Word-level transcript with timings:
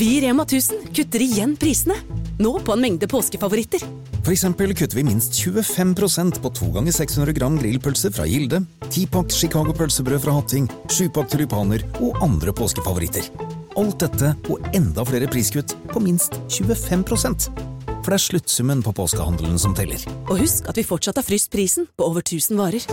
Vi 0.00 0.16
i 0.16 0.20
Rema 0.20 0.42
1000 0.42 0.78
kutter 0.96 1.20
igjen 1.20 1.50
prisene. 1.60 1.92
Nå 2.40 2.54
på 2.64 2.72
en 2.72 2.80
mengde 2.80 3.04
påskefavoritter. 3.04 3.82
For 4.24 4.32
eksempel 4.32 4.70
kutter 4.72 4.96
vi 4.96 5.02
minst 5.04 5.34
25% 5.36 6.38
på 6.40 6.50
2 6.56 6.68
ganger 6.72 6.94
600 6.96 7.34
gram 7.36 7.58
grillpølse 7.60 8.08
fra 8.16 8.24
Gilde, 8.24 8.62
10-pakk 8.86 9.28
Chicago 9.36 9.74
pølsebrød 9.76 10.22
fra 10.24 10.38
Hatting, 10.38 10.70
7-pakk 10.88 11.28
tulipaner 11.34 11.84
og 12.00 12.16
andre 12.24 12.54
påskefavoritter. 12.56 13.28
Alt 13.76 14.00
dette 14.00 14.32
og 14.48 14.64
enda 14.72 15.04
flere 15.04 15.28
priskutt 15.28 15.76
på 15.92 16.00
minst 16.00 16.40
25 16.48 17.04
For 17.04 18.08
det 18.08 18.16
er 18.16 18.24
sluttsummen 18.24 18.80
på 18.80 18.96
påskehandelen 18.96 19.60
som 19.60 19.76
teller. 19.76 20.00
Og 20.30 20.40
husk 20.40 20.64
at 20.64 20.80
vi 20.80 20.86
fortsatt 20.94 21.20
har 21.20 21.28
fryst 21.28 21.52
prisen 21.52 21.92
på 21.92 22.08
over 22.08 22.24
1000 22.24 22.56
varer. 22.56 22.88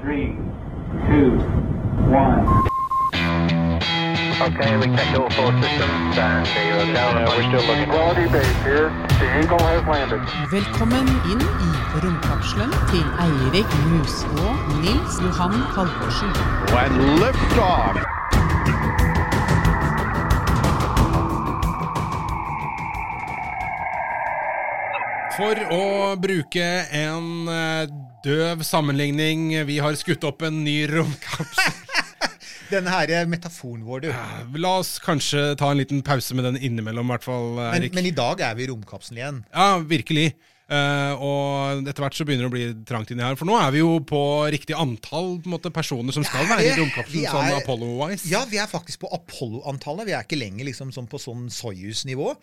Three, 0.00 0.32
two, 1.04 1.36
one. 2.16 2.77
Okay, 4.40 4.76
we 4.76 4.86
checked 4.94 5.18
all 5.18 5.28
four 5.30 5.50
systems 5.60 6.16
and 6.16 6.46
the 6.46 6.92
down. 6.94 7.16
Uh, 7.18 7.26
we're 7.34 7.42
still 7.50 7.66
looking. 7.66 7.90
Quality 7.90 8.28
base 8.30 8.62
here. 8.62 8.86
The 9.18 9.26
Eagle 9.42 9.58
has 9.58 9.82
landed. 9.82 10.22
Velkommen 10.52 11.08
inn 11.26 11.42
i 11.42 11.70
romkapselen 12.04 12.70
til 12.86 13.02
Eirik 13.18 13.66
Mus 13.90 14.22
og 14.38 14.54
Nils 14.78 15.18
Johan 15.18 15.58
Halvorsen. 15.74 16.30
When 16.70 17.18
lift 17.18 17.58
off. 17.58 17.98
For 25.34 25.66
å 25.74 26.14
bruke 26.14 26.70
en 26.94 27.50
eh, 27.50 27.90
døv 28.22 28.62
sammenligning, 28.62 29.50
vi 29.66 29.82
har 29.82 29.98
skutt 29.98 30.30
opp 30.30 30.46
en 30.46 30.62
ny 30.62 30.84
romkapsel. 30.94 31.87
Denne 32.68 32.92
her 32.92 33.30
metaforen 33.30 33.86
vår, 33.86 34.06
du. 34.06 34.10
La 34.60 34.74
oss 34.82 34.96
kanskje 35.04 35.54
ta 35.58 35.72
en 35.72 35.80
liten 35.80 36.04
pause 36.06 36.36
med 36.36 36.48
den 36.48 36.60
innimellom, 36.60 37.08
i 37.08 37.16
hvert 37.16 37.26
fall, 37.26 37.50
Men, 37.56 37.80
Erik. 37.80 37.96
men 37.96 38.10
i 38.10 38.14
dag 38.14 38.44
er 38.44 38.58
vi 38.58 38.66
i 38.66 38.70
romkapselen 38.72 39.22
igjen. 39.22 39.42
Ja, 39.54 39.70
virkelig. 39.80 40.32
Uh, 40.68 41.14
og 41.24 41.86
etter 41.88 42.04
hvert 42.04 42.16
så 42.18 42.26
begynner 42.28 42.44
det 42.44 42.50
å 42.50 42.52
bli 42.52 42.64
trangt 42.88 43.08
inni 43.12 43.24
her. 43.24 43.38
For 43.40 43.48
nå 43.48 43.54
er 43.56 43.70
vi 43.72 43.80
jo 43.80 43.94
på 44.04 44.20
riktig 44.52 44.76
antall 44.76 45.38
på 45.40 45.52
måte, 45.54 45.72
personer 45.72 46.12
som 46.12 46.26
skal 46.28 46.44
være 46.44 46.66
i 46.66 46.74
romkapselen, 46.76 47.24
sånn 47.24 47.56
Apollo-wise. 47.62 48.28
Ja, 48.28 48.42
vi 48.50 48.60
er 48.60 48.68
faktisk 48.68 49.06
på 49.06 49.10
Apollo-antallet. 49.16 50.10
Vi 50.10 50.16
er 50.18 50.28
ikke 50.28 50.40
lenger 50.40 50.68
liksom 50.68 50.92
sånn 50.92 51.08
på 51.08 51.20
sånn 51.22 51.48
Soyuz-nivå. 51.52 52.34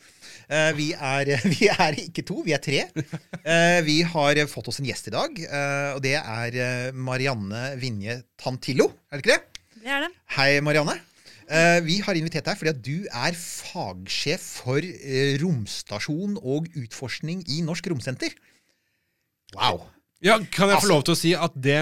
Uh, 0.49 0.71
vi, 0.77 0.89
vi 1.53 1.69
er 1.69 2.01
ikke 2.01 2.25
to, 2.25 2.41
vi 2.47 2.57
er 2.57 2.65
tre. 2.65 2.87
Uh, 3.45 3.85
vi 3.85 4.01
har 4.09 4.41
fått 4.49 4.73
oss 4.73 4.81
en 4.81 4.89
gjest 4.89 5.11
i 5.11 5.13
dag, 5.13 5.41
og 5.95 6.01
det 6.01 6.17
er 6.17 6.95
Marianne 6.97 7.75
Vinje 7.77 8.23
Tantillo. 8.41 8.89
Er 9.13 9.21
det 9.21 9.25
ikke 9.25 9.37
det? 9.37 9.54
Det 9.85 9.93
er 9.93 10.07
det. 10.07 10.11
Hei, 10.33 10.49
Marianne. 10.65 10.95
Uh, 11.45 11.77
vi 11.85 11.99
har 12.01 12.17
invitert 12.17 12.47
deg 12.47 12.57
fordi 12.57 12.71
at 12.73 12.79
du 12.81 13.03
er 13.05 13.35
fagsjef 13.37 14.41
for 14.63 14.81
uh, 14.81 15.33
romstasjon 15.43 16.39
og 16.41 16.71
utforskning 16.81 17.43
i 17.53 17.59
Norsk 17.67 17.85
Romsenter. 17.93 18.33
Wow. 19.53 19.83
Ja, 20.25 20.39
Kan 20.49 20.71
jeg 20.73 20.79
få 20.79 20.81
Altså- 20.81 20.89
lov 20.89 21.03
til 21.05 21.13
å 21.13 21.19
si 21.19 21.35
at 21.37 21.53
det 21.61 21.77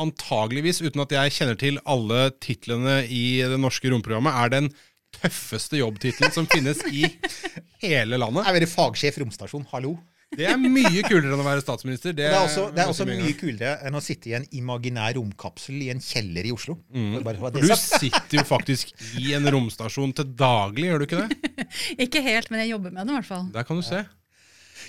antageligvis, 0.00 0.80
uten 0.80 1.02
at 1.04 1.12
jeg 1.12 1.34
kjenner 1.36 1.58
til 1.60 1.76
alle 1.84 2.30
titlene 2.40 3.02
i 3.04 3.42
det 3.44 3.58
norske 3.60 3.90
romprogrammet, 3.92 4.32
er 4.32 4.48
den 4.54 4.70
tøffeste 5.12 5.76
jobbtittelen 5.76 6.32
som 6.32 6.48
finnes 6.48 6.80
i 6.88 7.04
hele 7.84 8.16
landet. 8.16 8.48
Jeg 8.48 8.62
er 8.64 8.72
fagsjef 8.72 9.20
romstasjon. 9.20 9.66
Hallo. 9.74 9.98
Det 10.32 10.46
er 10.48 10.56
mye 10.60 11.02
kulere 11.04 11.32
enn 11.34 11.42
å 11.42 11.44
være 11.44 11.64
statsminister. 11.64 12.14
Det, 12.16 12.28
Det 12.30 12.32
er 12.32 12.46
også, 12.46 12.68
det 12.72 12.84
er 12.84 12.92
også 12.92 13.06
mye 13.08 13.34
kulere 13.36 13.74
enn 13.86 13.98
å 13.98 14.02
sitte 14.04 14.30
i 14.30 14.36
en 14.38 14.46
imaginær 14.56 15.12
romkapsel 15.18 15.76
i 15.84 15.90
en 15.92 16.00
kjeller 16.02 16.48
i 16.48 16.54
Oslo. 16.54 16.78
Bare 17.22 17.36
for 17.40 17.58
du 17.58 17.68
sitter 17.76 18.40
jo 18.40 18.46
faktisk 18.48 18.94
i 19.20 19.34
en 19.36 19.46
romstasjon 19.52 20.16
til 20.16 20.32
daglig, 20.38 20.88
gjør 20.88 21.04
du 21.04 21.08
ikke 21.10 21.22
det? 21.26 21.68
Ikke 22.06 22.24
helt, 22.24 22.50
men 22.52 22.64
jeg 22.64 22.72
jobber 22.72 22.92
med 22.94 23.06
det 23.06 23.12
i 23.14 23.20
hvert 23.20 23.28
fall. 23.28 23.46
Der 23.54 23.68
kan 23.68 23.78
du 23.78 23.84
se. 23.86 24.02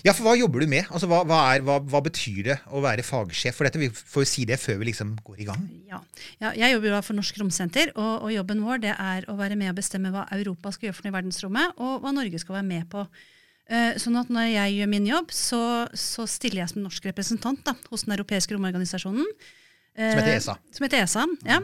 Ja, 0.03 0.11
for 0.11 0.25
hva 0.25 0.33
jobber 0.35 0.63
du 0.63 0.67
med? 0.67 0.87
Altså, 0.91 1.07
hva, 1.07 1.21
hva, 1.27 1.37
er, 1.53 1.61
hva, 1.63 1.77
hva 1.79 2.01
betyr 2.03 2.39
det 2.47 2.55
å 2.75 2.81
være 2.83 3.05
fagsjef 3.07 3.55
for 3.55 3.67
dette? 3.67 3.79
Vi 3.79 3.87
får 3.93 4.25
jo 4.25 4.29
si 4.31 4.43
det 4.49 4.57
før 4.59 4.81
vi 4.81 4.89
liksom 4.89 5.13
går 5.23 5.43
i 5.43 5.47
gang. 5.47 5.61
Ja. 5.87 5.99
Ja, 6.41 6.51
jeg 6.59 6.73
jobber 6.75 6.89
jo 6.91 7.03
for 7.07 7.19
Norsk 7.19 7.37
Romsenter, 7.39 7.93
og, 7.93 8.25
og 8.25 8.33
jobben 8.33 8.63
vår 8.65 8.81
det 8.83 8.95
er 8.97 9.27
å 9.31 9.37
være 9.39 9.55
med 9.59 9.71
og 9.71 9.77
bestemme 9.79 10.11
hva 10.11 10.25
Europa 10.35 10.73
skal 10.75 10.89
gjøre 10.89 10.97
for 10.97 11.07
noe 11.07 11.13
i 11.13 11.17
verdensrommet, 11.19 11.77
og 11.79 12.03
hva 12.03 12.11
Norge 12.15 12.41
skal 12.41 12.57
være 12.59 12.67
med 12.67 12.89
på. 12.91 13.05
Eh, 13.71 13.95
sånn 14.01 14.19
at 14.19 14.31
når 14.33 14.49
jeg 14.51 14.77
gjør 14.77 14.89
min 14.91 15.05
jobb, 15.07 15.31
så, 15.31 15.63
så 15.95 16.25
stiller 16.27 16.63
jeg 16.63 16.73
som 16.73 16.83
norsk 16.83 17.05
representant 17.07 17.61
da, 17.63 17.75
hos 17.91 18.03
den 18.03 18.15
europeiske 18.17 18.55
romorganisasjonen. 18.55 19.27
eh, 19.95 20.09
Som 20.11 20.19
heter 20.19 20.33
ESA. 20.35 20.57
Som 20.75 20.87
heter 20.87 21.03
ESA, 21.05 21.27
ja. 21.47 21.61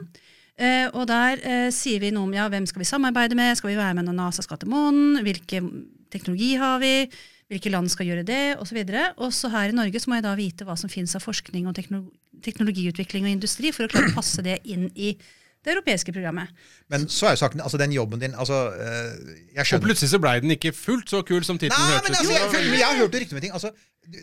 Uh, 0.59 0.89
og 0.91 1.05
der 1.07 1.39
uh, 1.39 1.69
sier 1.71 2.01
vi 2.03 2.09
noe 2.11 2.27
om 2.27 2.33
ja, 2.35 2.49
hvem 2.51 2.65
skal 2.67 2.81
vi 2.81 2.87
samarbeide 2.89 3.35
med, 3.39 3.53
skal 3.55 3.69
vi 3.71 3.77
være 3.77 3.95
med 3.95 4.09
når 4.09 4.17
NASA 4.17 4.43
skal 4.43 4.59
til 4.59 4.67
månen, 4.67 5.21
hvilken 5.23 5.69
teknologi 6.11 6.49
har 6.59 6.81
vi, 6.83 7.07
hvilke 7.47 7.71
land 7.71 7.87
skal 7.93 8.09
gjøre 8.09 8.25
det, 8.27 8.41
osv. 8.59 8.79
Og 9.23 9.31
så 9.35 9.51
her 9.53 9.71
i 9.71 9.77
Norge 9.77 10.01
så 10.03 10.11
må 10.11 10.17
jeg 10.17 10.25
da 10.27 10.33
vite 10.35 10.67
hva 10.67 10.75
som 10.79 10.91
finnes 10.91 11.15
av 11.15 11.23
forskning 11.23 11.69
og 11.69 11.77
tekno 11.79 12.03
teknologiutvikling 12.43 13.25
og 13.27 13.33
industri, 13.33 13.71
for 13.75 13.83
å 13.83 13.91
klare 13.91 14.11
å 14.11 14.15
passe 14.15 14.43
det 14.45 14.61
inn 14.71 14.85
i 14.95 15.09
det 15.65 15.73
europeiske 15.73 16.13
programmet. 16.15 16.53
Men 16.91 17.09
så 17.11 17.29
er 17.29 17.35
jo 17.35 17.41
saken, 17.43 17.61
altså 17.65 17.77
den 17.81 17.91
jobben 17.91 18.21
din 18.21 18.35
altså, 18.35 18.61
jeg 19.55 19.65
skjønner. 19.65 19.83
Og 19.83 19.87
plutselig 19.89 20.13
så 20.13 20.21
blei 20.23 20.37
den 20.43 20.55
ikke 20.55 20.71
fullt 20.75 21.11
så 21.11 21.21
kul 21.27 21.43
som 21.43 21.59
tittelen 21.59 21.93
hørtes 21.93 22.15
altså, 22.15 22.31
ut 22.31 22.55
som. 22.55 22.65
men 22.71 22.79
jeg 22.79 22.87
har 22.87 22.97
hørt 23.01 23.19
rykter 23.19 23.37
med 23.37 23.45
ting. 23.47 23.53
Altså, 23.53 23.71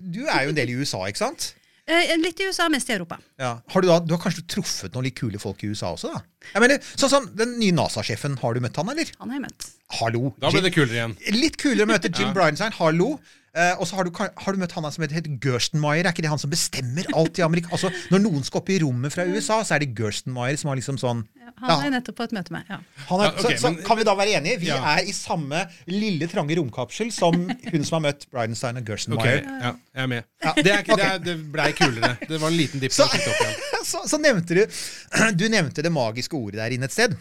du, 0.01 0.25
er 0.25 0.47
jo 0.47 0.55
en 0.55 0.59
del 0.59 0.73
i 0.73 0.79
USA, 0.81 1.05
ikke 1.11 1.23
sant? 1.27 1.51
Eh, 1.87 2.17
litt 2.19 2.41
i 2.43 2.49
USA, 2.49 2.67
mest 2.73 2.89
i 2.91 2.97
Europa. 2.97 3.21
Ja. 3.39 3.53
Har 3.71 3.85
du, 3.85 3.87
da, 3.87 4.01
du 4.03 4.17
har 4.17 4.23
kanskje 4.25 4.43
truffet 4.51 4.97
noen 4.97 5.07
litt 5.07 5.15
kule 5.21 5.39
folk 5.39 5.61
i 5.63 5.71
USA 5.71 5.93
også, 5.95 6.11
da? 6.17 6.49
Jeg 6.49 6.63
mener, 6.65 6.89
sånn 6.99 7.13
som 7.13 7.29
Den 7.39 7.53
nye 7.61 7.75
NASA-sjefen, 7.77 8.35
har 8.41 8.57
du 8.57 8.65
møtt 8.65 8.81
han, 8.81 8.91
eller? 8.91 9.13
Han 9.21 9.31
har 9.31 9.39
jeg 9.39 9.45
møtt. 9.45 9.69
Hallo. 10.01 10.33
Da 10.43 10.51
ble 10.51 10.65
det 10.65 10.73
kulere 10.75 10.97
igjen. 10.97 11.15
Litt 11.37 11.61
kulere 11.63 11.87
å 11.87 11.93
møte 11.93 12.11
Jim 12.11 12.33
Bridenstine. 12.35 12.75
Hallo. 12.81 13.13
Eh, 13.57 13.73
og 13.81 13.87
så 13.89 13.97
har 13.97 14.05
du, 14.05 14.11
har 14.13 14.53
du 14.53 14.61
møtt 14.61 14.75
han 14.77 14.85
som 14.93 15.01
heter 15.07 15.31
Gerstenmaier. 15.41 16.05
Er 16.05 16.13
ikke 16.13 16.25
det 16.27 16.29
han 16.33 16.41
som 16.43 16.51
bestemmer 16.53 17.07
alt 17.17 17.39
i 17.41 17.45
Amerika? 17.47 17.71
Altså, 17.73 17.89
når 18.13 18.21
noen 18.27 18.45
skal 18.45 18.61
opp 18.61 18.69
i 18.75 18.77
rommet 18.83 19.15
fra 19.15 19.25
USA, 19.25 19.63
så 19.65 19.79
er 19.79 19.87
det 19.87 19.95
Gerstenmaier 19.97 20.59
som 20.61 20.69
har 20.73 20.77
liksom 20.77 20.99
sånn 21.01 21.23
Han 21.63 21.87
er 21.87 21.93
nettopp 21.95 22.19
på 22.19 22.25
et 22.27 22.33
møte 22.37 22.53
med. 22.53 22.67
ja. 22.69 22.77
han 23.09 23.21
er, 23.23 23.31
Ja, 23.31 23.33
okay, 23.41 23.55
så, 23.57 23.61
så 23.63 23.71
men- 23.73 23.85
kan 23.87 23.97
vi 23.97 24.05
da 24.05 24.15
være 24.19 24.35
enige? 24.37 24.59
Vi 24.61 24.67
Ja. 24.69 24.77
er 24.99 25.07
i 25.09 25.13
samme 25.17 25.63
lille, 25.89 26.27
trange 26.29 26.57
romkapsel 26.59 27.09
som 27.15 27.33
hun 27.49 27.85
som 27.87 27.97
har 27.97 28.13
møtt 28.13 28.27
Bridenstine 28.31 28.83
og 28.83 28.91
Ok, 29.17 29.17
Okay, 29.17 29.41
ja, 29.41 29.73
jeg 29.95 30.03
er 30.03 30.07
med. 30.07 30.25
Det, 30.43 30.67
er 30.75 30.83
ikke, 30.85 30.97
det, 31.01 31.07
er, 31.07 31.19
det 31.25 31.37
blei 31.55 31.71
kulere. 31.73 32.13
Det 32.29 32.41
var 32.43 32.49
en 32.53 32.57
liten 32.59 32.81
dipp. 32.83 32.93
Så, 32.93 33.09
så, 33.93 34.03
så 34.05 34.19
nevnte 34.21 34.53
du 34.59 34.67
Du 35.41 35.49
nevnte 35.49 35.81
det 35.83 35.93
magiske 35.93 36.37
ordet 36.37 36.61
der 36.61 36.77
inne 36.77 36.91
et 36.91 36.93
sted. 36.93 37.17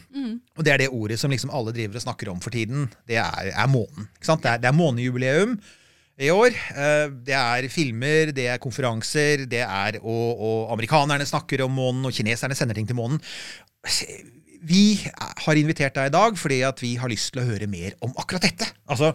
Og 0.58 0.64
det 0.68 0.74
er 0.74 0.84
det 0.84 0.90
ordet 0.92 1.20
som 1.22 1.32
liksom 1.32 1.54
alle 1.56 1.72
driver 1.72 1.96
og 1.96 2.02
snakker 2.10 2.30
om 2.36 2.44
for 2.44 2.52
tiden. 2.52 2.90
Det 3.08 3.16
er, 3.22 3.54
er 3.56 3.68
månen. 3.72 4.10
Ikke 4.20 4.26
sant? 4.34 4.44
Det 4.44 4.52
er, 4.52 4.58
det 4.66 4.68
er 4.68 4.76
månejubileum 4.76 5.56
i 6.22 6.30
år. 6.32 6.56
Eh, 6.76 7.10
Det 7.28 7.36
er 7.36 7.68
filmer, 7.74 8.32
det 8.36 8.48
er 8.48 8.62
konferanser, 8.64 9.46
det 9.52 9.62
er 9.66 10.00
og, 10.02 10.40
og 10.40 10.74
amerikanerne 10.78 11.26
snakker 11.28 11.66
om 11.66 11.72
månen, 11.76 12.06
og 12.08 12.14
kineserne 12.16 12.56
sender 12.56 12.78
ting 12.78 12.88
til 12.88 12.96
månen. 13.00 13.20
Vi 14.66 14.98
har 15.06 15.60
invitert 15.60 15.94
deg 15.98 16.10
i 16.10 16.14
dag 16.16 16.38
fordi 16.42 16.62
at 16.66 16.80
vi 16.82 16.96
har 16.98 17.12
lyst 17.12 17.34
til 17.34 17.44
å 17.44 17.48
høre 17.50 17.68
mer 17.70 17.94
om 18.06 18.16
akkurat 18.18 18.48
dette. 18.48 18.66
Altså, 18.90 19.12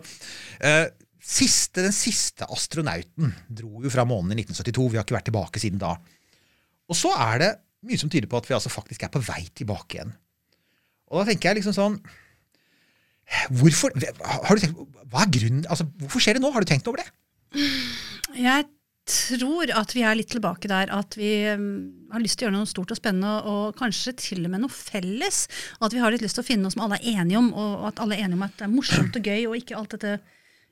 eh, 0.62 0.86
siste, 1.20 1.82
Den 1.82 1.92
siste 1.96 2.46
astronauten 2.46 3.32
dro 3.48 3.82
jo 3.82 3.90
fra 3.90 4.04
månen 4.06 4.32
i 4.36 4.42
1972. 4.44 4.90
Vi 4.92 4.96
har 5.00 5.04
ikke 5.06 5.18
vært 5.18 5.28
tilbake 5.32 5.62
siden 5.62 5.80
da. 5.82 5.96
Og 6.90 6.96
så 6.98 7.10
er 7.16 7.38
det 7.42 7.50
mye 7.86 7.98
som 7.98 8.10
tyder 8.12 8.28
på 8.28 8.36
at 8.38 8.46
vi 8.48 8.54
altså 8.54 8.70
faktisk 8.70 9.02
er 9.02 9.12
på 9.14 9.22
vei 9.24 9.42
tilbake 9.56 9.96
igjen. 9.98 10.12
Og 11.10 11.20
da 11.20 11.30
tenker 11.32 11.50
jeg 11.50 11.60
liksom 11.62 11.74
sånn 11.74 11.98
Hvorfor 13.60 13.94
har 13.94 14.58
du 14.58 14.62
tenkt, 14.64 14.98
Hva 15.10 15.24
er 15.24 15.32
grunnen 15.36 15.66
altså, 15.70 15.86
Hvorfor 16.02 16.22
skjer 16.22 16.38
det 16.38 16.42
nå? 16.42 16.50
Har 16.54 16.64
du 16.64 16.70
tenkt 16.70 16.88
over 16.90 17.02
det? 17.02 17.08
Jeg 18.38 18.66
tror 19.10 19.70
at 19.74 19.94
vi 19.94 20.02
er 20.06 20.18
litt 20.18 20.30
tilbake 20.30 20.70
der 20.70 20.90
at 20.94 21.16
vi 21.18 21.30
um, 21.50 21.70
har 22.12 22.22
lyst 22.22 22.38
til 22.38 22.46
å 22.46 22.48
gjøre 22.48 22.58
noe 22.58 22.70
stort 22.70 22.92
og 22.94 22.98
spennende, 22.98 23.32
og 23.48 23.78
kanskje 23.78 24.14
til 24.18 24.44
og 24.44 24.52
med 24.52 24.62
noe 24.64 24.74
felles. 24.74 25.44
Og 25.80 25.88
at 25.88 25.96
vi 25.96 26.02
har 26.02 26.14
litt 26.14 26.22
lyst 26.24 26.38
til 26.38 26.44
å 26.44 26.46
finne 26.46 26.66
noe 26.66 26.74
som 26.74 26.84
alle 26.86 27.00
er 27.00 27.22
enige 27.22 27.40
om, 27.40 27.48
og 27.54 27.88
at 27.90 28.02
alle 28.04 28.18
er 28.18 28.26
enige 28.26 28.38
om 28.38 28.44
at 28.46 28.54
det 28.58 28.66
er 28.68 28.74
morsomt 28.74 29.18
og 29.18 29.30
gøy, 29.32 29.48
og 29.48 29.56
ikke 29.58 29.78
alt 29.78 29.96
dette 29.96 30.18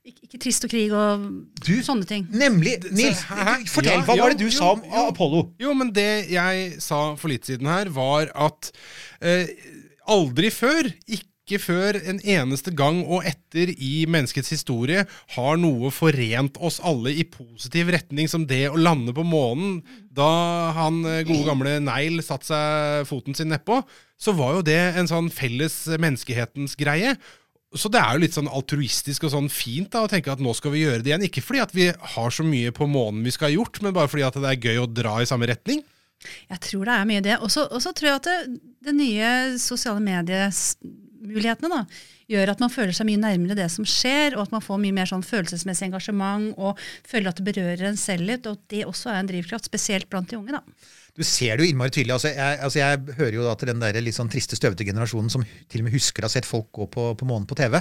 ikke, 0.08 0.28
ikke 0.28 0.40
trist 0.40 0.64
og 0.64 0.72
krig 0.72 0.92
og 0.96 1.24
Du, 1.64 1.72
sånne 1.84 2.06
ting. 2.08 2.28
Nemlig. 2.32 2.78
Nils, 2.94 3.24
fortell. 3.72 3.98
Ja, 3.98 4.04
Hva 4.06 4.16
var 4.20 4.32
det 4.32 4.40
du 4.40 4.46
jo, 4.46 4.52
sa 4.54 4.70
om 4.76 4.84
jo. 4.84 5.06
Apollo? 5.10 5.42
Jo, 5.60 5.74
men 5.76 5.90
det 5.96 6.28
jeg 6.32 6.78
sa 6.84 7.00
for 7.18 7.32
litt 7.32 7.48
siden 7.48 7.68
her, 7.68 7.90
var 7.92 8.30
at 8.32 8.70
eh, 9.20 9.50
aldri 10.08 10.52
før, 10.54 10.88
ikke 11.04 11.26
før 11.56 11.96
en 11.96 12.20
eneste 12.20 12.74
gang 12.76 13.00
og 13.06 13.24
etter 13.24 13.72
i 13.72 14.04
menneskets 14.10 14.52
historie, 14.52 15.06
har 15.34 15.56
noe 15.56 15.88
forent 15.94 16.60
oss 16.60 16.76
alle 16.84 17.14
i 17.16 17.24
positiv 17.24 17.88
retning 17.94 18.28
som 18.28 18.44
det 18.50 18.66
å 18.68 18.76
lande 18.76 19.16
på 19.16 19.24
månen. 19.24 19.80
Da 20.12 20.28
han 20.76 21.00
eh, 21.08 21.24
gode 21.24 21.48
gamle 21.48 21.78
Neil 21.80 22.20
satte 22.20 22.50
seg 22.50 23.08
foten 23.08 23.38
sin 23.38 23.48
nedpå, 23.54 23.80
så 24.20 24.36
var 24.36 24.58
jo 24.58 24.64
det 24.68 24.80
en 25.00 25.08
sånn 25.08 25.32
felles 25.32 25.86
menneskehetens 25.96 26.76
greie. 26.76 27.16
Så 27.76 27.90
det 27.92 28.00
er 28.00 28.16
jo 28.16 28.22
litt 28.22 28.36
sånn 28.36 28.48
altruistisk 28.48 29.26
og 29.28 29.32
sånn 29.34 29.50
fint 29.52 29.90
da, 29.92 30.04
å 30.04 30.10
tenke 30.10 30.32
at 30.32 30.40
nå 30.44 30.52
skal 30.56 30.72
vi 30.76 30.84
gjøre 30.86 31.00
det 31.04 31.12
igjen. 31.12 31.26
Ikke 31.28 31.44
fordi 31.44 31.64
at 31.64 31.74
vi 31.76 31.90
har 32.14 32.32
så 32.32 32.44
mye 32.44 32.72
på 32.76 32.88
månen 32.88 33.24
vi 33.24 33.32
skal 33.34 33.50
ha 33.50 33.56
gjort, 33.58 33.80
men 33.84 33.96
bare 33.96 34.12
fordi 34.12 34.24
at 34.28 34.38
det 34.40 34.52
er 34.52 34.68
gøy 34.70 34.82
å 34.84 34.90
dra 34.90 35.18
i 35.20 35.28
samme 35.28 35.48
retning. 35.50 35.84
Jeg 36.48 36.62
tror 36.64 36.88
det 36.88 36.94
er 36.94 37.08
mye 37.08 37.24
det. 37.24 37.36
Og 37.44 37.52
så 37.52 37.92
tror 37.92 38.08
jeg 38.08 38.16
at 38.16 38.30
det, 38.30 38.38
det 38.88 38.96
nye 38.96 39.28
sosiale 39.62 40.02
mulighetene 41.24 41.70
da, 41.72 41.80
gjør 42.28 42.52
at 42.52 42.62
man 42.62 42.72
føler 42.72 42.94
seg 42.96 43.08
mye 43.08 43.20
nærmere 43.22 43.56
det 43.58 43.68
som 43.72 43.86
skjer, 43.88 44.36
og 44.36 44.46
at 44.46 44.54
man 44.54 44.64
får 44.64 44.80
mye 44.82 44.96
mer 44.96 45.10
sånn 45.10 45.24
følelsesmessig 45.26 45.88
engasjement 45.88 46.52
og 46.56 46.78
føler 47.08 47.30
at 47.30 47.40
det 47.40 47.46
berører 47.48 47.90
en 47.90 48.00
selv 48.00 48.28
litt. 48.28 48.46
Og 48.50 48.60
det 48.72 48.84
også 48.88 49.12
er 49.12 49.22
en 49.22 49.30
drivkraft, 49.30 49.68
spesielt 49.70 50.08
blant 50.12 50.30
de 50.30 50.38
unge. 50.40 50.58
da. 50.58 50.62
Du 51.18 51.24
ser 51.26 51.58
det 51.58 51.64
jo 51.64 51.72
innmari 51.72 51.90
tydelig. 51.90 52.14
Altså, 52.14 52.30
jeg, 52.30 52.58
altså, 52.62 52.78
jeg 52.78 53.16
hører 53.18 53.34
jo 53.34 53.46
da 53.48 53.54
til 53.58 53.72
den 53.72 53.80
der 53.82 53.96
litt 54.04 54.14
sånn 54.14 54.30
triste, 54.30 54.54
støvete 54.54 54.86
generasjonen 54.86 55.32
som 55.32 55.42
til 55.42 55.82
og 55.82 55.88
med 55.88 55.96
husker 55.96 56.22
å 56.22 56.28
ha 56.28 56.30
sett 56.30 56.46
folk 56.46 56.68
gå 56.78 56.86
på, 56.94 57.06
på 57.18 57.26
månen 57.26 57.48
på 57.50 57.58
TV. 57.58 57.74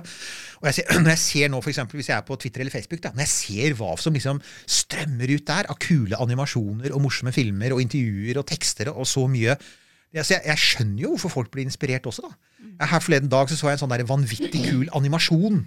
Og 0.57 0.69
jeg 0.71 0.79
ser, 0.79 0.89
når 1.03 1.11
jeg 1.13 1.21
ser 1.21 1.51
nå, 1.53 1.59
for 1.61 1.73
eksempel, 1.73 2.01
hvis 2.01 2.09
jeg 2.09 2.17
er 2.17 2.25
på 2.25 2.39
Twitter 2.41 2.63
eller 2.63 2.73
Facebook, 2.73 3.03
da, 3.03 3.13
når 3.13 3.27
jeg 3.27 3.33
ser 3.35 3.77
hva 3.77 3.91
som 4.01 4.17
liksom 4.17 4.41
strømmer 4.79 5.35
ut 5.35 5.45
der 5.51 5.69
av 5.69 5.77
kule 5.85 6.17
animasjoner 6.25 6.95
og 6.95 7.03
morsomme 7.05 7.35
filmer 7.35 7.75
og 7.75 7.83
intervjuer 7.85 8.41
og 8.41 8.47
tekster 8.49 8.89
og 8.95 9.05
så 9.05 9.27
mye 9.29 9.53
altså, 9.53 10.33
jeg, 10.33 10.41
jeg 10.47 10.63
skjønner 10.63 11.03
jo 11.03 11.13
hvorfor 11.13 11.35
folk 11.35 11.53
blir 11.53 11.67
inspirert 11.67 12.09
også. 12.09 12.25
da. 12.25 12.46
Her 12.81 13.01
Forleden 13.03 13.29
dag 13.31 13.49
så, 13.49 13.57
så 13.57 13.69
jeg 13.69 13.77
en 13.77 13.83
sånn 13.85 13.93
der 13.93 14.07
vanvittig 14.09 14.63
kul 14.65 14.87
animasjon 14.97 15.63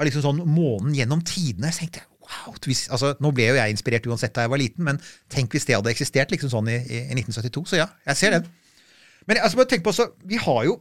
av 0.00 0.06
liksom 0.08 0.24
sånn 0.24 0.44
månen 0.48 0.94
gjennom 0.96 1.22
tidene. 1.26 1.72
Jeg 1.72 1.90
tenkte, 1.90 2.04
wow, 2.24 2.54
hvis, 2.64 2.86
altså, 2.92 3.12
Nå 3.20 3.32
ble 3.36 3.50
jo 3.50 3.58
jeg 3.58 3.74
inspirert 3.74 4.06
uansett 4.08 4.34
da 4.36 4.46
jeg 4.46 4.52
var 4.52 4.62
liten, 4.62 4.86
men 4.86 5.00
tenk 5.32 5.52
hvis 5.54 5.68
det 5.68 5.76
hadde 5.76 5.92
eksistert 5.92 6.32
liksom 6.32 6.52
sånn 6.52 6.70
i, 6.72 6.78
i, 6.80 7.02
i 7.10 7.18
1972. 7.18 7.66
Så 7.72 7.80
ja, 7.82 7.90
jeg 8.08 8.20
ser 8.20 8.38
den. 8.38 8.48
Men 9.28 9.42
altså, 9.42 9.60
bare 9.60 9.70
tenk 9.72 9.84
på 9.84 9.92
også, 9.92 10.12
vi 10.28 10.40
har 10.40 10.64
jo 10.68 10.80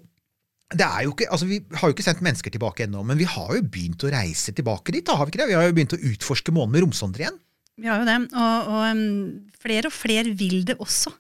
det 0.70 0.86
er 0.86 1.02
jo 1.08 1.16
ikke, 1.16 1.26
altså 1.34 1.48
Vi 1.50 1.56
har 1.74 1.90
jo 1.90 1.96
ikke 1.96 2.04
sendt 2.06 2.20
mennesker 2.22 2.54
tilbake 2.54 2.86
ennå, 2.86 3.02
men 3.02 3.18
vi 3.18 3.26
har 3.26 3.56
jo 3.58 3.62
begynt 3.74 4.04
å 4.06 4.12
reise 4.14 4.54
tilbake 4.54 4.94
dit. 4.94 5.06
da 5.06 5.16
har 5.18 5.26
Vi 5.26 5.34
ikke 5.34 5.42
det? 5.42 5.48
Vi 5.50 5.58
har 5.58 5.66
jo 5.66 5.74
begynt 5.74 5.96
å 5.98 6.04
utforske 6.12 6.54
månen 6.54 6.76
med 6.76 6.84
romsonder 6.86 7.24
igjen. 7.24 7.40
Vi 7.80 7.90
har 7.90 8.04
jo 8.04 8.06
det, 8.06 8.18
og, 8.38 8.70
og 8.70 8.84
um, 8.92 9.02
flere 9.64 9.90
og 9.90 9.96
flere 9.96 10.36
vil 10.38 10.62
det 10.68 10.76
også. 10.78 11.14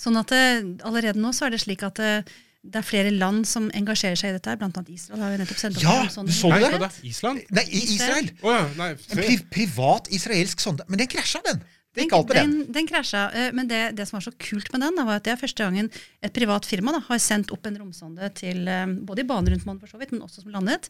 Sånn 0.00 0.16
at 0.16 0.32
det, 0.32 0.44
allerede 0.86 1.20
nå 1.20 1.34
så 1.36 1.46
er 1.46 1.54
det 1.54 1.60
slik 1.62 1.84
at 1.84 2.00
eh, 2.02 2.32
det 2.64 2.80
er 2.80 2.86
flere 2.86 3.10
land 3.12 3.44
som 3.46 3.66
engasjerer 3.76 4.16
seg 4.16 4.30
i 4.32 4.36
dette. 4.38 4.54
annet 4.80 4.88
Israel 4.94 5.20
har 5.20 5.34
jo 5.34 5.38
nettopp 5.42 5.58
sendt 5.60 5.76
opp 5.76 5.82
Ja, 5.84 5.96
en 6.02 6.08
sånn- 6.14 6.30
så 6.32 6.50
du 6.72 6.78
det? 6.86 6.90
Island? 7.10 7.42
Nei, 7.50 7.64
i 7.68 7.82
Israel. 7.94 8.30
Oh, 8.42 8.52
ja, 8.54 8.62
nei, 8.78 8.88
En 9.10 9.16
pri 9.20 9.36
privat 9.52 10.08
israelsk 10.10 10.60
sonde. 10.64 10.84
Men 10.88 10.98
den 10.98 11.10
krasja, 11.12 11.42
den. 11.44 11.60
Det 11.94 12.06
gikk 12.08 12.14
alt 12.16 12.28
med 12.32 12.36
den. 12.40 12.50
den, 12.64 12.72
den 12.72 12.86
krasja. 12.88 13.30
eh, 13.34 13.50
Men 13.52 13.68
det, 13.68 13.82
det 13.96 14.08
som 14.08 14.16
var 14.18 14.24
så 14.26 14.32
kult 14.38 14.72
med 14.72 14.80
den, 14.82 14.96
da, 14.96 15.04
var 15.04 15.20
at 15.20 15.24
det 15.28 15.32
er 15.36 15.42
første 15.44 15.62
gangen 15.62 15.90
et 16.22 16.32
privat 16.34 16.64
firma 16.66 16.90
da, 16.96 16.98
har 17.06 17.18
sendt 17.22 17.52
opp 17.54 17.66
en 17.66 17.76
romsonde 17.78 18.32
til 18.34 18.66
eh, 18.66 18.86
både 18.86 19.20
i 19.22 19.28
bane 19.28 19.52
rundt 19.52 19.64
månen, 19.68 19.78
for 19.84 19.86
så 19.92 20.00
vidt, 20.00 20.10
men 20.16 20.22
også 20.26 20.42
som 20.42 20.50
landet. 20.56 20.88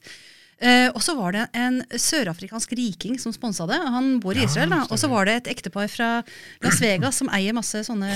Eh, 0.59 0.87
og 0.95 1.03
så 1.03 1.17
var 1.19 1.35
det 1.35 1.45
en 1.59 1.81
sørafrikansk 1.91 2.73
riking 2.79 3.19
som 3.21 3.35
sponsa 3.35 3.67
det. 3.69 3.79
Han 3.95 4.19
bor 4.23 4.37
i 4.39 4.45
Israel. 4.47 4.71
Ja, 4.71 4.85
Og 4.89 5.01
så 5.01 5.11
var 5.11 5.27
det 5.29 5.35
et 5.41 5.51
ektepar 5.55 5.89
fra 5.91 6.11
Las 6.65 6.81
Vegas 6.83 7.19
som 7.21 7.31
eier 7.35 7.57
masse 7.57 7.83
sånne 7.87 8.11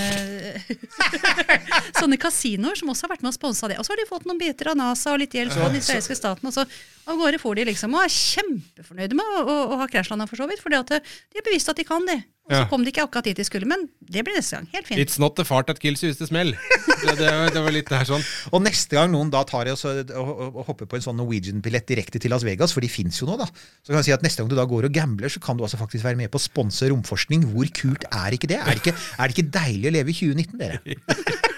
sånne 2.01 2.21
kasinoer, 2.21 2.79
som 2.79 2.93
også 2.93 3.07
har 3.07 3.17
vært 3.17 3.27
med 3.27 3.33
og 3.33 3.39
sponsa 3.39 3.71
det. 3.71 3.79
Og 3.81 3.87
så 3.87 3.95
har 3.95 4.01
de 4.03 4.09
fått 4.09 4.29
noen 4.29 4.41
biter 4.41 4.71
av 4.73 4.79
NASA 4.79 5.15
og 5.15 5.23
litt 5.25 5.35
hjelp 5.35 5.55
fra 5.55 5.69
den 5.69 5.83
israelske 5.83 6.17
staten. 6.19 6.49
Og 6.49 6.55
så 6.55 6.65
av 7.09 7.19
gårde 7.19 7.41
for 7.43 7.59
de 7.59 7.65
liksom, 7.69 7.95
og 7.97 8.05
er 8.05 8.13
kjempefornøyde 8.13 9.17
med 9.19 9.37
å, 9.39 9.45
å, 9.45 9.59
å 9.75 9.79
ha 9.83 9.89
krasjlanda, 9.91 10.29
for 10.29 10.41
så 10.41 10.49
vidt. 10.51 10.63
For 10.63 10.73
de 10.73 11.01
er 11.01 11.47
bevisst 11.47 11.73
at 11.73 11.81
de 11.81 11.87
kan 11.89 12.07
det. 12.09 12.21
Og 12.49 12.55
så 12.55 12.61
Ja. 12.63 12.67
kom 12.71 12.81
de 12.85 12.89
ikke 12.89 13.03
akkurat 13.05 13.27
dit 13.29 13.37
de 13.37 13.45
skulle, 13.45 13.67
men 13.69 13.83
det 14.09 14.23
blir 14.25 14.33
neste 14.39 14.57
gang. 14.57 14.69
Helt 14.73 14.87
fint. 14.89 15.01
It's 15.03 15.19
not 15.21 15.35
the 15.37 15.45
fart 15.45 15.67
that 15.69 15.79
kills 15.83 16.01
you, 16.03 16.09
it's 16.11 16.17
the 16.17 16.27
smell. 16.27 16.55
Det, 16.55 17.13
det, 17.19 17.29
det 17.53 17.61
var 17.63 17.75
litt 17.75 17.91
det 17.93 17.99
her 18.01 18.09
sånn. 18.09 18.25
Og 18.57 18.63
neste 18.65 18.97
gang 18.97 19.13
noen 19.13 19.29
da 19.31 19.43
tar 19.45 19.69
og, 19.69 19.77
så, 19.77 19.93
og, 20.17 20.31
og, 20.33 20.57
og 20.63 20.65
hopper 20.71 20.89
på 20.89 20.97
en 20.97 21.05
sånn 21.05 21.19
Norwegian-billett 21.21 21.85
direkte 21.91 22.19
til 22.25 22.33
Las 22.33 22.47
Vegas, 22.49 22.73
for 22.73 22.81
de 22.81 22.89
fins 22.89 23.21
jo 23.21 23.29
nå, 23.29 23.37
da, 23.39 23.45
så 23.85 23.93
kan 23.93 24.01
jeg 24.01 24.09
si 24.09 24.15
at 24.17 24.25
neste 24.25 24.41
gang 24.41 24.49
du 24.49 24.57
da 24.57 24.65
går 24.71 24.89
og 24.89 24.97
gambler, 24.97 25.29
så 25.29 25.43
kan 25.45 25.61
du 25.61 25.63
altså 25.67 25.77
faktisk 25.81 26.05
være 26.09 26.17
med 26.23 26.33
på 26.33 26.41
å 26.41 26.45
sponse 26.47 26.89
romforskning. 26.89 27.45
Hvor 27.53 27.69
kult 27.77 28.09
er 28.09 28.33
ikke 28.39 28.49
det? 28.49 28.63
Er 28.65 28.73
det 28.73 28.81
ikke, 28.81 28.97
er 28.97 29.29
det 29.29 29.37
ikke 29.37 29.51
deilig 29.61 29.93
å 29.93 29.95
leve 29.99 30.15
i 30.15 30.17
2019, 30.17 30.59
dere? 30.65 30.81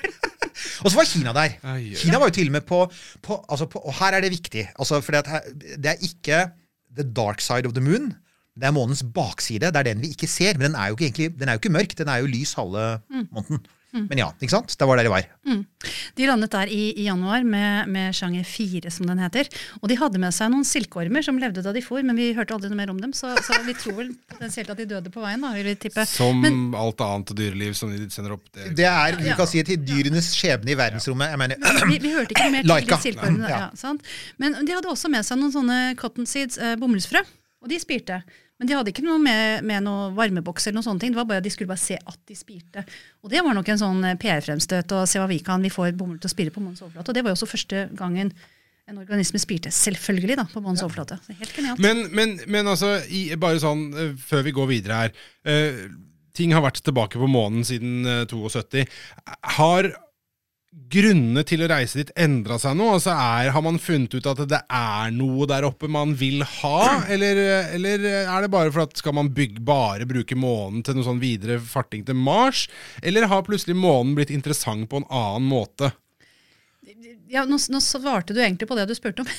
Og 0.81 0.91
så 0.91 0.97
var 0.97 1.07
Kina 1.09 1.33
der. 1.37 1.55
Ai. 1.71 1.93
Kina 1.97 2.19
var 2.21 2.31
jo 2.31 2.35
til 2.41 2.49
og 2.51 2.55
med 2.57 2.65
på, 2.69 2.81
på, 3.25 3.37
altså 3.53 3.67
på 3.71 3.81
Og 3.85 3.95
her 4.01 4.17
er 4.17 4.25
det 4.25 4.31
viktig. 4.33 4.67
Altså 4.81 5.01
for 5.05 5.13
det 5.17 5.93
er 5.93 6.03
ikke 6.05 6.43
the 6.97 7.05
dark 7.05 7.41
side 7.45 7.69
of 7.69 7.75
the 7.77 7.85
moon. 7.85 8.11
Det 8.59 8.67
er 8.67 8.75
månens 8.77 9.03
bakside. 9.15 9.71
Det 9.73 9.77
er 9.83 9.91
den 9.93 10.01
vi 10.03 10.11
ikke 10.15 10.29
ser. 10.29 10.59
Men 10.59 10.73
den 10.73 10.81
er 10.81 10.91
jo 10.91 10.97
ikke, 10.99 11.07
egentlig, 11.11 11.39
den 11.39 11.49
er 11.49 11.57
jo 11.59 11.63
ikke 11.63 11.77
mørk. 11.77 11.95
Den 11.97 12.09
er 12.13 12.23
jo 12.25 12.27
lys 12.33 12.55
halve 12.59 12.89
måneden. 13.31 13.61
Men 13.91 14.21
ja, 14.21 14.29
ikke 14.39 14.53
sant? 14.55 14.71
Det 14.79 14.87
var 14.87 15.01
der 15.01 15.09
de 15.09 15.11
var. 15.11 15.25
De 16.15 16.27
landet 16.29 16.53
der 16.53 16.71
i, 16.71 16.93
i 17.03 17.09
januar 17.09 17.43
med, 17.43 17.89
med 17.91 18.13
sjanger 18.15 18.45
4, 18.47 18.87
som 18.95 19.09
den 19.09 19.19
heter. 19.19 19.49
Og 19.81 19.89
de 19.91 19.97
hadde 19.99 20.21
med 20.23 20.31
seg 20.37 20.53
noen 20.53 20.63
silkeormer 20.69 21.25
som 21.27 21.41
levde 21.43 21.65
da 21.65 21.73
de 21.75 21.83
for, 21.83 21.99
men 22.07 22.15
vi 22.15 22.29
hørte 22.37 22.55
aldri 22.55 22.71
noe 22.71 22.79
mer 22.79 22.93
om 22.93 23.01
dem. 23.03 23.11
Så, 23.19 23.33
så 23.43 23.59
vi 23.67 23.75
tror 23.75 23.97
vel 23.99 24.13
potensielt 24.31 24.71
at 24.71 24.79
de 24.79 24.87
døde 24.93 25.11
på 25.11 25.25
veien, 25.25 25.43
da, 25.43 25.51
vil 25.59 25.67
vi 25.73 25.75
tippe. 25.89 26.05
Som 26.07 26.39
Men 26.45 26.61
alt 26.79 27.03
annet 27.03 27.35
dyreliv 27.41 27.75
som 27.81 27.91
de 27.91 28.07
sender 28.15 28.37
opp. 28.37 28.47
Det, 28.55 28.69
Det 28.79 28.87
er 28.87 29.19
du 29.19 29.27
Ja. 29.27 29.35
kan 29.41 29.51
si, 29.51 29.65
til 29.67 29.83
dyrenes 29.83 30.31
skjebne 30.39 30.71
i 30.71 30.79
verdensrommet. 30.79 31.35
Jeg 31.35 31.43
mener, 31.43 31.59
vi, 31.91 31.99
vi 32.07 32.15
hørte 32.15 32.37
ikke 32.37 32.47
noe 32.47 32.57
mer 32.61 32.71
til 32.71 32.95
de 32.95 33.01
silkeormene. 33.09 33.51
Ja. 33.51 33.59
Ja, 33.67 33.69
sant? 33.75 34.07
Men 34.39 34.55
de 34.63 34.71
hadde 34.79 34.87
også 34.95 35.11
med 35.11 35.27
seg 35.27 35.43
noen 35.43 35.57
sånne 35.59 35.81
cotton 35.99 36.31
seeds, 36.31 36.63
eh, 36.63 36.77
bomullsfrø, 36.79 37.27
og 37.61 37.69
de 37.69 37.81
spirte. 37.81 38.21
Men 38.61 38.69
de 38.69 38.77
hadde 38.77 38.93
ikke 38.93 39.05
noe 39.05 39.17
med, 39.23 39.65
med 39.65 39.85
noe 39.87 40.11
varmeboks 40.17 40.67
eller 40.67 40.79
noen 40.79 40.87
sånne 40.87 41.03
ting. 41.03 41.13
Det 41.15 41.21
var 41.21 41.29
bare 41.29 41.41
at 41.41 41.47
De 41.47 41.53
skulle 41.53 41.71
bare 41.71 41.81
se 41.81 41.97
at 41.97 42.19
de 42.29 42.37
spirte. 42.37 42.85
Og 43.25 43.33
det 43.33 43.41
var 43.45 43.57
nok 43.57 43.69
en 43.73 43.81
sånn 43.81 44.05
eh, 44.05 44.17
PR-fremstøt. 44.21 44.93
og 44.97 45.09
se 45.09 45.21
hva 45.21 45.29
Vi 45.31 45.41
kan, 45.45 45.65
vi 45.65 45.73
får 45.73 45.95
bomull 45.97 46.19
til 46.21 46.29
å 46.29 46.33
spire 46.33 46.53
på 46.53 46.61
månens 46.61 46.83
overflate. 46.85 47.09
Og 47.09 47.17
det 47.17 47.25
var 47.25 47.33
jo 47.33 47.39
også 47.39 47.49
første 47.49 47.87
gangen 47.97 48.35
en 48.91 49.01
organisme 49.01 49.41
spirte. 49.41 49.73
Selvfølgelig, 49.73 50.37
da, 50.41 50.45
på 50.51 50.61
månens 50.61 50.85
overflate. 50.85 51.21
Så 51.25 51.37
helt 51.41 51.57
genialt. 51.57 51.81
Men, 51.81 52.05
men, 52.17 52.37
men 52.51 52.69
altså, 52.69 52.99
i, 53.09 53.29
bare 53.41 53.63
sånn 53.63 53.87
eh, 53.95 54.13
før 54.29 54.45
vi 54.49 54.57
går 54.57 54.71
videre 54.75 55.01
her. 55.05 55.19
Uh, 55.49 55.85
ting 56.37 56.53
har 56.57 56.65
vært 56.65 56.83
tilbake 56.85 57.21
på 57.21 57.29
månen 57.31 57.65
siden 57.67 58.05
uh, 58.09 58.25
72. 58.29 58.85
Har 59.57 59.93
grunnene 60.71 61.43
til 61.47 61.65
å 61.65 61.69
reise 61.71 61.99
dit 61.99 62.11
endra 62.19 62.57
seg 62.63 62.77
nå? 62.79 62.87
Altså 62.95 63.15
er, 63.15 63.51
har 63.55 63.65
man 63.65 63.81
funnet 63.83 64.15
ut 64.15 64.29
at 64.31 64.43
det 64.51 64.61
er 64.63 65.15
noe 65.15 65.49
der 65.51 65.67
oppe 65.67 65.91
man 65.91 66.15
vil 66.19 66.45
ha? 66.47 67.03
Eller, 67.11 67.41
eller 67.75 68.07
er 68.23 68.45
det 68.45 68.53
bare 68.53 68.71
for 68.71 68.85
at 68.85 68.95
skal 69.01 69.17
man 69.19 69.33
bygge, 69.35 69.63
bare 69.67 70.07
bruke 70.11 70.39
månen 70.39 70.85
til 70.87 70.99
noe 70.99 71.07
sånn 71.09 71.23
videre 71.23 71.59
farting 71.63 72.07
til 72.07 72.19
Mars? 72.19 72.69
Eller 73.03 73.29
har 73.31 73.47
plutselig 73.47 73.79
månen 73.79 74.15
blitt 74.19 74.35
interessant 74.35 74.87
på 74.91 75.03
en 75.03 75.11
annen 75.11 75.51
måte? 75.51 75.91
Ja, 77.31 77.45
nå, 77.49 77.57
nå 77.71 77.79
svarte 77.81 78.35
du 78.35 78.41
egentlig 78.43 78.67
på 78.69 78.77
det 78.77 78.85
du 78.91 78.95
spurte 78.97 79.25
om. 79.25 79.31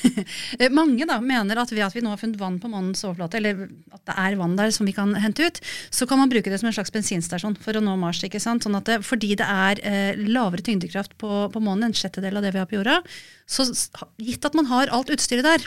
Eh, 0.58 0.68
Mange 0.72 1.06
da 1.08 1.16
mener 1.22 1.58
at 1.60 1.70
ved 1.72 1.84
at 1.84 1.94
vi 1.94 2.02
nå 2.04 2.10
har 2.12 2.20
funnet 2.20 2.40
vann 2.40 2.58
på 2.60 2.68
månens 2.70 3.02
overflate, 3.06 3.38
eller 3.38 3.62
at 3.94 4.02
det 4.08 4.16
er 4.20 4.36
vann 4.40 4.56
der 4.58 4.72
som 4.74 4.88
vi 4.88 4.94
kan 4.96 5.14
hente 5.18 5.46
ut, 5.46 5.60
så 5.94 6.06
kan 6.08 6.20
man 6.20 6.30
bruke 6.32 6.50
det 6.50 6.58
som 6.60 6.68
en 6.68 6.74
slags 6.76 6.92
bensinstasjon 6.92 7.56
for 7.62 7.78
å 7.78 7.82
nå 7.84 7.94
Mars. 8.00 8.22
ikke 8.26 8.40
sant? 8.42 8.66
Sånn 8.66 8.76
at 8.78 8.88
det, 8.88 8.98
Fordi 9.06 9.34
det 9.38 9.46
er 9.46 9.80
eh, 9.86 10.24
lavere 10.28 10.64
tyngdekraft 10.64 11.16
på, 11.20 11.30
på 11.52 11.62
månen, 11.62 11.90
en 11.90 11.96
sjettedel 11.96 12.40
av 12.40 12.44
det 12.46 12.52
vi 12.54 12.60
har 12.62 12.68
på 12.70 12.78
jorda, 12.78 12.98
så 13.48 13.66
gitt 14.22 14.44
at 14.48 14.58
man 14.58 14.68
har 14.70 14.92
alt 14.92 15.12
utstyret 15.12 15.46
der, 15.46 15.64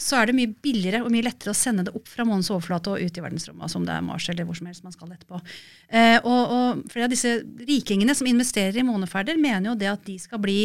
så 0.00 0.20
er 0.20 0.30
det 0.30 0.36
mye 0.38 0.52
billigere 0.64 1.02
og 1.04 1.12
mye 1.12 1.26
lettere 1.26 1.52
å 1.52 1.58
sende 1.58 1.86
det 1.86 1.96
opp 1.96 2.08
fra 2.10 2.26
månens 2.28 2.50
overflate 2.52 2.94
og 2.94 3.02
ut 3.02 3.18
i 3.18 3.24
verdensrommet, 3.24 3.66
altså 3.66 3.80
om 3.80 3.88
det 3.88 3.96
er 3.96 4.06
Mars 4.06 4.28
eller 4.32 4.48
hvor 4.48 4.58
som 4.58 4.70
helst 4.70 4.86
man 4.86 4.94
skal 4.94 5.12
etterpå. 5.14 5.42
Eh, 5.88 6.18
og, 6.22 6.56
og 6.56 6.86
flere 6.92 7.08
av 7.08 7.12
disse 7.12 7.36
rikingene 7.68 8.16
som 8.16 8.30
investerer 8.30 8.80
i 8.80 8.86
måneferder, 8.86 9.40
mener 9.40 9.72
jo 9.72 9.78
det 9.78 9.92
at 9.92 10.08
de 10.08 10.18
skal 10.22 10.42
bli 10.42 10.60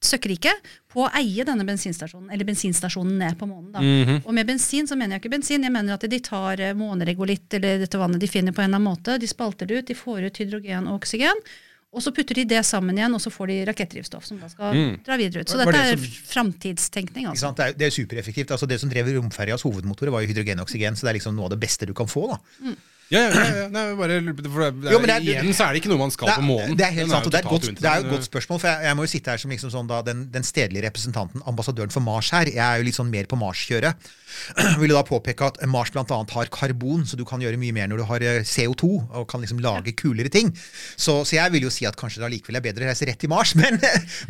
søkkrike 0.00 0.52
på 0.90 1.04
å 1.04 1.10
eie 1.20 1.44
denne 1.46 1.64
bensinstasjonen, 1.68 2.30
eller 2.32 2.48
bensinstasjonen 2.48 3.18
ned 3.20 3.38
på 3.38 3.46
månen. 3.46 3.70
Da. 3.74 4.18
Og 4.24 4.34
med 4.34 4.48
bensin 4.48 4.88
så 4.88 4.96
mener 4.98 5.16
jeg 5.16 5.24
ikke 5.24 5.34
bensin, 5.36 5.64
jeg 5.66 5.74
mener 5.74 5.96
at 5.96 6.06
de 6.10 6.20
tar 6.24 6.60
eh, 6.60 6.76
måneregolitt 6.76 7.58
eller 7.60 7.84
dette 7.84 8.00
vannet 8.00 8.22
de 8.22 8.30
finner 8.30 8.56
på 8.56 8.64
en 8.64 8.70
eller 8.70 8.80
annen 8.80 8.90
måte, 8.90 9.18
de 9.20 9.28
spalter 9.30 9.68
det 9.68 9.82
ut, 9.82 9.90
de 9.90 9.98
får 9.98 10.30
ut 10.30 10.40
hydrogen 10.42 10.88
og 10.90 11.02
oksygen, 11.02 11.44
og 11.90 12.04
så 12.04 12.12
putter 12.14 12.38
de 12.38 12.44
det 12.52 12.60
sammen 12.66 12.98
igjen, 12.98 13.14
og 13.16 13.22
så 13.22 13.32
får 13.34 13.50
de 13.50 13.56
rakettdrivstoff 13.66 14.26
som 14.28 14.38
da 14.38 14.46
skal 14.50 14.76
dra 15.02 15.16
videre 15.18 15.42
ut. 15.42 15.50
Så 15.50 15.58
dette 15.58 15.74
det 15.74 15.96
er 15.96 16.04
framtidstenkning, 16.30 17.26
altså. 17.32 17.50
Det, 17.58 17.66
er, 17.66 17.74
det 17.80 17.88
er 17.88 17.96
supereffektivt. 17.96 18.52
Altså, 18.54 18.68
det 18.70 18.78
som 18.78 18.92
drev 18.92 19.10
romferjas 19.16 19.66
hovedmotorer, 19.66 20.14
var 20.14 20.22
jo 20.22 20.30
hydrogen 20.30 20.62
og 20.62 20.68
oksygen. 20.68 20.94
Så 20.94 21.08
det 21.08 21.10
er 21.10 21.18
liksom 21.18 21.34
noe 21.34 21.48
av 21.48 21.56
det 21.56 21.58
beste 21.64 21.88
du 21.90 21.94
kan 21.98 22.06
få. 22.10 22.28
da. 22.30 22.38
Ja, 22.62 22.76
ja, 23.10 23.20
ja, 23.26 23.44
ja. 23.60 23.66
Nei, 23.74 23.82
bare, 23.98 24.18
for 24.46 24.62
det, 24.70 24.92
Jo, 24.92 24.98
det 25.02 25.14
er- 25.16 25.24
igjen 25.26 25.50
så 25.56 25.66
er 25.66 25.74
det 25.74 25.80
ikke 25.82 25.90
noe 25.90 25.98
man 26.04 26.12
skal 26.14 26.30
på 26.36 26.44
månen. 26.46 26.76
Det 26.78 26.84
er 26.86 26.92
helt 26.94 27.10
sant, 27.10 27.26
og 27.26 27.32
det 27.34 27.40
er, 27.40 27.48
godt, 27.50 27.66
det 27.74 27.88
er 27.90 27.96
jo 28.00 28.06
et 28.06 28.12
godt 28.14 28.26
spørsmål. 28.28 28.60
For 28.62 28.70
jeg, 28.70 28.84
jeg 28.86 28.98
må 28.98 29.06
jo 29.06 29.10
sitte 29.10 29.32
her 29.34 29.42
som 29.42 29.50
liksom 29.54 29.72
sånn 29.74 29.88
da, 29.90 29.98
den, 30.06 30.20
den 30.30 30.46
stedlige 30.46 30.84
representanten, 30.86 31.42
ambassadøren 31.50 31.90
for 31.94 32.04
Mars 32.06 32.30
her. 32.36 32.46
Jeg 32.52 32.62
er 32.62 32.78
jo 32.78 32.86
litt 32.86 32.98
sånn 33.00 33.10
mer 33.10 33.26
på 33.30 33.38
Mars-kjøret. 33.40 34.10
Vil 34.80 34.92
jo 34.94 34.98
da 34.98 35.02
påpeke 35.08 35.48
at 35.50 35.58
Mars 35.66 35.90
bl.a. 35.90 36.04
har 36.06 36.52
karbon, 36.54 37.02
så 37.08 37.18
du 37.18 37.24
kan 37.26 37.42
gjøre 37.42 37.58
mye 37.58 37.74
mer 37.74 37.90
når 37.90 38.02
du 38.02 38.06
har 38.12 38.22
eh, 38.22 38.42
CO2 38.46 38.90
og 39.10 39.26
kan 39.30 39.42
liksom 39.42 39.58
lage 39.64 39.96
kulere 39.98 40.30
ting. 40.30 40.52
Så, 40.94 41.20
så 41.26 41.34
jeg 41.40 41.50
vil 41.56 41.66
jo 41.66 41.72
si 41.74 41.88
at 41.90 41.98
kanskje 41.98 42.22
det 42.22 42.28
allikevel 42.30 42.60
er 42.60 42.66
bedre 42.70 42.86
å 42.86 42.92
reise 42.92 43.10
rett 43.10 43.18
til 43.20 43.32
Mars. 43.32 43.56
Men, 43.60 43.76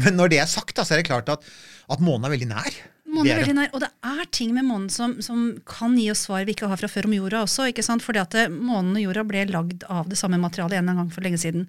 men 0.01 0.17
når 0.17 0.33
det 0.33 0.41
er 0.41 0.49
sagt, 0.51 0.73
da, 0.79 0.85
så 0.89 0.97
er 0.97 1.03
det 1.05 1.09
klart 1.11 1.29
at, 1.33 1.45
at 1.93 2.01
månen 2.03 2.25
er 2.27 2.33
veldig 2.35 2.49
nær. 2.51 2.81
Månen 3.11 3.33
er 3.33 3.41
veldig 3.43 3.57
nær, 3.57 3.71
og 3.75 3.83
det 3.83 3.91
er 4.07 4.29
ting 4.31 4.53
med 4.55 4.67
månen 4.69 4.91
som, 4.93 5.17
som 5.25 5.49
kan 5.69 5.97
gi 5.99 6.07
oss 6.13 6.27
svar 6.29 6.45
vi 6.47 6.55
ikke 6.55 6.69
har 6.71 6.79
fra 6.79 6.91
før 6.91 7.09
om 7.09 7.17
jorda 7.17 7.43
også. 7.47 7.67
ikke 7.71 7.85
sant? 7.85 8.05
Fordi 8.07 8.23
at 8.23 8.37
Månen 8.53 8.95
og 8.95 9.03
jorda 9.03 9.25
ble 9.27 9.47
lagd 9.51 9.85
av 9.91 10.09
det 10.11 10.19
samme 10.21 10.39
materialet 10.41 10.79
en 10.79 11.03
gang 11.03 11.11
for 11.13 11.27
lenge 11.27 11.41
siden. 11.43 11.67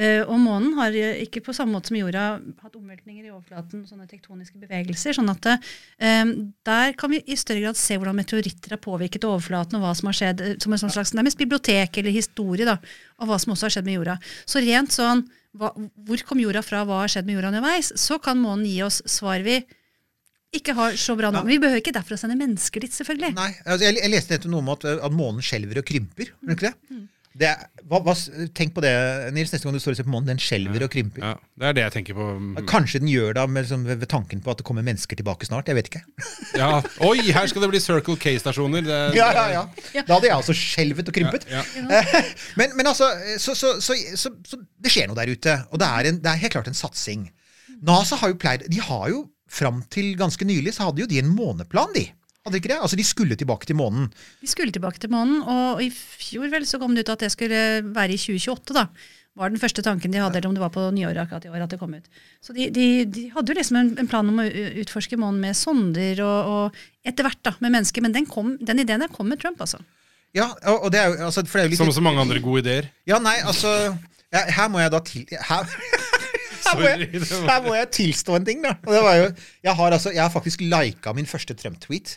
Eh, 0.00 0.22
og 0.22 0.38
månen 0.40 0.72
har 0.78 0.94
eh, 0.96 1.18
ikke 1.26 1.42
på 1.44 1.52
samme 1.52 1.74
måte 1.74 1.90
som 1.90 1.98
jorda 1.98 2.24
hatt 2.62 2.76
omveltninger 2.78 3.26
i 3.26 3.32
overflaten, 3.32 3.82
sånne 3.88 4.06
tektoniske 4.08 4.60
bevegelser. 4.62 5.16
sånn 5.18 5.28
at 5.32 5.48
uh, 5.50 6.30
der 6.66 6.94
kan 6.98 7.12
vi 7.12 7.20
i 7.26 7.36
større 7.36 7.66
grad 7.66 7.78
se 7.78 7.98
hvordan 7.98 8.16
meteoritter 8.16 8.76
har 8.76 8.80
påvirket 8.80 9.26
overflaten, 9.28 9.76
og 9.76 9.84
hva 9.84 9.92
som 9.98 10.08
har 10.08 10.16
skjedd, 10.16 10.40
eh, 10.46 10.54
som 10.62 10.72
en 10.72 10.80
slags 10.86 11.12
nærmest 11.16 11.40
bibliotek 11.40 12.00
eller 12.00 12.16
historie 12.16 12.68
da, 12.68 12.78
av 13.20 13.28
hva 13.28 13.38
som 13.42 13.52
også 13.52 13.68
har 13.68 13.76
skjedd 13.76 13.90
med 13.90 13.98
jorda. 13.98 14.16
Så 14.48 14.62
rent 14.64 14.94
sånn, 14.94 15.26
hva, 15.58 15.74
hvor 15.74 16.24
kom 16.24 16.40
jorda 16.40 16.62
fra, 16.64 16.86
hva 16.88 17.02
har 17.02 17.12
skjedd 17.12 17.28
med 17.28 17.36
jorda 17.36 17.52
underveis, 17.52 17.92
så 17.98 18.20
kan 18.22 18.40
månen 18.40 18.70
gi 18.70 18.80
oss 18.86 19.02
svar 19.10 19.44
vi 19.44 19.60
ikke 20.56 20.74
har 20.74 20.98
så 20.98 21.14
bra 21.18 21.30
nå. 21.34 21.44
Vi 21.46 21.60
behøver 21.62 21.82
ikke 21.82 21.94
derfor 21.94 22.16
å 22.16 22.20
sende 22.20 22.38
mennesker 22.38 22.82
dit, 22.82 22.94
selvfølgelig. 22.94 23.34
Nei, 23.36 23.52
altså 23.62 23.86
jeg, 23.86 24.00
jeg 24.02 24.10
leste 24.10 24.34
nettopp 24.34 24.52
noe 24.54 24.64
om 24.64 24.74
at, 24.74 24.86
at 25.06 25.14
månen 25.14 25.44
skjelver 25.46 25.82
og 25.82 25.86
krymper. 25.86 26.32
Mm. 26.42 26.54
ikke 26.56 26.70
det? 26.70 27.00
det 27.40 27.46
er, 27.46 27.60
hva, 27.86 28.00
hva, 28.02 28.12
tenk 28.58 28.72
på 28.74 28.82
det, 28.82 28.90
Nils, 29.36 29.52
neste 29.54 29.68
gang 29.68 29.76
du 29.76 29.80
står 29.82 29.94
og 29.94 30.00
ser 30.00 30.06
på 30.08 30.12
månen. 30.12 30.32
Den 30.32 30.42
skjelver 30.42 30.82
og 30.82 30.90
krymper. 30.90 31.22
Ja, 31.22 31.36
det 31.62 31.68
er 31.68 31.76
det 31.78 31.84
jeg 31.84 31.94
tenker 31.94 32.18
på. 32.18 32.26
Kanskje 32.70 32.98
den 33.04 33.12
gjør 33.12 33.36
det 33.38 33.46
med, 33.46 33.68
liksom, 33.68 33.86
ved, 33.86 34.06
tanken 34.10 34.42
på 34.42 34.50
at 34.50 34.58
det 34.58 34.66
kommer 34.66 34.86
mennesker 34.86 35.20
tilbake 35.20 35.46
snart. 35.46 35.70
Jeg 35.70 35.78
vet 35.78 35.92
ikke. 35.92 36.04
Ja. 36.60 36.80
Oi, 37.06 37.22
her 37.30 37.46
skal 37.48 37.62
det 37.62 37.68
bli 37.70 37.78
Circle 37.80 38.18
K-stasjoner. 38.20 38.88
Ja, 39.14 39.30
ja, 39.32 39.44
ja. 39.54 40.02
Da 40.02 40.16
hadde 40.16 40.26
jeg 40.26 40.34
altså 40.34 40.56
skjelvet 40.56 41.08
og 41.08 41.14
krympet. 41.14 41.46
Ja, 41.48 41.62
men, 42.58 42.74
men 42.76 42.90
altså, 42.90 43.06
så, 43.38 43.54
så, 43.54 43.76
så, 43.80 43.94
så, 44.18 44.32
så 44.44 44.58
det 44.58 44.90
skjer 44.92 45.08
noe 45.08 45.16
der 45.16 45.30
ute. 45.30 45.54
Og 45.70 45.80
det 45.80 45.86
er, 45.86 46.10
en, 46.10 46.18
det 46.20 46.32
er 46.32 46.42
helt 46.42 46.56
klart 46.58 46.68
en 46.68 46.76
satsing. 46.76 47.28
NASA 47.86 48.18
har 48.20 48.34
jo 48.34 48.36
pleid 48.36 48.66
De 48.68 48.82
har 48.82 49.06
jo 49.08 49.22
fram 49.50 49.82
til 49.92 50.14
ganske 50.18 50.46
nylig 50.46 50.74
så 50.76 50.88
hadde 50.88 51.04
jo 51.04 51.10
de 51.10 51.20
en 51.20 51.30
måneplan, 51.34 51.94
de. 51.96 52.06
Hadde 52.46 52.56
ikke 52.56 52.70
det? 52.72 52.80
Altså, 52.80 52.96
De 52.96 53.04
skulle 53.04 53.36
tilbake 53.36 53.68
til 53.68 53.76
månen. 53.76 54.08
De 54.40 54.48
skulle 54.48 54.72
tilbake 54.72 55.00
til 55.02 55.12
månen, 55.12 55.42
og 55.44 55.82
i 55.84 55.90
fjor 55.92 56.48
vel 56.52 56.64
så 56.68 56.80
kom 56.80 56.94
det 56.96 57.04
ut 57.04 57.14
at 57.16 57.26
det 57.26 57.32
skulle 57.34 57.82
være 57.84 58.16
i 58.16 58.20
2028. 58.20 58.76
da. 58.78 58.86
var 59.36 59.52
den 59.52 59.60
første 59.60 59.82
tanken 59.84 60.12
de 60.12 60.18
hadde, 60.20 60.36
eller 60.38 60.48
om 60.48 60.56
det 60.56 60.62
var 60.62 60.72
på 60.74 60.86
nyåret 60.92 61.20
akkurat 61.22 61.44
i 61.44 61.52
år 61.52 61.62
at 61.64 61.70
det 61.70 61.78
kom 61.80 61.94
ut. 61.94 62.08
Så 62.42 62.56
de, 62.56 62.70
de, 62.74 63.04
de 63.04 63.28
hadde 63.34 63.52
jo 63.52 63.58
liksom 63.60 63.76
en, 63.76 63.92
en 64.00 64.08
plan 64.10 64.28
om 64.28 64.40
å 64.42 64.48
utforske 64.82 65.16
månen 65.20 65.40
med 65.44 65.56
sonder 65.56 66.22
og, 66.24 66.50
og 66.50 67.06
etter 67.06 67.28
hvert 67.28 67.42
da, 67.44 67.54
med 67.60 67.76
mennesker. 67.76 68.04
Men 68.04 68.16
den, 68.16 68.28
kom, 68.28 68.56
den 68.60 68.82
ideen 68.82 69.04
der 69.04 69.12
kom 69.12 69.28
med 69.30 69.40
Trump, 69.40 69.60
altså. 69.60 69.80
Ja, 70.36 70.48
og, 70.70 70.86
og 70.86 70.92
det 70.94 71.00
er 71.00 71.10
jo, 71.10 71.20
altså, 71.26 71.44
for 71.44 71.58
det 71.58 71.62
er 71.62 71.68
jo 71.68 71.74
litt 71.74 71.82
Som 71.82 71.92
så 71.92 72.04
mange 72.04 72.22
andre 72.22 72.40
gode 72.42 72.62
ideer. 72.64 72.90
Ja, 73.08 73.18
nei, 73.22 73.36
altså 73.42 73.70
ja, 74.30 74.44
Her 74.46 74.68
må 74.70 74.80
jeg 74.80 74.92
da 74.94 75.00
til... 75.04 75.26
Her, 75.28 75.72
her, 76.70 76.80
må 76.80 76.88
jeg, 76.88 77.22
her 77.50 77.64
må 77.66 77.74
jeg 77.76 77.90
tilstå 77.96 78.36
en 78.38 78.46
ting, 78.46 78.62
da. 78.64 78.74
Og 78.86 78.94
det 78.94 79.02
var 79.04 79.18
jo, 79.18 79.26
jeg, 79.66 79.74
har 79.80 79.96
altså, 79.96 80.12
jeg 80.14 80.22
har 80.22 80.32
faktisk 80.32 80.62
lika 80.64 81.14
min 81.16 81.28
første 81.28 81.56
Trump-tweet. 81.58 82.16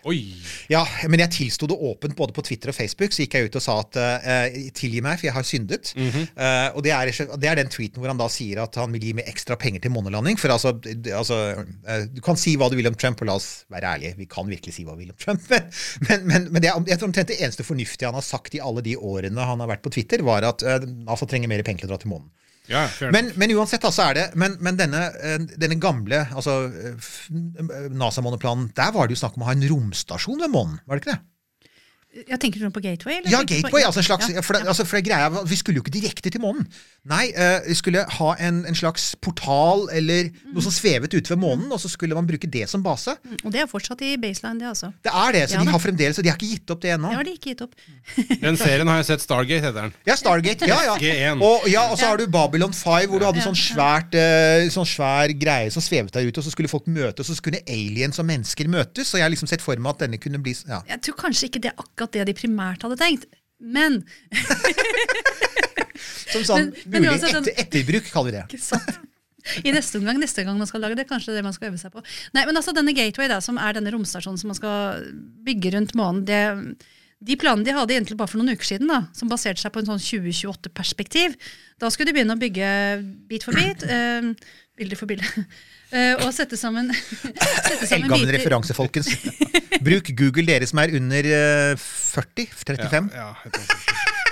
Ja, 0.72 0.84
men 1.10 1.24
jeg 1.24 1.34
tilsto 1.36 1.68
det 1.70 1.78
åpent 1.78 2.16
både 2.18 2.36
på 2.36 2.46
Twitter 2.46 2.72
og 2.72 2.78
Facebook. 2.78 3.16
Så 3.16 3.26
gikk 3.26 3.38
jeg 3.38 3.50
ut 3.50 3.58
og 3.60 3.66
sa 3.66 3.78
at 3.82 4.00
uh, 4.00 4.60
tilgi 4.78 5.02
meg, 5.04 5.20
for 5.20 5.30
jeg 5.30 5.36
har 5.36 5.48
syndet. 5.48 5.94
Eh, 5.98 6.70
og 6.74 6.84
det 6.86 6.94
er, 6.96 7.12
det 7.40 7.50
er 7.50 7.60
den 7.60 7.72
tweeten 7.72 8.02
hvor 8.02 8.12
han 8.12 8.20
da 8.20 8.28
sier 8.32 8.64
at 8.64 8.78
han 8.80 8.94
vil 8.96 9.08
gi 9.08 9.14
meg 9.18 9.30
ekstra 9.30 9.58
penger 9.60 9.84
til 9.84 9.94
månelanding. 9.94 10.40
For 10.42 10.54
altså, 10.54 10.76
altså 11.14 11.40
uh, 11.60 12.06
Du 12.14 12.22
kan 12.26 12.40
si 12.40 12.56
hva 12.60 12.70
du 12.72 12.78
vil 12.80 12.90
om 12.90 12.98
Trump, 13.00 13.22
og 13.24 13.30
la 13.30 13.38
oss 13.40 13.52
være 13.74 13.96
ærlige. 13.98 14.18
Vi 14.20 14.30
kan 14.32 14.50
virkelig 14.50 14.76
si 14.78 14.88
hva 14.88 14.98
vi 14.98 15.08
vil 15.08 15.16
om 15.16 15.20
Trump. 15.20 15.50
Men, 16.08 16.26
men, 16.28 16.46
men 16.52 16.64
det 16.64 16.70
er, 16.70 16.80
jeg 16.88 17.00
tror 17.00 17.10
omtrent 17.10 17.30
det 17.32 17.38
eneste 17.44 17.64
fornuftige 17.66 18.10
han 18.10 18.18
har 18.18 18.26
sagt 18.26 18.56
i 18.58 18.62
alle 18.64 18.84
de 18.86 18.96
årene 18.98 19.46
han 19.48 19.62
har 19.64 19.70
vært 19.70 19.84
på 19.86 19.92
Twitter, 19.94 20.24
var 20.26 20.46
at 20.48 20.64
uh, 20.66 20.84
NASA 21.08 21.28
trenger 21.30 21.52
mer 21.52 21.64
penger 21.66 21.86
til 21.86 21.92
å 21.92 21.94
dra 21.94 22.02
til 22.02 22.12
månen. 22.12 22.30
Ja, 22.72 22.86
Men, 23.12 23.34
men 23.36 23.52
uansett, 23.58 23.84
altså 23.84 24.00
så 24.00 24.06
er 24.10 24.16
det 24.16 24.24
Men, 24.40 24.54
men 24.64 24.78
denne, 24.80 25.02
eh, 25.20 25.36
denne 25.60 25.76
gamle 25.84 26.22
altså, 26.32 26.62
eh, 26.72 27.12
NASA-måneplanen, 27.92 28.70
der 28.78 28.94
var 28.96 29.10
det 29.10 29.18
jo 29.18 29.24
snakk 29.26 29.36
om 29.36 29.44
å 29.44 29.50
ha 29.50 29.56
en 29.58 29.66
romstasjon 29.68 30.40
ved 30.46 30.54
månen, 30.54 30.80
var 30.88 30.96
det 30.96 31.04
ikke 31.04 31.16
det? 31.18 31.22
Jeg 32.14 32.38
tenker 32.40 32.62
du 32.62 32.70
på 32.70 32.82
Gateway? 32.84 33.16
Eller 33.18 33.32
Ja, 33.32 33.40
på- 33.42 33.50
Gateway. 33.50 33.84
altså 33.84 34.00
en 34.00 34.06
slags, 34.06 34.30
Ja, 34.30 34.42
for, 34.42 34.54
det, 34.54 34.62
ja. 34.64 34.70
altså 34.70 34.86
for 34.86 34.98
det 34.98 35.06
greia, 35.08 35.30
Vi 35.50 35.56
skulle 35.56 35.78
jo 35.80 35.82
ikke 35.82 35.94
direkte 35.96 36.30
til 36.30 36.42
månen. 36.42 36.68
Nei, 37.10 37.34
uh, 37.36 37.60
vi 37.68 37.74
skulle 37.74 38.06
ha 38.08 38.36
en, 38.40 38.66
en 38.70 38.76
slags 38.76 39.16
portal 39.20 39.90
eller 39.92 40.30
noe 40.54 40.62
som 40.64 40.72
svevet 40.72 41.12
ute 41.12 41.34
ved 41.34 41.40
månen, 41.42 41.72
og 41.74 41.80
så 41.82 41.90
skulle 41.90 42.16
man 42.16 42.28
bruke 42.28 42.48
det 42.48 42.70
som 42.70 42.84
base. 42.86 43.16
Og 43.44 43.50
det 43.52 43.64
er 43.64 43.68
fortsatt 43.68 44.02
i 44.06 44.14
baseline, 44.22 44.60
det 44.62 44.70
altså. 44.70 44.92
Det 45.04 45.12
er 45.12 45.32
det, 45.36 45.42
så 45.50 45.58
Ja 45.58 45.64
de 45.66 45.74
har 45.74 45.82
fremdeles, 45.82 46.18
og 46.18 46.24
de 46.24 46.30
har 46.30 46.38
ikke 46.38 46.52
gitt 46.54 46.70
opp 46.76 46.82
det 46.86 46.94
ennå. 46.94 47.10
Det 47.10 47.18
har 47.18 47.28
de 47.28 47.34
ikke 47.34 47.50
gitt 47.50 47.64
opp. 47.66 47.74
Den 48.46 48.58
serien 48.62 48.88
har 48.88 49.02
jeg 49.02 49.10
sett. 49.10 49.26
Stargate 49.26 49.66
heter 49.66 49.82
den. 49.82 49.94
Ja, 50.06 50.16
Stargate. 50.20 50.68
Ja, 50.70 50.80
ja. 50.86 51.34
Og, 51.34 51.68
ja, 51.72 51.88
og 51.90 51.98
så 51.98 52.12
har 52.12 52.18
du 52.22 52.28
Babylon 52.28 52.74
5, 52.74 53.10
hvor 53.10 53.20
du 53.20 53.26
hadde 53.26 53.42
Ja, 53.42 53.48
sånn, 53.50 53.58
svært, 53.58 54.14
uh, 54.14 54.70
sånn 54.72 54.88
svær 54.88 55.34
greie 55.34 55.74
som 55.74 55.82
svevet 55.84 56.14
der 56.14 56.30
ute, 56.30 56.38
og 56.40 56.46
så 56.46 56.54
skulle 56.54 56.70
folk 56.72 56.88
møtes, 56.88 57.26
og 57.26 57.34
så 57.34 57.40
skulle 57.42 57.64
aliens 57.68 58.22
og 58.22 58.30
mennesker 58.30 58.70
møtes. 58.70 59.12
Og 59.14 59.20
jeg 59.20 59.26
har 59.26 59.34
liksom 59.34 59.50
sett 59.50 59.66
for 59.66 59.76
meg 59.82 59.96
at 59.96 60.06
denne 60.06 60.22
kunne 60.22 60.40
bli 60.44 60.54
ja. 60.70 60.84
Jeg 60.88 61.02
tror 61.08 61.18
kanskje 61.26 61.50
ikke 61.50 61.64
det 61.66 61.72
er 61.74 62.03
akkurat 62.04 62.20
det 62.20 62.28
de 62.32 62.36
primært 62.38 62.84
hadde 62.86 63.00
tenkt. 63.00 63.26
Men 63.64 64.02
Som 66.34 66.44
sånn 66.48 66.72
Men- 66.90 67.04
mulig 67.06 67.22
men 67.22 67.36
etter, 67.40 67.54
etterbruk, 67.64 68.08
kaller 68.12 68.32
vi 68.32 68.38
det. 68.38 68.44
Ikke 68.52 68.64
sant? 68.64 69.00
I 69.68 69.74
neste 69.76 70.00
omgang, 70.00 70.18
neste 70.22 70.44
gang 70.48 70.56
man 70.58 70.68
skal 70.70 70.80
lage 70.86 70.96
det, 70.96 71.04
kanskje 71.10 71.34
det 71.34 71.36
er 71.36 71.42
det 71.42 71.48
man 71.50 71.56
skal 71.56 71.68
øve 71.70 71.80
seg 71.82 71.92
på. 71.92 72.00
Nei, 72.36 72.46
men 72.48 72.56
altså 72.56 72.72
Denne 72.76 72.94
Gateway, 72.96 73.28
da, 73.28 73.42
som 73.44 73.58
er 73.60 73.76
denne 73.76 73.92
romstasjonen 73.92 74.40
som 74.40 74.54
man 74.54 74.60
skal 74.60 75.04
bygge 75.44 75.74
rundt 75.76 75.92
månen, 76.00 76.24
det, 76.28 76.40
de 77.24 77.36
planene 77.40 77.68
de 77.68 77.76
hadde 77.76 77.98
egentlig 77.98 78.16
bare 78.22 78.32
for 78.32 78.40
noen 78.40 78.56
uker 78.56 78.70
siden, 78.72 78.88
da, 78.92 79.02
som 79.16 79.28
baserte 79.32 79.60
seg 79.60 79.76
på 79.76 79.84
en 79.84 79.90
sånn 79.92 80.00
2028-perspektiv, 80.00 81.36
da 81.84 81.92
skulle 81.92 82.14
de 82.14 82.18
begynne 82.18 82.38
å 82.38 82.40
bygge 82.40 82.72
bit 83.30 83.44
for 83.44 83.60
bit, 83.60 83.84
eh, 83.84 84.32
bilde 84.80 85.00
for 85.00 85.12
bilde, 85.12 85.28
og 86.24 86.32
sette 86.34 86.58
sammen, 86.60 86.90
sette 86.96 87.86
sammen 87.88 88.06
Eldgammel 88.08 88.28
biter. 88.32 88.40
referanse, 88.40 88.74
folkens. 88.78 89.12
Bruk 89.86 90.10
Google, 90.18 90.46
dere 90.48 90.68
som 90.70 90.80
er 90.84 90.94
under 90.98 91.28
eh, 91.28 91.76
40? 91.78 92.48
35? 92.66 93.10
Ja, 93.18 93.32
tror- 93.54 94.23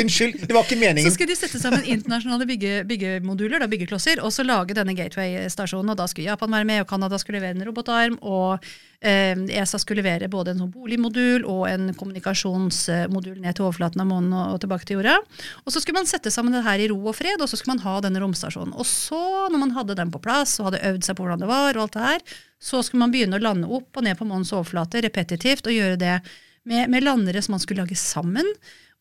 Unnskyld, 0.00 0.46
det 0.46 0.54
var 0.54 0.64
ikke 0.66 0.78
meningen. 0.80 1.06
Så 1.08 1.14
skulle 1.16 1.32
de 1.34 1.38
sette 1.38 1.60
sammen 1.60 1.84
internasjonale 1.84 2.46
bygge, 2.48 2.72
byggemoduler, 2.88 3.62
da, 3.62 3.68
byggeklosser, 3.70 4.22
og 4.24 4.32
så 4.34 4.46
lage 4.46 4.76
denne 4.76 4.94
Gateway-stasjonen. 4.96 5.92
og 5.92 5.98
Da 6.00 6.06
skulle 6.10 6.30
Japan 6.30 6.54
være 6.54 6.68
med, 6.68 6.82
og 6.84 6.90
Canada 6.90 7.18
skulle 7.20 7.40
levere 7.40 7.58
en 7.58 7.66
robotarm. 7.68 8.16
Og 8.22 8.64
eh, 9.04 9.34
ESA 9.58 9.80
skulle 9.82 10.02
levere 10.02 10.30
både 10.32 10.54
en 10.54 10.64
sånn 10.64 10.72
boligmodul 10.74 11.44
og 11.50 11.66
en 11.70 11.92
kommunikasjonsmodul 11.98 13.36
ned 13.42 13.58
til 13.58 13.66
overflaten 13.68 14.04
av 14.04 14.08
månen 14.10 14.32
og, 14.32 14.54
og 14.56 14.62
tilbake 14.64 14.88
til 14.88 15.00
jorda. 15.00 15.18
Og 15.64 15.74
så 15.74 15.82
skulle 15.82 16.00
man 16.00 16.10
sette 16.10 16.32
sammen 16.34 16.56
det 16.56 16.64
her 16.66 16.82
i 16.82 16.88
ro 16.92 17.00
og 17.02 17.18
fred, 17.18 17.42
og 17.42 17.50
så 17.50 17.60
skulle 17.60 17.76
man 17.76 17.84
ha 17.86 17.98
denne 18.04 18.22
romstasjonen. 18.24 18.74
Og 18.78 18.88
så, 18.88 19.20
når 19.52 19.66
man 19.66 19.76
hadde 19.76 19.98
den 20.00 20.14
på 20.14 20.22
plass 20.24 20.56
og 20.60 20.70
hadde 20.70 20.84
øvd 20.92 21.06
seg 21.06 21.18
på 21.18 21.26
hvordan 21.26 21.44
det 21.44 21.50
var, 21.50 21.76
og 21.76 21.86
alt 21.86 21.98
det 21.98 22.08
her, 22.08 22.40
så 22.64 22.80
skulle 22.80 23.04
man 23.04 23.12
begynne 23.12 23.38
å 23.38 23.44
lande 23.44 23.68
opp 23.68 23.98
og 23.98 24.06
ned 24.06 24.16
på 24.18 24.26
månens 24.28 24.54
overflate 24.54 25.04
repetitivt, 25.04 25.68
og 25.68 25.76
gjøre 25.76 26.00
det 26.00 26.16
med, 26.64 26.88
med 26.88 27.04
landere 27.04 27.42
som 27.44 27.56
man 27.56 27.62
skulle 27.62 27.84
lage 27.84 27.98
sammen. 28.00 28.48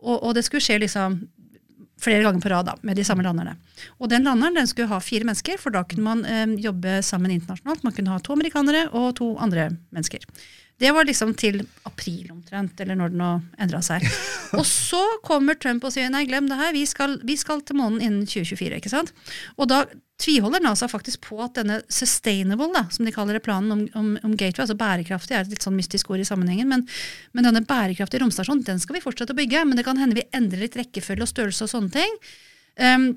Og, 0.03 0.17
og 0.19 0.35
det 0.35 0.45
skulle 0.45 0.63
skje 0.63 0.81
liksom 0.83 1.21
flere 2.03 2.23
ganger 2.25 2.43
på 2.43 2.51
rad 2.51 2.67
da, 2.67 2.75
med 2.83 2.99
de 2.99 3.05
samme 3.07 3.23
landerne. 3.23 3.55
Og 4.01 4.09
den 4.11 4.27
landeren 4.27 4.57
den 4.57 4.67
skulle 4.67 4.91
ha 4.91 4.99
fire 5.03 5.27
mennesker, 5.27 5.59
for 5.61 5.73
da 5.73 5.85
kunne 5.87 6.03
man 6.03 6.25
eh, 6.27 6.57
jobbe 6.63 6.99
sammen 7.05 7.31
internasjonalt. 7.31 7.85
Man 7.85 7.95
kunne 7.95 8.11
ha 8.11 8.19
to 8.19 8.35
amerikanere 8.35 8.89
og 8.91 9.15
to 9.21 9.33
andre 9.43 9.69
mennesker. 9.93 10.25
Det 10.81 10.91
var 10.91 11.05
liksom 11.05 11.33
til 11.37 11.61
april 11.87 12.31
omtrent, 12.33 12.79
eller 12.81 12.97
når 12.97 13.11
det 13.13 13.19
nå 13.19 13.29
endra 13.61 13.81
seg. 13.85 14.05
Og 14.59 14.65
så 14.67 15.01
kommer 15.25 15.57
Trump 15.57 15.85
og 15.85 15.93
sier 15.95 16.09
nei, 16.13 16.25
glem 16.29 16.49
det 16.49 16.57
her, 16.59 16.73
vi 16.75 16.83
skal, 16.89 17.19
vi 17.25 17.37
skal 17.39 17.61
til 17.65 17.77
månen 17.79 18.01
innen 18.01 18.25
2024. 18.29 18.79
ikke 18.81 18.91
sant? 18.91 19.13
Og 19.57 19.69
da 19.71 19.83
tviholder 20.21 20.61
NASA 20.63 20.87
faktisk 20.89 21.23
på 21.25 21.39
at 21.43 21.57
denne 21.57 21.79
sustainable, 21.91 22.69
da, 22.75 22.85
som 22.93 23.05
de 23.07 23.13
kaller 23.15 23.37
det 23.37 23.43
planen 23.45 23.73
om, 23.73 23.83
om, 23.97 24.13
om 24.23 24.35
Gateway, 24.37 24.63
altså 24.65 24.77
bærekraftig 24.77 25.35
er 25.35 25.45
et 25.45 25.53
litt 25.55 25.65
sånn 25.65 25.77
mystisk 25.77 26.11
ord 26.13 26.21
i 26.21 26.27
sammenhengen, 26.27 26.69
men, 26.69 26.85
men 27.33 27.49
denne 27.49 27.63
bærekraftige 27.67 28.21
romstasjonen 28.23 28.63
den 28.67 28.81
skal 28.81 28.97
vi 28.97 29.03
fortsette 29.03 29.33
å 29.35 29.39
bygge. 29.39 29.65
Men 29.67 29.79
det 29.79 29.85
kan 29.87 29.99
hende 29.99 30.17
vi 30.19 30.27
endrer 30.35 30.65
litt 30.65 30.77
rekkefølge 30.79 31.25
og 31.25 31.31
størrelse 31.33 31.65
og 31.65 31.73
sånne 31.73 31.95
ting. 31.97 32.17
Um, 32.77 33.07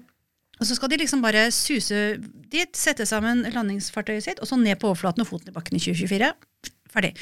og 0.57 0.69
så 0.69 0.77
skal 0.79 0.93
de 0.93 1.01
liksom 1.03 1.21
bare 1.25 1.49
suse 1.53 2.05
dit, 2.49 2.71
sette 2.77 3.05
sammen 3.09 3.45
landingsfartøyet 3.53 4.25
sitt, 4.25 4.41
og 4.41 4.49
så 4.49 4.57
ned 4.61 4.79
på 4.81 4.89
overflaten 4.89 5.25
og 5.25 5.29
foten 5.29 5.53
i 5.53 5.57
bakken 5.57 5.77
i 5.77 5.83
2024. 5.85 6.33
Ferdig. 6.97 7.13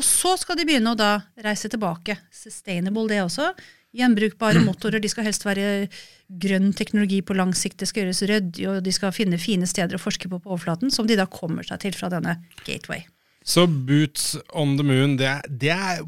Og 0.00 0.06
så 0.06 0.32
skal 0.40 0.56
de 0.56 0.64
begynne 0.64 0.94
å 0.94 0.96
da 0.96 1.18
reise 1.44 1.68
tilbake. 1.68 2.16
Sustainable, 2.32 3.04
det 3.10 3.20
også. 3.20 3.50
Gjenbrukbare 3.92 4.62
motorer. 4.64 5.02
De 5.02 5.10
skal 5.12 5.26
helst 5.26 5.44
være 5.44 5.90
grønn 6.40 6.70
teknologi 6.78 7.18
på 7.26 7.36
lang 7.36 7.52
sikt. 7.58 7.82
Det 7.82 7.90
skal 7.90 8.06
gjøres 8.06 8.22
ryddig, 8.30 8.64
og 8.70 8.80
de 8.86 8.94
skal 8.96 9.12
finne 9.12 9.40
fine 9.42 9.68
steder 9.68 9.98
å 9.98 10.00
forske 10.00 10.30
på 10.30 10.40
på 10.40 10.54
overflaten, 10.54 10.92
som 10.94 11.08
de 11.10 11.18
da 11.20 11.28
kommer 11.28 11.66
seg 11.66 11.82
til 11.84 11.96
fra 11.98 12.08
denne 12.12 12.38
gateway. 12.64 13.04
Så 13.44 13.66
Boots 13.66 14.38
on 14.56 14.78
the 14.78 14.86
Moon, 14.86 15.18
det 15.20 15.34
det 15.48 15.74
er 15.74 16.04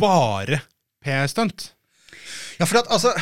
bare 0.00 0.62
PR-stunt. 1.04 1.72
Ja, 2.56 2.64
for 2.64 2.80
at 2.80 2.88
altså 2.92 3.12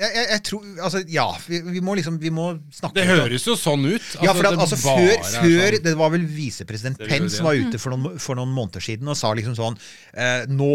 jeg, 0.00 0.10
jeg, 0.16 0.26
jeg 0.30 0.42
tror, 0.48 0.64
altså, 0.86 1.02
ja, 1.10 1.26
vi, 1.46 1.60
vi 1.76 1.82
må 1.84 1.94
liksom 1.98 2.16
Vi 2.22 2.30
må 2.34 2.46
snakke 2.74 2.96
Det 2.98 3.04
høres 3.08 3.46
jo 3.46 3.54
sånn 3.58 3.84
ut. 3.86 4.08
ja, 4.24 4.32
for 4.34 4.48
at, 4.48 4.58
altså 4.64 4.78
Før, 4.80 5.02
er 5.04 5.22
før 5.22 5.76
sånn. 5.76 5.84
Det 5.86 5.94
var 6.00 6.12
vel 6.14 6.24
visepresident 6.28 7.00
Pence 7.04 7.38
som 7.38 7.48
var 7.48 7.60
ute 7.60 7.80
for 7.82 7.94
noen, 7.94 8.18
for 8.22 8.38
noen 8.38 8.52
måneder 8.54 8.84
siden 8.84 9.10
og 9.10 9.18
sa 9.18 9.32
liksom 9.36 9.56
sånn 9.58 9.78
eh, 10.16 10.44
Nå 10.50 10.70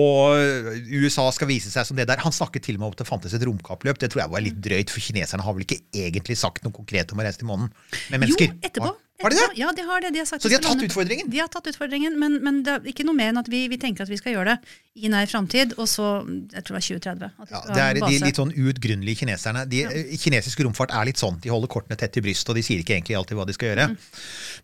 USA 1.02 1.28
skal 1.36 1.50
vise 1.52 1.72
seg 1.74 1.88
som 1.88 2.00
det 2.00 2.08
der. 2.10 2.22
Han 2.24 2.36
snakket 2.36 2.68
til 2.68 2.78
og 2.78 2.84
med 2.84 2.90
om 2.92 2.96
at 2.98 3.04
det 3.04 3.10
fantes 3.10 3.36
et 3.36 3.46
romkappløp. 3.48 4.00
Det 4.02 4.12
tror 4.14 4.24
jeg 4.24 4.34
var 4.34 4.46
litt 4.46 4.60
drøyt, 4.64 4.94
for 4.94 5.04
kineserne 5.04 5.46
har 5.46 5.56
vel 5.58 5.66
ikke 5.68 5.82
egentlig 5.96 6.38
sagt 6.40 6.66
noe 6.66 6.76
konkret 6.76 7.12
om 7.14 7.22
å 7.22 7.28
reise 7.28 7.42
til 7.42 7.50
månen 7.50 7.72
med 8.10 8.24
mennesker? 8.24 8.52
Jo, 8.54 8.60
etterpå. 8.70 8.92
Har, 8.92 8.98
har 9.22 9.34
de 9.34 9.40
det? 9.40 9.48
Ja, 9.60 9.72
de 9.76 9.84
har 9.84 10.04
det. 10.04 10.14
De 10.16 10.22
har 10.22 10.28
sagt 10.30 10.44
Så 10.44 10.52
de 10.52 10.56
har 10.56 10.64
tatt 10.64 10.84
utfordringen? 10.86 11.28
De 11.32 11.40
har 11.42 11.50
tatt 11.52 11.66
utfordringen, 11.68 12.16
men, 12.20 12.38
men 12.46 12.62
det 12.64 12.76
er 12.78 12.92
ikke 12.92 13.04
noe 13.08 13.18
mer 13.18 13.34
enn 13.34 13.42
at 13.42 13.50
vi, 13.52 13.66
vi 13.72 13.80
tenker 13.82 14.06
at 14.06 14.12
vi 14.12 14.20
skal 14.20 14.38
gjøre 14.38 14.54
det 14.54 14.78
i 15.00 15.12
nær 15.12 15.28
framtid, 15.32 15.76
og 15.80 15.88
så 15.88 16.06
jeg 16.54 16.64
tror 16.68 16.78
det 16.78 16.80
er 16.80 16.88
2030. 16.88 17.28
at 17.44 17.52
Ja, 17.54 17.62
det 17.68 17.84
er 17.84 18.00
de 18.00 18.22
litt 18.24 18.40
sånn 18.40 18.54
uutgrunnelige 18.56 19.22
kineserne. 19.22 19.66
De, 19.70 19.84
ja. 19.86 19.92
Kinesisk 20.24 20.64
romfart 20.66 20.96
er 20.96 21.10
litt 21.12 21.22
sånn. 21.22 21.40
De 21.44 21.52
holder 21.52 21.72
kortene 21.72 22.00
tett 22.00 22.20
i 22.20 22.24
brystet, 22.24 22.52
og 22.54 22.60
de 22.60 22.64
sier 22.66 22.84
ikke 22.84 22.98
egentlig 22.98 23.20
alltid 23.20 23.40
hva 23.40 23.48
de 23.48 23.56
skal 23.56 23.74
gjøre. 23.74 23.90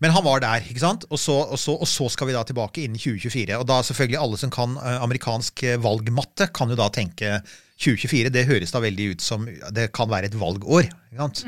Men 0.03 0.15
han 0.15 0.25
var 0.25 0.43
der, 0.43 0.65
ikke 0.71 0.83
sant? 0.83 1.07
Og 1.09 1.21
så, 1.21 1.37
og, 1.45 1.59
så, 1.61 1.75
og 1.75 1.89
så 1.89 2.09
skal 2.11 2.31
vi 2.31 2.35
da 2.37 2.43
tilbake 2.47 2.83
innen 2.83 2.99
2024. 2.99 3.59
Og 3.59 3.67
da 3.69 3.81
selvfølgelig 3.85 4.21
alle 4.23 4.41
som 4.41 4.55
kan 4.55 4.79
eh, 4.81 4.97
amerikansk 5.03 5.67
eh, 5.67 5.79
valgmatte, 5.83 6.49
kan 6.55 6.71
jo 6.71 6.79
da 6.79 6.89
tenke 6.95 7.39
2024 7.75 8.31
det 8.31 8.45
høres 8.47 8.71
da 8.71 8.79
veldig 8.83 9.09
ut 9.13 9.23
som 9.23 9.43
det 9.75 9.89
kan 9.95 10.07
være 10.07 10.29
et 10.29 10.37
valgår. 10.39 10.87
Sant? 11.15 11.43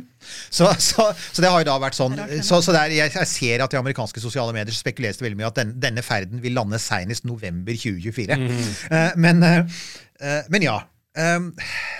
Så, 0.51 0.67
så, 0.83 1.05
så 1.15 1.43
det 1.43 1.51
har 1.51 1.61
jo 1.63 1.67
da 1.69 1.77
vært 1.79 1.95
sånn 1.95 2.17
Så, 2.43 2.59
så 2.63 2.73
det 2.75 2.81
er, 2.81 2.95
jeg, 2.97 3.13
jeg 3.15 3.29
ser 3.31 3.63
at 3.63 3.71
i 3.71 3.79
amerikanske 3.79 4.19
sosiale 4.23 4.51
medier 4.55 4.75
spekuleres 4.75 5.19
det 5.19 5.23
veldig 5.23 5.39
mye 5.39 5.51
at 5.51 5.59
den, 5.59 5.71
denne 5.79 6.03
ferden 6.03 6.43
vil 6.43 6.55
lande 6.57 6.79
senest 6.83 7.27
november 7.27 7.75
2024. 7.75 8.37
Eh, 8.37 9.15
men, 9.19 9.39
uh, 9.43 9.79
eh, 10.19 10.43
men 10.51 10.67
ja. 10.67 10.77
Um, 11.17 11.49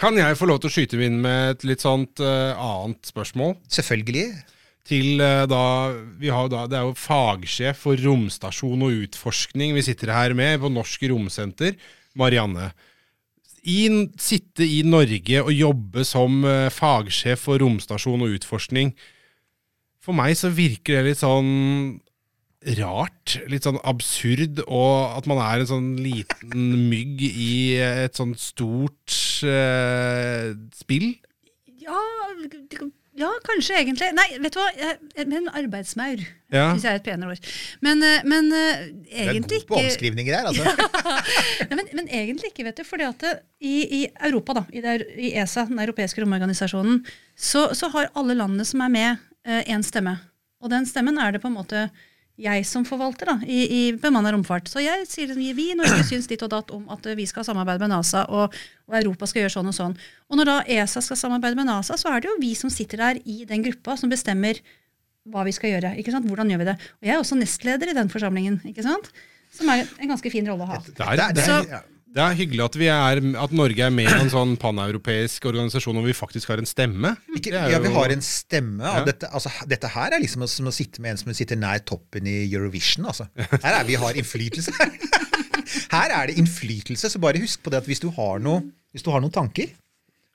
Kan 0.02 0.20
jeg 0.20 0.38
få 0.38 0.46
lov 0.50 0.60
til 0.62 0.70
å 0.70 0.74
skyte 0.76 1.00
inn 1.02 1.18
med 1.24 1.56
et 1.56 1.64
litt 1.66 1.82
sånt 1.82 2.22
uh, 2.22 2.54
annet 2.54 3.08
spørsmål? 3.10 3.56
selvfølgelig. 3.72 4.28
Til 4.88 5.20
da, 5.20 5.64
vi 6.16 6.30
har 6.32 6.46
da, 6.48 6.62
Det 6.72 6.78
er 6.80 6.86
jo 6.88 6.94
fagsjef 6.96 7.82
for 7.84 8.00
romstasjon 8.00 8.86
og 8.88 9.02
utforskning 9.04 9.74
vi 9.76 9.84
sitter 9.84 10.14
her 10.16 10.36
med 10.38 10.62
på 10.64 10.72
Norsk 10.72 11.04
Romsenter, 11.12 11.76
Marianne. 12.16 12.70
I, 13.68 13.82
sitte 14.22 14.64
i 14.64 14.82
Norge 14.88 15.44
og 15.44 15.52
jobbe 15.52 16.06
som 16.08 16.44
eh, 16.48 16.70
fagsjef 16.72 17.48
for 17.50 17.60
romstasjon 17.60 18.24
og 18.24 18.38
utforskning. 18.38 18.94
For 20.04 20.16
meg 20.16 20.38
så 20.40 20.54
virker 20.56 21.02
det 21.02 21.10
litt 21.12 21.20
sånn 21.20 22.00
rart, 22.78 23.38
litt 23.52 23.68
sånn 23.68 23.80
absurd, 23.88 24.62
og 24.66 25.18
at 25.18 25.28
man 25.30 25.42
er 25.44 25.62
en 25.62 25.70
sånn 25.70 25.90
liten 26.02 26.72
mygg 26.92 27.24
i 27.28 27.78
et 27.80 28.18
sånt 28.18 28.40
stort 28.42 29.18
uh, 29.46 30.56
spill. 30.76 31.12
Ja, 31.84 32.00
ja, 33.18 33.30
kanskje 33.48 33.80
egentlig. 33.82 34.10
Nei, 34.18 34.26
vet 34.44 34.54
du 34.56 34.60
hva? 34.62 34.92
Men 35.30 35.48
arbeidsmaur 35.50 36.22
Ja. 36.54 36.70
syns 36.72 36.86
jeg 36.86 36.94
er 36.94 37.00
et 37.02 37.08
penere 37.08 37.34
ord. 37.34 37.50
Men, 37.84 38.04
men 38.30 38.52
egentlig 39.10 39.42
ikke 39.42 39.42
Du 39.48 39.56
er 39.56 39.60
god 39.60 39.68
på 39.72 39.80
omskrivninger 39.82 40.38
her, 40.38 40.48
altså. 40.52 40.64
Nei, 41.72 41.76
men, 41.82 41.90
men 42.00 42.08
egentlig 42.08 42.52
ikke, 42.54 42.68
vet 42.70 42.80
du. 42.80 42.86
fordi 42.88 43.08
at 43.10 43.20
det, 43.26 43.34
i, 43.60 43.76
I 44.00 44.02
Europa, 44.30 44.60
da, 44.62 44.66
i, 44.72 44.84
der, 44.86 45.04
i 45.18 45.34
ESA, 45.42 45.66
den 45.72 45.82
europeiske 45.84 46.22
romorganisasjonen, 46.24 47.02
så, 47.36 47.68
så 47.76 47.90
har 47.96 48.12
alle 48.16 48.38
landene 48.38 48.66
som 48.70 48.86
er 48.86 48.94
med, 48.94 49.26
én 49.68 49.84
stemme. 49.86 50.16
Og 50.64 50.72
den 50.74 50.86
stemmen 50.90 51.18
er 51.22 51.32
det 51.36 51.40
på 51.44 51.48
en 51.52 51.58
måte 51.58 51.88
jeg 52.38 52.66
som 52.70 52.84
forvalter 52.86 53.26
da, 53.32 53.36
i, 53.50 53.60
i 53.66 53.82
bemanna 53.98 54.30
romfart. 54.36 54.68
Så 54.70 54.82
jeg 54.84 55.08
sier 55.10 55.32
at 55.34 55.38
vi 55.40 55.72
i 55.72 55.76
Norge 55.78 56.04
syns 56.06 56.28
ditt 56.30 56.44
og 56.46 56.52
datt 56.54 56.70
om 56.76 56.84
at 56.94 57.06
vi 57.18 57.26
skal 57.26 57.44
samarbeide 57.48 57.82
med 57.82 57.90
NASA, 57.96 58.26
og, 58.30 58.54
og 58.88 58.98
Europa 59.00 59.26
skal 59.26 59.42
gjøre 59.44 59.56
sånn 59.56 59.72
og 59.72 59.78
sånn. 59.78 59.96
Og 60.30 60.38
når 60.38 60.52
da 60.52 60.58
ESA 60.78 61.02
skal 61.02 61.18
samarbeide 61.18 61.58
med 61.58 61.66
NASA, 61.72 61.98
så 61.98 62.12
er 62.14 62.22
det 62.22 62.30
jo 62.30 62.36
vi 62.44 62.52
som 62.60 62.70
sitter 62.70 63.02
der 63.02 63.22
i 63.26 63.40
den 63.50 63.66
gruppa 63.66 63.98
som 63.98 64.12
bestemmer 64.14 64.62
hva 65.28 65.44
vi 65.44 65.52
skal 65.58 65.74
gjøre. 65.74 65.96
ikke 66.00 66.14
sant? 66.14 66.30
Hvordan 66.30 66.54
gjør 66.54 66.62
vi 66.62 66.70
det? 66.70 66.78
Og 67.02 67.10
jeg 67.10 67.16
er 67.18 67.24
også 67.26 67.36
nestleder 67.42 67.90
i 67.92 67.98
den 67.98 68.14
forsamlingen, 68.14 68.62
ikke 68.70 68.86
sant? 68.86 69.10
som 69.58 69.70
er 69.74 69.88
en 69.98 70.10
ganske 70.12 70.30
fin 70.30 70.46
rolle 70.46 70.66
å 70.68 70.70
ha. 70.70 70.78
Det 70.86 70.94
er, 71.02 71.16
Det 71.18 71.24
er- 71.24 71.34
det 71.34 71.44
er, 71.48 71.70
ja. 71.72 71.82
Det 72.16 72.24
er 72.24 72.38
hyggelig 72.40 72.64
at, 72.64 72.76
vi 72.80 72.88
er, 72.90 73.20
at 73.44 73.54
Norge 73.56 73.84
er 73.84 73.92
med 73.94 74.08
i 74.08 74.20
en 74.24 74.32
sånn 74.32 74.56
paneuropeisk 74.60 75.44
organisasjon 75.50 75.98
hvor 76.00 76.08
vi 76.08 76.16
faktisk 76.18 76.50
har 76.54 76.62
en 76.62 76.70
stemme. 76.70 77.12
Ikke, 77.36 77.52
ja, 77.52 77.82
vi 77.84 77.92
har 77.94 78.14
en 78.14 78.24
stemme. 78.26 78.82
Ja. 78.82 79.04
Dette, 79.06 79.30
altså, 79.30 79.52
dette 79.70 79.92
her 79.94 80.16
er 80.16 80.24
liksom 80.24 80.46
som 80.50 80.72
å 80.72 80.74
sitte 80.74 81.04
med 81.04 81.14
en 81.14 81.22
som 81.22 81.34
sitter 81.38 81.60
nær 81.60 81.84
toppen 81.86 82.30
i 82.30 82.40
Eurovision. 82.48 83.10
Altså. 83.12 83.28
Her 83.66 83.82
er 83.82 83.90
vi 83.90 84.00
har 84.00 84.18
innflytelse. 84.18 84.74
Her 85.96 86.16
er 86.16 86.32
det 86.32 86.38
innflytelse, 86.42 87.12
så 87.12 87.22
bare 87.22 87.44
husk 87.44 87.62
på 87.64 87.74
det 87.74 87.84
at 87.84 87.90
hvis 87.90 88.02
du 88.04 88.10
har, 88.16 88.40
noe, 88.44 88.64
hvis 88.96 89.06
du 89.06 89.12
har 89.14 89.22
noen 89.24 89.36
tanker, 89.36 89.70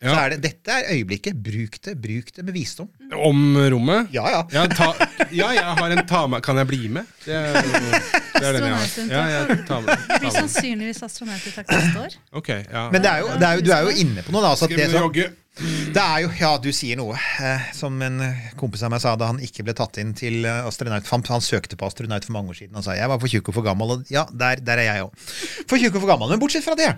så 0.03 0.17
er 0.19 0.33
det, 0.35 0.39
dette 0.43 0.75
er 0.75 0.89
øyeblikket. 0.97 1.37
Bruk 1.45 1.77
det, 1.85 1.95
bruk 2.03 2.33
det 2.37 2.45
med 2.45 2.53
visdom. 2.57 2.89
Om 3.13 3.43
rommet? 3.71 4.09
Ja, 4.15 4.25
ja. 4.33 4.41
Ja, 4.55 4.65
ta, 4.67 4.89
ja, 5.31 5.51
jeg 5.55 5.77
har 5.79 5.95
en 5.95 6.03
ta 6.09 6.25
med 6.27 6.43
Kan 6.43 6.57
jeg 6.59 6.67
bli 6.71 6.89
med? 6.89 7.07
Det 7.25 7.35
er, 7.37 7.53
det 7.63 8.43
er 8.43 8.57
den 8.57 8.67
jeg 8.67 8.75
har. 8.75 8.89
Ja, 9.13 9.23
jeg 9.31 9.59
tar 9.69 9.81
med, 9.85 9.93
Det 9.93 10.07
blir 10.09 10.17
tar 10.17 10.25
med. 10.27 10.33
sannsynligvis 10.41 11.03
astronaut 11.07 11.47
i 11.47 11.53
takt 11.55 11.71
neste 11.77 12.03
år. 12.07 12.17
Ok, 12.41 12.49
ja. 12.49 12.89
Men 12.95 13.05
det 13.05 13.11
er 13.13 13.23
jo, 13.23 13.31
det 13.39 13.47
er 13.51 13.61
jo, 13.61 13.65
du 13.69 13.71
er 13.77 13.87
jo 13.87 13.95
inne 14.07 14.25
på 14.27 14.35
noe. 14.35 14.43
da, 14.43 14.51
altså, 14.57 14.67
at 14.67 14.73
Skal 14.75 14.83
det, 14.83 14.91
vi 14.93 15.03
jogge? 15.05 15.29
Det 15.61 16.01
er 16.01 16.23
jo, 16.25 16.29
Ja, 16.41 16.51
du 16.57 16.71
sier 16.73 16.97
noe. 16.97 17.17
Eh, 17.45 17.65
som 17.77 17.99
en 18.05 18.23
kompis 18.57 18.83
av 18.87 18.93
meg 18.95 19.03
sa 19.05 19.13
da 19.21 19.29
han 19.29 19.41
ikke 19.45 19.67
ble 19.67 19.75
tatt 19.77 19.99
inn 20.01 20.15
til 20.17 20.47
eh, 20.49 20.63
astronaut. 20.65 21.05
Han, 21.13 21.25
han 21.29 21.45
søkte 21.45 21.77
på 21.77 21.89
astronaut 21.89 22.25
for 22.25 22.37
mange 22.39 22.55
år 22.55 22.59
siden. 22.63 22.79
Han 22.79 22.87
sa 22.87 22.97
jeg 22.97 23.11
var 23.13 23.21
for 23.21 23.33
tjukk 23.33 23.51
og 23.53 23.59
for 23.59 23.67
gammel. 23.67 23.93
Og 23.97 24.13
ja, 24.13 24.25
der, 24.33 24.63
der 24.65 24.81
er 24.81 24.89
jeg 24.89 25.05
òg. 25.05 25.27
For 25.69 25.77
tjukk 25.77 25.99
og 25.99 26.07
for 26.07 26.13
gammel. 26.15 26.33
Men 26.33 26.41
bortsett 26.41 26.65
fra 26.65 26.79
det, 26.79 26.89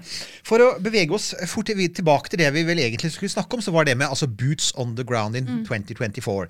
for 0.46 0.62
å 0.62 0.70
bevege 0.84 1.16
oss 1.18 1.32
fort 1.50 1.72
tilbake 1.74 2.30
til 2.30 2.44
det 2.44 2.52
vi 2.54 2.62
vel 2.68 2.84
egentlig 2.84 3.10
skulle 3.16 3.32
snakke 3.34 3.58
om, 3.58 3.64
så 3.64 3.74
var 3.74 3.88
det 3.88 3.98
med 3.98 4.06
altså 4.06 4.30
boots 4.30 4.70
on 4.78 4.94
the 4.94 5.06
ground 5.06 5.34
in 5.40 5.50
2024. 5.66 6.46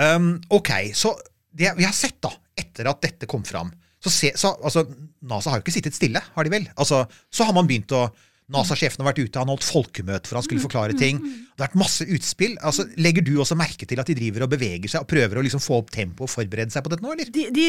Um, 0.00 0.34
ok, 0.56 0.72
så 0.96 1.12
det 1.52 1.74
vi 1.76 1.84
har 1.84 1.92
sett 1.96 2.16
da, 2.24 2.32
etter 2.56 2.88
at 2.88 3.04
dette 3.04 3.28
kom 3.28 3.44
fram 3.44 3.74
så 4.02 4.10
se, 4.10 4.32
så, 4.34 4.50
altså, 4.66 4.82
NASA 5.30 5.52
har 5.52 5.60
jo 5.60 5.62
ikke 5.62 5.74
sittet 5.76 5.94
stille, 5.94 6.18
har 6.34 6.46
de 6.46 6.50
vel? 6.50 6.64
Altså, 6.74 7.04
så 7.30 7.46
har 7.46 7.54
man 7.54 7.68
begynt 7.70 7.92
å 7.94 8.08
NASA-sjefen 8.52 9.00
har 9.00 9.12
vært 9.12 9.22
ute, 9.22 9.38
han 9.38 9.50
holdt 9.52 9.64
folkemøte 9.64 10.28
for 10.28 10.40
han 10.40 10.44
skulle 10.44 10.64
forklare 10.64 10.96
ting. 10.98 11.20
Det 11.22 11.62
har 11.62 11.68
vært 11.68 11.80
masse 11.80 12.04
utspill. 12.04 12.58
Altså, 12.60 12.88
legger 13.00 13.24
du 13.24 13.36
også 13.40 13.56
merke 13.58 13.88
til 13.88 14.02
at 14.02 14.10
de 14.10 14.16
driver 14.18 14.46
og 14.46 14.52
beveger 14.52 14.90
seg 14.92 15.04
og 15.04 15.10
prøver 15.12 15.38
å 15.38 15.44
liksom 15.46 15.62
få 15.62 15.80
opp 15.80 15.92
tempoet 15.94 16.26
og 16.26 16.34
forberede 16.34 16.74
seg 16.74 16.84
på 16.84 16.92
dette 16.92 17.06
nå, 17.06 17.14
eller? 17.14 17.30
De, 17.32 17.46
de, 17.54 17.68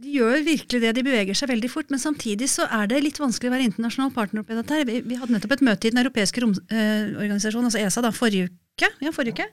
de 0.00 0.12
gjør 0.16 0.42
virkelig 0.46 0.82
det, 0.82 0.92
de 0.98 1.06
beveger 1.06 1.38
seg 1.38 1.52
veldig 1.52 1.70
fort, 1.72 1.92
men 1.92 2.02
samtidig 2.02 2.48
så 2.52 2.66
er 2.80 2.90
det 2.90 3.02
litt 3.04 3.20
vanskelig 3.22 3.52
å 3.52 3.54
være 3.54 3.68
internasjonal 3.70 4.12
partner 4.16 4.42
oppi 4.42 4.58
dette. 4.58 4.80
her. 4.80 4.88
Vi, 4.88 5.00
vi 5.06 5.20
hadde 5.20 5.36
nettopp 5.36 5.56
et 5.56 5.66
møte 5.68 5.88
i 5.88 5.94
Den 5.94 6.02
europeiske 6.02 6.42
romorganisasjonen, 6.44 7.70
altså 7.70 7.82
ESA, 7.84 8.04
da, 8.04 8.12
forrige 8.16 8.50
uke. 8.50 8.90
Ja, 9.04 9.14
forrige 9.14 9.38
uke. 9.38 9.50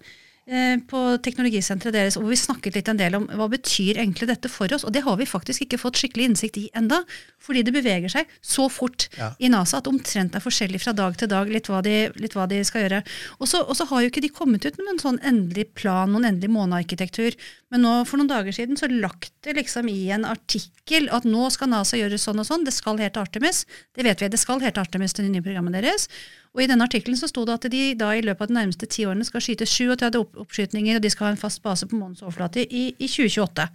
Eh, 0.47 0.77
På 0.89 1.17
teknologisenteret 1.23 1.93
deres, 1.95 2.17
hvor 2.19 2.29
vi 2.29 2.38
snakket 2.39 2.75
litt 2.75 2.89
en 2.91 2.99
del 2.99 3.15
om 3.15 3.27
hva 3.27 3.47
betyr 3.51 3.99
egentlig 4.01 4.27
dette 4.29 4.49
for 4.51 4.71
oss. 4.75 4.84
Og 4.84 4.93
det 4.93 5.03
har 5.06 5.17
vi 5.19 5.27
faktisk 5.29 5.65
ikke 5.65 5.79
fått 5.82 5.99
skikkelig 6.01 6.29
innsikt 6.32 6.60
i 6.62 6.69
enda, 6.75 7.01
fordi 7.43 7.63
det 7.63 7.73
beveger 7.75 8.12
seg 8.12 8.27
så 8.41 8.69
fort 8.71 9.08
Ja. 9.17 9.32
i 9.39 9.49
NASA 9.49 9.77
at 9.77 9.88
omtrent 9.88 10.36
er 10.36 10.43
forskjellig 10.43 10.82
fra 10.82 10.93
dag 10.93 11.17
til 11.17 11.27
dag 11.27 11.49
litt 11.49 11.67
hva 11.67 11.82
de, 11.84 12.12
litt 12.19 12.34
hva 12.36 12.47
de 12.49 12.63
skal 12.63 12.86
gjøre. 12.86 13.03
Og 13.39 13.47
så 13.47 13.63
og 13.63 13.75
så 13.75 13.88
har 13.89 14.01
jo 14.01 14.10
ikke 14.12 14.21
de 14.21 14.29
kommet 14.29 14.65
ut 14.65 14.77
med 14.77 14.93
en 14.93 14.99
sånn 14.99 15.19
endelig 15.23 15.73
plan, 15.75 16.12
noen 16.12 16.25
endelig 16.25 16.49
månearkitektur. 16.51 17.36
Men 17.71 17.82
nå 17.82 17.93
for 18.06 18.17
noen 18.17 18.29
dager 18.29 18.51
siden 18.53 18.77
så 18.77 18.88
lagt 18.91 19.32
det 19.43 19.56
liksom 19.58 19.88
i 19.89 20.12
en 20.13 20.25
artikkel 20.25 21.10
at 21.10 21.23
nå 21.25 21.49
skal 21.49 21.71
NASA 21.71 21.97
gjøre 21.97 22.19
sånn 22.21 22.39
og 22.43 22.45
sånn. 22.45 22.65
Det 22.67 22.73
skal 22.75 22.99
hete 23.01 23.19
Artemis. 23.19 23.65
Det 23.95 24.03
vet 24.06 24.21
vi, 24.21 24.29
det 24.29 24.39
skal 24.39 24.62
hete 24.62 24.82
Artemis, 24.84 25.13
det 25.17 25.25
nye 25.25 25.41
programmet 25.41 25.73
deres. 25.73 26.10
Og 26.54 26.62
i 26.62 26.68
denne 26.70 26.86
artikkelen 26.86 27.18
så 27.18 27.28
sto 27.30 27.44
det 27.50 27.56
at 27.56 27.66
de 27.74 27.82
da 27.98 28.12
i 28.13 28.22
løpet 28.22 28.46
av 28.46 28.52
de 28.52 28.58
nærmeste 28.60 28.89
ti 28.94 29.08
årene 29.10 29.26
skal 29.26 29.42
skyte 29.42 29.66
37 29.66 30.20
opp 30.20 30.38
oppskytninger, 30.44 31.00
og 31.00 31.06
de 31.06 31.10
skal 31.10 31.28
ha 31.28 31.32
en 31.34 31.42
fast 31.42 31.63
base 31.66 31.88
på 31.89 31.98
månens 31.98 32.22
overflate 32.22 32.68
i, 32.68 32.84
i 32.94 33.10
2028. 33.10 33.66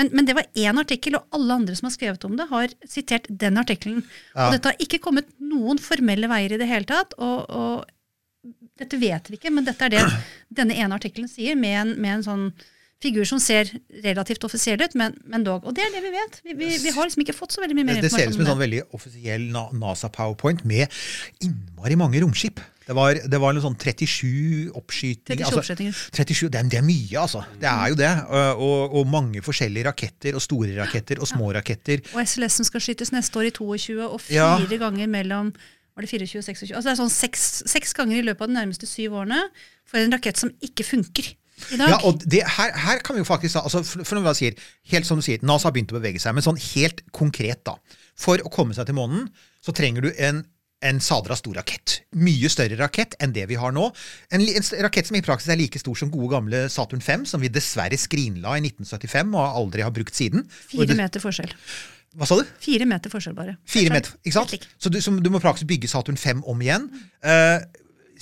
Men, 0.00 0.08
men 0.16 0.28
det 0.28 0.36
var 0.38 0.48
én 0.56 0.80
artikkel, 0.80 1.18
og 1.18 1.36
alle 1.36 1.58
andre 1.60 1.76
som 1.76 1.90
har 1.90 1.96
skrevet 1.96 2.24
om 2.28 2.38
det, 2.40 2.48
har 2.48 2.72
sitert 2.88 3.28
den 3.28 3.60
artikkelen. 3.60 4.00
Ja. 4.32 4.46
Og 4.46 4.56
dette 4.56 4.72
har 4.72 4.86
ikke 4.86 5.02
kommet 5.04 5.28
noen 5.42 5.80
formelle 5.82 6.30
veier 6.32 6.56
i 6.56 6.60
det 6.62 6.70
hele 6.72 6.88
tatt. 6.88 7.18
og, 7.20 7.44
og 7.52 7.90
dette 8.80 8.98
vet 8.98 9.28
vi 9.30 9.38
ikke, 9.38 9.52
men 9.54 9.66
dette 9.66 9.86
er 9.86 9.92
det 9.94 10.04
denne 10.50 10.76
ene 10.80 10.96
artikkelen 10.96 11.30
sier, 11.30 11.58
med 11.58 11.76
en, 11.78 11.92
med 12.00 12.16
en 12.16 12.24
sånn 12.26 12.46
figur 13.02 13.26
som 13.28 13.40
ser 13.42 13.70
relativt 14.04 14.44
offisiell 14.46 14.80
ut, 14.82 14.94
men, 14.98 15.16
men 15.28 15.44
dog. 15.46 15.64
Og 15.66 15.74
det 15.76 15.84
er 15.86 15.94
det 15.96 16.02
vi 16.04 16.12
vet. 16.14 16.40
Vi, 16.46 16.54
vi, 16.58 16.68
vi 16.84 16.92
har 16.94 17.08
liksom 17.08 17.24
ikke 17.24 17.34
fått 17.36 17.56
så 17.56 17.62
veldig 17.64 17.76
mye 17.78 17.88
mer 17.88 17.98
Det, 17.98 18.06
det 18.08 18.12
ser 18.14 18.30
ut 18.30 18.36
som 18.36 18.44
en 18.44 18.52
sånn 18.54 18.62
veldig 18.62 18.82
offisiell 18.96 19.48
NASA-powerpoint 19.52 20.62
med 20.68 20.86
innmari 21.44 21.98
mange 21.98 22.22
romskip. 22.22 22.62
Det 22.82 22.96
var, 22.98 23.14
det 23.14 23.38
var 23.38 23.58
sånn 23.62 23.76
37 23.78 24.72
oppskytinger. 24.78 25.44
37 25.46 25.58
oppskytinger. 25.60 26.00
37, 26.18 26.48
det, 26.50 26.58
er, 26.58 26.70
det 26.72 26.78
er 26.80 26.86
mye, 26.86 27.18
altså. 27.20 27.44
Det 27.62 27.68
er 27.70 27.92
jo 27.92 27.98
det. 28.00 28.10
Og, 28.56 28.96
og 28.98 29.12
mange 29.12 29.42
forskjellige 29.46 29.86
raketter, 29.86 30.34
og 30.38 30.42
store 30.42 30.74
raketter 30.80 31.22
og 31.22 31.30
små 31.30 31.52
raketter. 31.54 32.02
Og 32.16 32.24
SLS 32.26 32.58
som 32.58 32.68
skal 32.68 32.82
skytes 32.84 33.14
neste 33.14 33.38
år 33.38 33.52
i 33.52 33.54
22, 33.54 34.00
og 34.08 34.18
Ja. 34.34 34.56
fire 34.64 34.80
ganger 34.82 35.10
mellom 35.10 35.52
var 35.92 36.06
det 36.06 36.08
24 36.10 36.40
og 36.40 36.44
26? 36.48 36.72
Altså 36.72 36.88
det 36.88 36.92
er 36.94 37.00
sånn 37.02 37.12
seks, 37.12 37.42
seks 37.68 37.92
ganger 37.96 38.18
i 38.18 38.24
løpet 38.24 38.46
av 38.46 38.50
de 38.50 38.56
nærmeste 38.56 38.88
syv 38.88 39.18
årene 39.20 39.38
for 39.88 40.00
en 40.00 40.14
rakett 40.14 40.40
som 40.40 40.50
ikke 40.64 40.86
funker. 40.88 41.34
Ja, 41.78 41.98
og 42.08 42.22
det, 42.24 42.42
her, 42.56 42.72
her 42.86 43.02
kan 43.04 43.16
vi 43.16 43.22
jo 43.22 43.28
faktisk 43.28 43.60
altså 43.62 43.82
for, 43.86 44.04
for 44.06 44.18
når 44.18 44.30
vi 44.30 44.38
sier, 44.40 44.64
helt 44.92 45.08
som 45.08 45.20
du 45.20 45.26
sier, 45.26 45.42
NASA 45.46 45.68
har 45.68 45.76
begynt 45.76 45.94
å 45.94 45.98
bevege 45.98 46.22
seg, 46.22 46.34
men 46.36 46.44
sånn 46.44 46.60
helt 46.72 47.04
konkret 47.14 47.62
da, 47.68 47.76
for 48.18 48.42
å 48.42 48.52
komme 48.52 48.76
seg 48.76 48.88
til 48.88 48.98
månen, 48.98 49.28
så 49.62 49.74
trenger 49.76 50.06
du 50.06 50.10
en, 50.16 50.42
en 50.82 51.00
sadra 51.04 51.36
stor 51.38 51.56
rakett. 51.60 52.00
Mye 52.18 52.50
større 52.52 52.78
rakett 52.80 53.16
enn 53.22 53.34
det 53.36 53.46
vi 53.50 53.58
har 53.60 53.74
nå. 53.74 53.88
En, 54.34 54.42
en 54.42 54.68
rakett 54.86 55.08
som 55.08 55.18
i 55.18 55.24
praksis 55.24 55.52
er 55.54 55.60
like 55.60 55.80
stor 55.80 55.98
som 55.98 56.10
gode 56.12 56.32
gamle 56.34 56.66
Saturn 56.72 57.04
5, 57.04 57.26
som 57.32 57.42
vi 57.42 57.52
dessverre 57.52 57.98
skrinla 58.00 58.58
i 58.58 58.64
1975 58.66 59.34
og 59.38 59.58
aldri 59.62 59.86
har 59.86 59.94
brukt 59.94 60.18
siden. 60.18 60.46
Fire 60.72 60.98
meter 60.98 61.22
forskjell. 61.22 61.54
Hva 62.18 62.28
sa 62.28 62.36
du? 62.36 62.48
Fire 62.60 62.84
meter 62.88 63.12
forskjell, 63.12 63.34
bare. 63.36 63.54
Fire 63.68 63.92
meter, 63.94 64.12
ikke 64.20 64.36
sant? 64.36 64.66
Så 64.76 64.90
du, 64.92 64.98
som, 65.00 65.16
du 65.22 65.30
må 65.32 65.40
praktisk 65.40 65.70
bygge 65.70 65.88
Saturn 65.88 66.18
5 66.20 66.42
om 66.50 66.60
igjen. 66.60 66.90
Eh, 67.24 67.62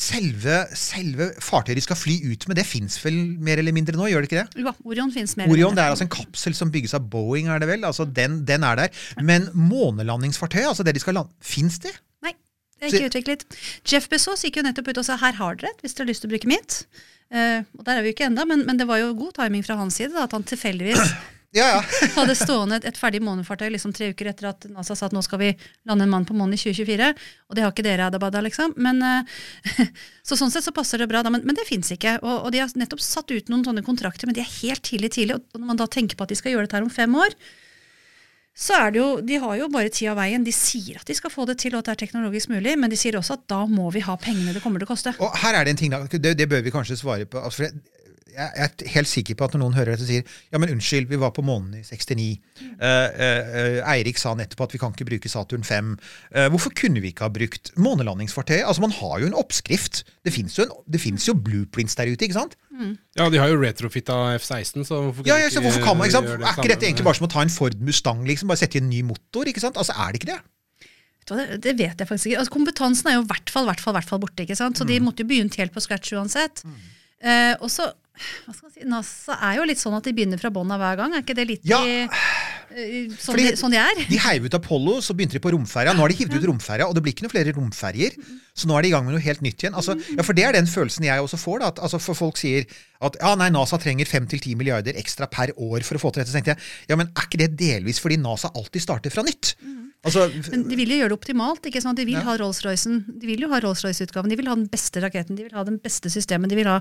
selve, 0.00 0.62
selve 0.78 1.30
fartøyet 1.44 1.78
de 1.78 1.84
skal 1.84 1.98
fly 1.98 2.16
ut 2.30 2.46
med, 2.48 2.56
det 2.58 2.66
fins 2.68 2.96
vel 3.04 3.18
mer 3.42 3.60
eller 3.60 3.74
mindre 3.76 3.98
nå, 3.98 4.08
gjør 4.10 4.24
det 4.24 4.30
ikke 4.30 4.42
det? 4.42 4.64
Ja, 4.64 4.72
Orion 4.88 5.12
finnes 5.14 5.36
mer. 5.38 5.50
Orion 5.52 5.76
det 5.76 5.84
er 5.84 5.94
altså 5.94 6.06
en 6.06 6.12
kapsel 6.12 6.56
som 6.56 6.72
bygges 6.72 6.96
av 6.96 7.08
Boeing, 7.12 7.50
er 7.52 7.60
det 7.62 7.68
vel? 7.70 7.84
Altså 7.88 8.06
den, 8.08 8.40
den 8.48 8.64
er 8.66 8.80
der. 8.80 9.02
Men 9.20 9.50
månelandingsfartøyet, 9.54 10.70
altså 10.72 10.86
det 10.86 10.96
de 10.96 11.04
skal 11.04 11.20
lande, 11.20 11.34
fins 11.44 11.78
det? 11.84 11.92
Nei, 12.24 12.34
det 12.78 12.88
er 12.88 12.96
ikke 12.96 13.12
utviklet. 13.12 13.46
Jeff 13.92 14.08
Bezos 14.12 14.46
gikk 14.46 14.60
jo 14.60 14.66
nettopp 14.66 14.92
ut 14.92 15.02
og 15.02 15.08
sa 15.08 15.18
her 15.20 15.36
har 15.40 15.60
dere 15.60 15.74
et 15.74 15.84
hvis 15.84 15.98
dere 15.98 16.06
har 16.08 16.12
lyst 16.14 16.24
til 16.24 16.30
å 16.30 16.34
bruke 16.34 16.50
mitt. 16.50 16.80
Uh, 17.30 17.60
og 17.78 17.84
Der 17.86 17.98
er 17.98 18.02
vi 18.02 18.10
jo 18.10 18.16
ikke 18.16 18.30
enda, 18.30 18.46
men, 18.48 18.64
men 18.66 18.80
det 18.80 18.88
var 18.90 19.02
jo 19.02 19.12
god 19.18 19.36
timing 19.36 19.62
fra 19.66 19.76
hans 19.78 20.00
side 20.00 20.16
da, 20.16 20.24
at 20.26 20.34
han 20.34 20.46
tilfeldigvis 20.48 21.12
Ja, 21.50 21.66
ja. 21.66 21.78
hadde 22.14 22.34
stående 22.38 22.76
et, 22.78 22.84
et 22.86 22.98
ferdig 22.98 23.18
månefartøy 23.26 23.66
liksom 23.74 23.90
tre 23.94 24.12
uker 24.12 24.28
etter 24.30 24.52
at 24.52 24.66
NASA 24.70 24.94
sa 24.94 25.08
at 25.08 25.14
nå 25.16 25.22
skal 25.26 25.40
vi 25.42 25.48
lande 25.88 26.06
en 26.06 26.12
mann 26.12 26.26
på 26.26 26.36
månen 26.38 26.54
i 26.54 26.60
2024. 26.60 27.08
Og 27.50 27.58
det 27.58 27.64
har 27.64 27.72
ikke 27.74 27.86
dere, 27.86 28.06
Adabada, 28.06 28.42
liksom. 28.46 28.76
Men, 28.78 29.02
eh, 29.02 29.88
så 30.26 30.38
sånn 30.38 30.52
sett 30.54 30.68
så 30.68 30.74
passer 30.76 31.02
det 31.02 31.08
bra, 31.10 31.24
da. 31.26 31.32
Men, 31.34 31.42
men 31.48 31.58
det 31.58 31.66
fins 31.66 31.90
ikke. 31.94 32.20
Og, 32.22 32.46
og 32.46 32.54
de 32.54 32.62
har 32.62 32.70
nettopp 32.78 33.02
satt 33.02 33.34
ut 33.34 33.50
noen 33.50 33.66
sånne 33.66 33.82
kontrakter, 33.86 34.30
men 34.30 34.38
de 34.38 34.44
er 34.44 34.54
helt 34.60 34.84
tidlig 34.86 35.10
tidlig. 35.16 35.40
Og 35.40 35.58
når 35.58 35.72
man 35.72 35.82
da 35.82 35.90
tenker 35.90 36.18
på 36.18 36.28
at 36.28 36.30
de 36.30 36.38
skal 36.38 36.54
gjøre 36.54 36.68
dette 36.68 36.78
her 36.78 36.86
om 36.86 36.94
fem 36.94 37.18
år, 37.18 37.34
så 38.60 38.76
er 38.76 38.90
det 38.92 38.98
jo, 38.98 39.10
De 39.24 39.38
har 39.40 39.54
jo 39.56 39.70
bare 39.72 39.90
tid 39.90 40.10
av 40.12 40.18
veien. 40.20 40.46
De 40.46 40.52
sier 40.54 40.98
at 41.00 41.08
de 41.08 41.14
skal 41.16 41.32
få 41.32 41.46
det 41.50 41.58
til, 41.62 41.74
og 41.74 41.82
at 41.82 41.90
det 41.90 41.96
er 41.96 42.02
teknologisk 42.06 42.50
mulig, 42.52 42.76
men 42.78 42.92
de 42.92 42.98
sier 42.98 43.18
også 43.18 43.40
at 43.40 43.46
da 43.50 43.64
må 43.66 43.90
vi 43.94 44.02
ha 44.06 44.14
pengene 44.20 44.54
det 44.54 44.62
kommer 44.62 44.82
til 44.82 44.86
å 44.86 44.94
koste. 44.94 45.18
Og 45.18 45.38
her 45.42 45.58
er 45.58 45.66
det 45.66 45.74
en 45.74 45.82
ting, 45.82 45.94
da. 45.94 46.04
Det, 46.06 46.36
det 46.38 46.46
bør 46.50 46.62
vi 46.66 46.74
kanskje 46.74 46.98
svare 47.00 47.26
på. 47.30 47.42
Altså, 47.42 47.70
jeg, 48.34 48.66
er 48.66 48.92
helt 48.94 49.10
sikker 49.10 49.36
på 49.38 49.46
at 49.46 49.54
når 49.54 49.62
noen 49.64 49.76
hører 49.76 49.94
dette, 49.94 50.06
sier 50.08 50.24
ja, 50.24 50.60
men 50.60 50.72
unnskyld, 50.74 51.08
vi 51.10 51.18
var 51.20 51.32
på 51.36 51.44
månen 51.46 51.80
i 51.80 51.84
69. 51.84 52.30
Eh, 52.60 52.68
Uh, 52.80 53.08
eh, 53.20 53.78
Eirik 53.92 54.18
sa 54.20 54.32
nettopp 54.36 54.62
at 54.64 54.74
vi 54.74 54.78
kan 54.80 54.92
ikke 54.94 55.06
bruke 55.08 55.30
Saturn 55.30 55.64
5. 55.66 55.90
Uh, 56.32 56.46
hvorfor 56.52 56.72
kunne 56.76 57.02
vi 57.02 57.10
ikke 57.12 57.26
ha 57.26 57.32
brukt 57.32 57.72
månelandingsfartøyet? 57.80 58.64
Altså, 58.64 58.84
Man 58.84 58.94
har 58.94 59.20
jo 59.20 59.28
en 59.28 59.36
oppskrift. 59.36 60.02
Det 60.24 60.32
fins 60.32 60.56
jo, 60.58 60.66
jo 61.28 61.34
blueprints 61.34 61.96
der 61.98 62.12
ute. 62.12 62.24
ikke 62.24 62.38
sant? 62.38 62.56
Ja, 63.18 63.28
de 63.28 63.40
har 63.40 63.50
jo 63.52 63.58
retrofitta 63.60 64.16
F-16, 64.38 64.86
så 64.88 65.00
hvorfor 65.02 65.26
Ja, 65.28 65.36
ja, 65.42 65.50
så 65.52 65.60
hvorfor 65.60 65.84
kan 65.84 65.98
man, 65.98 66.08
ikke 66.08 66.16
sant? 66.18 66.30
gjøre 66.30 66.40
det 66.40 66.48
Er 66.48 66.56
ikke 66.56 66.72
dette 66.72 66.88
egentlig 66.88 67.06
bare 67.08 67.18
som 67.18 67.28
å 67.28 67.32
ta 67.32 67.42
en 67.44 67.52
Ford 67.52 67.76
Mustang, 67.84 68.22
liksom? 68.28 68.48
Bare 68.48 68.62
sette 68.62 68.78
i 68.78 68.82
en 68.84 68.88
ny 68.88 69.02
motor? 69.06 69.50
ikke 69.50 69.60
sant? 69.60 69.76
Altså, 69.76 69.92
Er 69.92 70.12
det 70.12 70.22
ikke 70.22 70.32
det? 70.32 70.40
Det, 71.30 71.76
vet 71.78 72.00
jeg 72.00 72.08
faktisk 72.08 72.30
ikke. 72.30 72.38
Altså, 72.42 72.52
kompetansen 72.54 73.10
er 73.10 73.18
jo 73.18 73.24
i 73.24 73.30
hvert 73.30 73.52
fall, 73.52 73.68
hvert 73.68 73.82
fall, 73.82 73.94
hvert 73.94 74.08
fall 74.08 74.22
borte. 74.22 74.42
ikke 74.42 74.56
sant? 74.58 74.78
Så 74.78 74.86
de 74.88 74.98
måtte 75.04 75.22
jo 75.22 75.30
begynt 75.30 75.58
helt 75.60 75.74
på 75.74 75.82
scratch 75.84 76.14
uansett. 76.16 76.64
Eh, 77.20 77.54
og 77.60 77.70
så, 77.70 77.90
hva 78.46 78.54
skal 78.54 78.66
man 78.68 78.72
si, 78.74 78.85
NASA 78.88 79.37
er 79.50 79.56
jo 79.61 79.64
litt 79.68 79.78
sånn 79.80 79.96
at 79.96 80.04
de 80.04 80.12
begynner 80.16 80.40
fra 80.40 80.50
bånn 80.54 80.70
av 80.74 80.80
hver 80.83 80.96
gang. 81.00 81.14
Er 81.14 81.22
ikke 81.24 81.37
det 81.38 81.46
litt 81.48 81.64
Ja. 81.64 81.80
i, 81.85 83.09
sånn, 83.18 83.37
de, 83.40 83.46
sånn 83.59 83.72
de 83.74 83.78
er? 83.83 84.02
De 84.11 84.18
heiv 84.22 84.44
ut 84.46 84.54
Apollo, 84.54 84.98
så 85.02 85.14
begynte 85.16 85.35
de 85.38 85.42
på 85.42 85.50
romferja. 85.54 85.94
Nå 85.96 86.04
har 86.04 86.12
de 86.12 86.18
hivd 86.20 86.37
ut 86.38 86.46
romferja, 86.52 86.87
og 86.87 86.94
det 86.94 87.02
blir 87.02 87.14
ikke 87.16 87.26
noen 87.26 87.35
flere 87.35 87.54
romferjer. 87.56 88.14
Så 88.54 88.68
nå 88.68 88.76
er 88.78 88.83
de 88.87 88.90
i 88.90 88.94
gang 88.94 89.04
med 89.06 89.14
noe 89.16 89.24
helt 89.24 89.42
nytt 89.42 89.62
igjen. 89.64 89.74
Altså, 89.78 89.96
ja, 90.16 90.22
For 90.26 90.37
det 90.37 90.44
er 90.44 90.52
den 90.59 90.66
følelsen 90.70 91.06
jeg 91.09 91.22
også 91.24 91.38
får. 91.40 91.59
da, 91.61 91.66
at 91.74 91.78
altså, 91.87 91.98
For 92.02 92.14
folk 92.18 92.37
sier 92.40 92.66
at 93.00 93.16
ja, 93.20 93.35
nei, 93.40 93.48
NASA 93.54 93.78
trenger 93.80 94.04
5-10 94.06 94.54
milliarder 94.61 94.94
ekstra 95.00 95.26
per 95.30 95.52
år 95.56 95.83
for 95.87 95.96
å 95.96 96.02
få 96.02 96.12
til 96.12 96.22
dette. 96.22 96.30
Så 96.33 96.38
tenkte 96.38 96.54
jeg, 96.54 96.62
ja, 96.90 96.96
men 97.00 97.09
er 97.16 97.26
ikke 97.28 97.40
det 97.40 97.50
delvis 97.56 97.98
fordi 98.02 98.18
NASA 98.20 98.50
alltid 98.54 98.83
starter 98.85 99.11
fra 99.14 99.24
nytt? 99.26 99.54
Altså, 100.04 100.28
Men 100.50 100.62
de 100.68 100.76
vil 100.80 100.88
jo 100.94 100.96
gjøre 101.02 101.11
det 101.12 101.18
optimalt. 101.18 101.66
ikke 101.68 101.83
sant? 101.85 101.96
De 102.00 102.04
vil 102.09 102.14
Ja. 102.16 102.22
ha 102.24 102.37
Rolls-Roycen. 102.40 103.02
De 103.20 103.26
vil 103.26 103.40
jo 103.44 103.48
ha 103.52 103.59
Rolls-Royce-utgaven. 103.61 104.30
De 104.30 104.37
vil 104.37 104.46
ha 104.48 104.54
den 104.54 104.66
beste 104.68 105.00
raketten. 105.02 105.37
De 105.37 105.42
vil 105.44 105.52
ha 105.52 105.64
den 105.64 105.76
beste 105.78 106.09
systemet. 106.09 106.48
De 106.48 106.56
vil 106.56 106.64
ha 106.70 106.80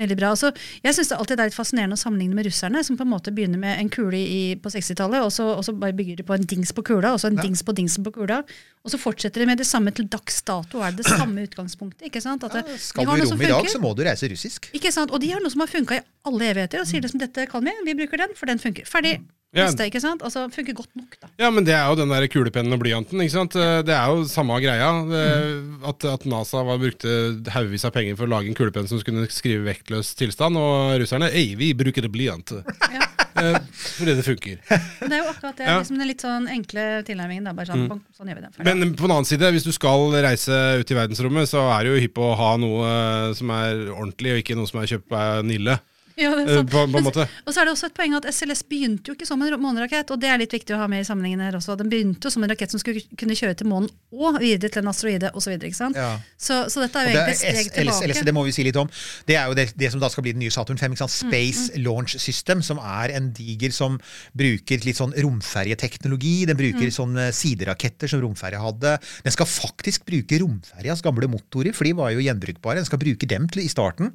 veldig 0.00 0.16
bra. 0.18 0.30
Altså, 0.34 0.50
jeg 0.84 0.94
syns 0.96 1.12
alltid 1.14 1.38
er 1.40 1.50
litt 1.50 1.56
fascinerende 1.56 1.94
å 1.94 2.00
sammenligne 2.00 2.34
med 2.34 2.46
russerne, 2.48 2.82
som 2.84 2.96
på 2.98 3.04
en 3.06 3.10
måte 3.12 3.30
begynner 3.34 3.60
med 3.62 3.78
en 3.78 3.90
kule 3.94 4.18
i, 4.18 4.40
på 4.58 4.72
60-tallet, 4.74 5.22
og, 5.22 5.30
så- 5.32 5.52
og 5.56 5.62
så 5.66 5.74
bare 5.78 5.94
bygger 5.94 6.16
de 6.18 6.26
på 6.26 6.34
en 6.34 6.46
dings 6.50 6.72
på 6.74 6.82
kula, 6.82 7.12
og 7.14 7.20
så 7.22 7.30
en 7.30 7.36
dings 7.38 7.62
på 7.62 7.74
dingsen 7.78 8.02
på 8.04 8.10
kula. 8.16 8.40
Og 8.84 8.90
så 8.90 8.98
fortsetter 9.00 9.40
de 9.40 9.46
med 9.46 9.58
det 9.62 9.66
samme 9.66 9.92
til 9.94 10.08
dags 10.10 10.42
dato. 10.42 10.82
Er 10.82 10.90
det 10.92 11.04
det 11.04 11.12
samme 11.14 11.44
utgangspunktet? 11.48 12.02
ikke 12.10 12.20
sant? 12.24 12.42
At 12.44 12.52
det, 12.58 12.80
skal 12.80 13.06
du 13.06 13.14
i 13.14 13.26
som 13.26 13.38
rom 13.38 13.46
i 13.46 13.52
dag, 13.54 13.70
så 13.70 13.80
må 13.80 13.94
du 13.96 14.02
reise 14.04 14.28
russisk. 14.28 14.68
Ikke 14.74 14.92
sant? 14.92 15.14
Og 15.14 15.20
de 15.22 15.30
har 15.32 15.40
noe 15.40 15.50
som 15.54 15.60
har 15.64 15.70
funka 15.70 16.00
i 16.00 16.04
alle 16.26 16.50
evigheter, 16.50 16.82
og 16.82 16.90
sier 16.90 17.00
liksom 17.06 17.22
dette 17.22 17.46
kan 17.50 17.64
vi, 17.64 17.72
vi 17.86 17.94
bruker 18.02 18.18
den, 18.26 18.34
for 18.36 18.46
den 18.50 18.58
funker. 18.58 18.84
Ferdig. 18.90 19.20
Ja. 19.54 19.68
Neste, 19.68 19.86
ikke 19.86 20.00
sant? 20.02 20.22
Altså, 20.26 20.48
funker 20.50 20.74
godt 20.74 20.90
nok, 20.98 21.14
da. 21.22 21.28
Ja, 21.38 21.48
men 21.54 21.62
det 21.66 21.74
er 21.78 21.86
jo 21.86 21.94
den 22.00 22.10
der 22.10 22.26
kulepennen 22.26 22.74
og 22.74 22.80
blyanten. 22.82 23.20
ikke 23.22 23.36
sant? 23.36 23.54
Eh, 23.54 23.82
Det 23.86 23.94
er 23.94 24.10
jo 24.10 24.24
samme 24.26 24.56
greia. 24.60 24.88
Mm. 25.06 25.84
At, 25.86 26.04
at 26.10 26.24
NASA 26.26 26.64
var, 26.66 26.80
brukte 26.82 27.14
haugevis 27.54 27.84
av 27.86 27.92
penger 27.94 28.16
for 28.18 28.26
å 28.26 28.32
lage 28.34 28.50
en 28.50 28.58
kulepenn 28.58 28.88
som 28.90 28.98
skulle 28.98 29.28
skrive 29.30 29.62
vektløs 29.68 30.10
tilstand, 30.18 30.58
og 30.58 30.96
russerne 31.04 31.30
Ei, 31.30 31.54
vi 31.54 31.70
bruker 31.78 32.08
blyant. 32.10 32.50
Ja. 32.90 33.06
Fordi 33.98 34.12
det 34.14 34.22
funker. 34.26 34.58
Men 35.00 35.10
det 35.10 35.16
er 35.16 35.22
jo 35.24 35.30
akkurat 35.32 35.56
det, 35.58 35.64
Ja. 35.66 35.78
liksom 35.80 35.98
den 35.98 36.06
litt 36.10 36.22
sånn 36.22 36.44
enkle 36.50 36.84
tilnærmingen. 37.06 37.44
Da, 37.48 37.52
bare 37.56 37.66
sånn, 37.70 37.86
bang, 37.90 38.02
sånn 38.16 38.30
gjør 38.30 38.38
vi 38.38 38.44
det. 38.44 38.52
Ferdig. 38.58 38.74
Men 38.78 38.92
på 38.94 39.06
den 39.08 39.14
annen 39.16 39.26
side, 39.30 39.50
hvis 39.54 39.66
du 39.66 39.72
skal 39.74 40.10
reise 40.22 40.58
ut 40.80 40.90
i 40.90 40.98
verdensrommet, 40.98 41.50
så 41.50 41.64
er 41.78 41.82
det 41.86 41.94
jo 41.94 42.02
hypp 42.08 42.20
å 42.22 42.34
ha 42.38 42.52
noe 42.62 42.86
eh, 42.90 43.32
som 43.38 43.50
er 43.54 43.86
ordentlig, 43.94 44.34
og 44.36 44.42
ikke 44.44 44.58
noe 44.58 44.70
som 44.70 44.82
er 44.82 44.90
kjøpt 44.94 45.08
på 45.10 45.24
Nille. 45.50 45.78
Ja, 46.24 46.30
Eh. 46.44 46.62
På, 46.62 46.84
på 46.86 46.98
en 46.98 47.04
måte. 47.04 47.24
Og 47.46 47.50
så 47.54 47.60
er 47.60 47.66
det 47.66 47.72
også 47.74 47.88
et 47.88 47.94
poeng 47.96 48.12
at 48.14 48.26
SLS 48.30 48.62
begynte 48.70 49.10
jo 49.10 49.14
ikke 49.16 49.26
som 49.26 49.40
en 49.42 49.54
månerakett, 49.60 50.10
og 50.14 50.20
det 50.22 50.28
er 50.30 50.38
litt 50.38 50.52
viktig 50.54 50.74
å 50.76 50.78
ha 50.78 50.86
med 50.86 51.00
i 51.02 51.06
sammenhengen 51.08 51.40
her 51.42 51.56
også. 51.58 51.74
Den 51.80 51.88
begynte 51.90 52.28
jo 52.28 52.30
som 52.30 52.44
en 52.46 52.50
rakett 52.52 52.70
som 52.70 52.78
skulle 52.78 53.02
kunne 53.18 53.34
kjøre 53.34 53.56
til 53.58 53.66
månen 53.66 53.90
og 54.14 54.38
videre 54.38 54.70
til 54.70 54.82
en 54.84 54.90
asteroide 54.92 55.32
osv. 55.34 55.56
Så, 55.74 55.88
Ja. 55.96 56.20
så, 56.38 56.60
så 56.70 56.84
dette 56.84 57.00
er 57.02 57.08
jo 57.10 57.16
egentlig 57.18 57.34
et 57.34 57.40
steg 57.42 57.72
tilbake. 57.74 58.04
eller- 58.04 58.24
det 58.24 58.34
må 58.34 58.44
vi 58.46 58.52
si 58.54 58.62
litt 58.62 58.76
om. 58.78 58.88
Det 59.26 59.36
er 59.36 59.48
jo 59.50 59.54
det, 59.58 59.66
det 59.76 59.90
som 59.90 60.00
da 60.00 60.08
skal 60.08 60.22
bli 60.22 60.32
den 60.36 60.40
nye 60.44 60.50
Saturn 60.54 60.78
5. 60.78 60.92
Ikke 60.94 61.02
sant? 61.02 61.16
Mm, 61.18 61.30
Space 61.34 61.82
Launch 61.82 62.14
System, 62.22 62.62
som 62.62 62.78
er 62.78 63.10
en 63.16 63.32
diger 63.34 63.72
som 63.74 63.98
bruker 64.36 64.84
litt 64.86 64.96
sånn 65.00 65.14
romferjeteknologi. 65.18 66.46
Den 66.46 66.56
bruker 66.56 66.86
Mm. 66.86 66.94
sånne 66.94 67.26
sideraketter 67.34 68.08
som 68.08 68.20
romferja 68.22 68.60
hadde. 68.60 68.98
Den 69.24 69.32
skal 69.32 69.46
faktisk 69.46 70.04
bruke 70.06 70.38
romferjas 70.40 71.02
gamle 71.02 71.26
motorer, 71.28 71.74
for 71.74 71.84
de 71.84 71.92
var 71.92 72.10
jo 72.12 72.20
gjenbrukbare. 72.20 72.76
Den 72.76 72.84
skal 72.84 72.98
bruke 72.98 73.26
dem 73.26 73.48
til 73.48 73.62
i 73.64 73.68
starten. 73.68 74.12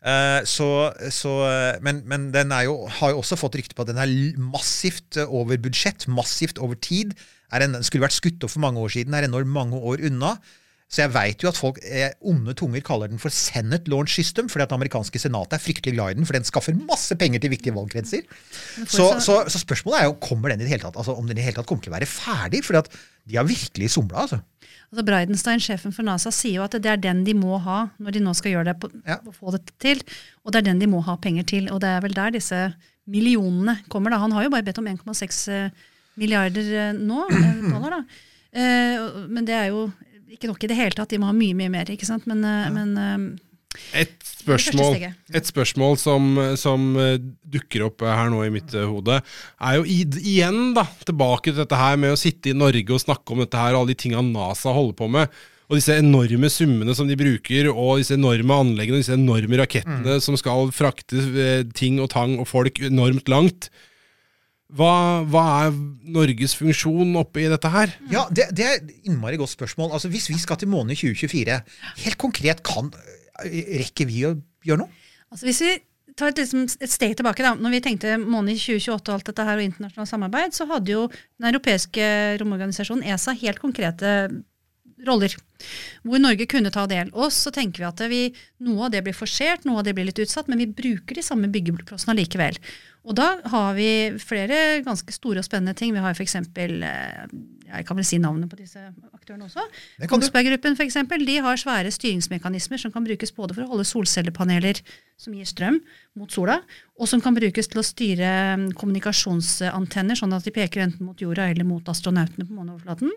Eh, 0.00 0.40
så, 0.48 0.68
så, 1.12 1.34
men, 1.84 2.00
men 2.08 2.30
den 2.32 2.54
jo, 2.64 2.78
har 3.00 3.12
jo 3.12 3.20
også 3.20 3.36
fått 3.40 3.58
rykte 3.60 3.76
på 3.76 3.84
at 3.84 3.92
den 3.92 4.00
er 4.00 4.40
massivt 4.40 5.20
eh, 5.20 5.28
over 5.28 5.60
budsjett, 5.60 6.08
massivt 6.08 6.62
over 6.62 6.78
tid. 6.80 7.12
En, 7.52 7.66
den 7.76 7.84
skulle 7.86 8.06
vært 8.06 8.16
skutt 8.16 8.46
opp 8.46 8.54
for 8.54 8.64
mange 8.64 8.80
år 8.80 8.94
siden, 8.94 9.14
er 9.16 9.28
ennå 9.28 9.44
mange 9.48 9.76
år 9.76 10.06
unna. 10.08 10.36
Så 10.90 11.04
jeg 11.04 11.12
veit 11.14 11.44
jo 11.44 11.50
at 11.52 11.58
folk, 11.58 11.76
eh, 11.86 12.10
onde 12.26 12.50
tunger 12.58 12.82
kaller 12.82 13.10
den 13.10 13.20
for 13.22 13.30
Senate 13.30 13.86
Launch 13.92 14.16
System, 14.16 14.48
fordi 14.50 14.64
at 14.64 14.72
det 14.72 14.78
amerikanske 14.80 15.20
senatet 15.22 15.54
er 15.54 15.62
fryktelig 15.62 15.94
glad 15.94 16.10
i 16.10 16.18
den, 16.18 16.26
for 16.26 16.34
den 16.34 16.46
skaffer 16.48 16.74
masse 16.74 17.14
penger 17.18 17.42
til 17.42 17.52
viktige 17.52 17.76
valgkretser. 17.76 18.24
Så, 18.90 19.06
så, 19.22 19.36
så 19.46 19.62
spørsmålet 19.62 20.00
er 20.00 20.08
jo 20.08 20.18
kommer 20.18 20.50
den 20.50 20.64
i 20.64 20.66
det 20.66 20.72
hele 20.72 20.82
tatt, 20.82 20.98
altså 20.98 21.14
om 21.14 21.28
den 21.28 21.36
i 21.36 21.38
det 21.38 21.46
hele 21.46 21.60
tatt 21.60 21.68
kommer 21.70 21.86
til 21.86 21.92
å 21.92 21.98
være 21.98 22.10
ferdig, 22.10 22.64
fordi 22.66 22.82
at 22.82 22.90
de 23.30 23.38
har 23.38 23.46
virkelig 23.46 23.92
somla. 23.94 24.24
altså. 24.24 24.40
Altså 24.90 25.04
Breidenstein, 25.06 25.60
sjefen 25.62 25.92
for 25.94 26.02
NASA, 26.02 26.32
sier 26.34 26.56
jo 26.58 26.64
at 26.64 26.74
det 26.82 26.90
er 26.90 26.96
den 26.98 27.20
de 27.24 27.34
må 27.38 27.58
ha 27.62 27.84
når 28.02 28.16
de 28.16 28.22
nå 28.24 28.32
skal 28.34 28.56
gjøre 28.56 28.72
det 28.72 28.76
på, 28.82 28.88
Ja. 29.06 29.18
få 29.36 29.52
det 29.54 29.60
til. 29.78 30.00
Og 30.44 30.50
det 30.50 30.58
er 30.58 30.66
den 30.72 30.80
de 30.82 30.88
må 30.90 30.98
ha 31.06 31.14
penger 31.16 31.44
til. 31.46 31.68
Og 31.70 31.78
det 31.80 31.88
er 31.92 32.00
vel 32.02 32.16
der 32.16 32.30
disse 32.34 32.74
millionene 33.06 33.76
kommer. 33.88 34.10
da. 34.10 34.18
Han 34.18 34.32
har 34.32 34.42
jo 34.44 34.50
bare 34.50 34.66
bedt 34.66 34.78
om 34.82 34.86
1,6 34.90 35.38
eh, 35.54 35.70
milliarder 36.18 36.72
eh, 36.88 36.92
nå, 36.98 37.22
eh, 37.30 37.70
dollar. 37.70 37.90
da. 37.90 38.02
Eh, 38.52 39.26
men 39.30 39.44
det 39.46 39.54
er 39.54 39.68
jo 39.70 39.92
ikke 40.30 40.50
nok 40.50 40.64
i 40.64 40.66
det 40.72 40.76
hele 40.76 40.90
tatt. 40.98 41.08
De 41.14 41.18
må 41.22 41.26
ha 41.30 41.32
mye, 41.38 41.54
mye 41.54 41.70
mer. 41.70 41.84
ikke 41.86 42.06
sant? 42.06 42.26
Men, 42.26 42.42
ja. 42.42 42.68
men 42.74 43.38
Et 43.94 44.10
spørsmål, 44.26 44.96
et 45.30 45.46
spørsmål 45.46 45.94
som, 46.00 46.32
som 46.58 46.88
eh, 46.98 47.20
dukker 47.54 47.84
opp 47.86 48.02
her 48.02 48.30
nå 48.32 48.42
i 48.42 48.50
mitt 48.52 48.74
eh, 48.74 48.86
hode, 48.86 49.20
er 49.22 49.78
jo 49.78 49.84
igjen 49.86 50.72
da, 50.74 50.84
tilbake 51.06 51.52
til 51.52 51.60
dette 51.62 51.78
her 51.78 52.00
med 52.00 52.16
å 52.16 52.18
sitte 52.18 52.50
i 52.50 52.56
Norge 52.56 52.96
og 52.96 53.02
snakke 53.02 53.34
om 53.34 53.44
dette 53.44 53.60
her, 53.60 53.78
alle 53.78 53.92
de 53.92 53.98
tinga 54.02 54.24
NASA 54.26 54.74
holder 54.74 54.96
på 54.98 55.10
med. 55.14 55.38
Og 55.70 55.78
disse 55.78 55.94
enorme 56.02 56.50
summene 56.50 56.96
som 56.98 57.06
de 57.06 57.14
bruker, 57.18 57.68
og 57.70 58.00
disse 58.00 58.16
enorme 58.18 58.56
anleggene, 58.64 58.98
og 58.98 59.04
disse 59.04 59.14
enorme 59.14 59.60
rakettene 59.60 60.18
som 60.24 60.34
skal 60.38 60.72
frakte 60.74 61.22
eh, 61.30 61.62
ting 61.70 62.02
og 62.02 62.10
tang 62.16 62.40
og 62.42 62.50
folk 62.50 62.82
enormt 62.90 63.30
langt. 63.30 63.70
Hva, 64.74 65.22
hva 65.26 65.44
er 65.66 65.78
Norges 66.14 66.56
funksjon 66.58 67.14
oppi 67.18 67.46
dette 67.50 67.70
her? 67.70 67.94
Ja, 68.10 68.26
det, 68.34 68.50
det 68.54 68.66
er 68.66 68.76
et 68.78 68.92
innmari 69.06 69.38
godt 69.38 69.54
spørsmål. 69.54 69.94
Altså, 69.94 70.10
Hvis 70.10 70.28
vi 70.30 70.38
skal 70.42 70.58
til 70.58 70.70
månen 70.70 70.94
i 70.94 70.98
2024, 70.98 71.56
helt 72.04 72.18
konkret, 72.22 72.62
kan, 72.66 72.90
rekker 73.44 74.08
vi 74.10 74.24
å 74.28 74.34
gjøre 74.66 74.84
noe? 74.84 75.06
Altså 75.30 75.46
hvis 75.48 75.62
vi 75.64 75.72
tar 76.18 76.32
et, 76.32 76.42
liksom, 76.42 76.66
et 76.66 76.92
steg 76.92 77.16
tilbake, 77.18 77.44
da. 77.44 77.54
Når 77.56 77.76
vi 77.76 77.82
tenkte 77.84 78.18
måned 78.20 78.54
i 78.54 78.60
2028 78.60 79.10
og 79.10 79.16
alt 79.16 79.30
dette 79.30 79.46
her, 79.46 79.60
og 79.60 79.66
internasjonalt 79.66 80.12
samarbeid, 80.12 80.56
så 80.56 80.66
hadde 80.70 80.94
jo 80.94 81.08
den 81.10 81.50
europeiske 81.52 82.06
romorganisasjonen 82.42 83.06
ESA 83.08 83.36
helt 83.40 83.62
konkrete 83.62 84.14
roller. 85.06 85.32
Hvor 86.04 86.20
Norge 86.20 86.46
kunne 86.50 86.72
ta 86.74 86.84
del. 86.90 87.08
Og 87.16 87.32
så 87.32 87.52
tenker 87.54 87.82
vi 87.82 87.88
at 87.88 88.02
vi, 88.10 88.20
noe 88.66 88.88
av 88.88 88.94
det 88.94 89.04
blir 89.06 89.16
forsert, 89.16 89.64
noe 89.68 89.80
av 89.80 89.86
det 89.86 89.94
blir 89.96 90.08
litt 90.08 90.20
utsatt, 90.20 90.50
men 90.50 90.60
vi 90.60 90.68
bruker 90.68 91.16
de 91.16 91.24
samme 91.24 91.50
byggeklossene 91.52 92.16
likevel. 92.18 92.58
Og 93.08 93.16
da 93.16 93.30
har 93.48 93.72
vi 93.78 93.90
flere 94.20 94.82
ganske 94.84 95.14
store 95.14 95.40
og 95.40 95.46
spennende 95.46 95.76
ting. 95.78 95.94
Vi 95.96 96.04
har 96.04 96.16
f.eks. 96.16 96.36
Jeg 97.70 97.86
kan 97.88 97.98
vel 97.98 98.06
si 98.06 98.18
navnet 98.22 98.50
på 98.50 98.58
disse 98.58 98.82
aktørene 99.14 99.46
også. 99.46 99.64
Det. 100.00 100.08
Kongsberg-gruppen 100.10 100.78
for 100.78 100.86
eksempel, 100.86 101.24
de 101.26 101.36
har 101.44 101.60
svære 101.60 101.92
styringsmekanismer 101.94 102.82
som 102.82 102.94
kan 102.94 103.06
brukes 103.06 103.34
både 103.36 103.56
for 103.56 103.66
å 103.66 103.70
holde 103.74 103.86
solcellepaneler 103.88 104.82
som 105.20 105.36
gir 105.36 105.48
strøm 105.48 105.78
mot 106.18 106.32
sola, 106.32 106.60
og 106.98 107.10
som 107.10 107.22
kan 107.24 107.36
brukes 107.36 107.68
til 107.70 107.82
å 107.82 107.86
styre 107.86 108.32
mm, 108.56 108.66
kommunikasjonsantenner, 108.80 110.18
sånn 110.18 110.34
at 110.36 110.46
de 110.46 110.54
peker 110.54 110.86
enten 110.86 111.06
mot 111.06 111.20
jorda 111.20 111.50
eller 111.52 111.68
mot 111.68 111.86
astronautene 111.92 112.48
på 112.48 112.56
måneoverflaten. 112.56 113.12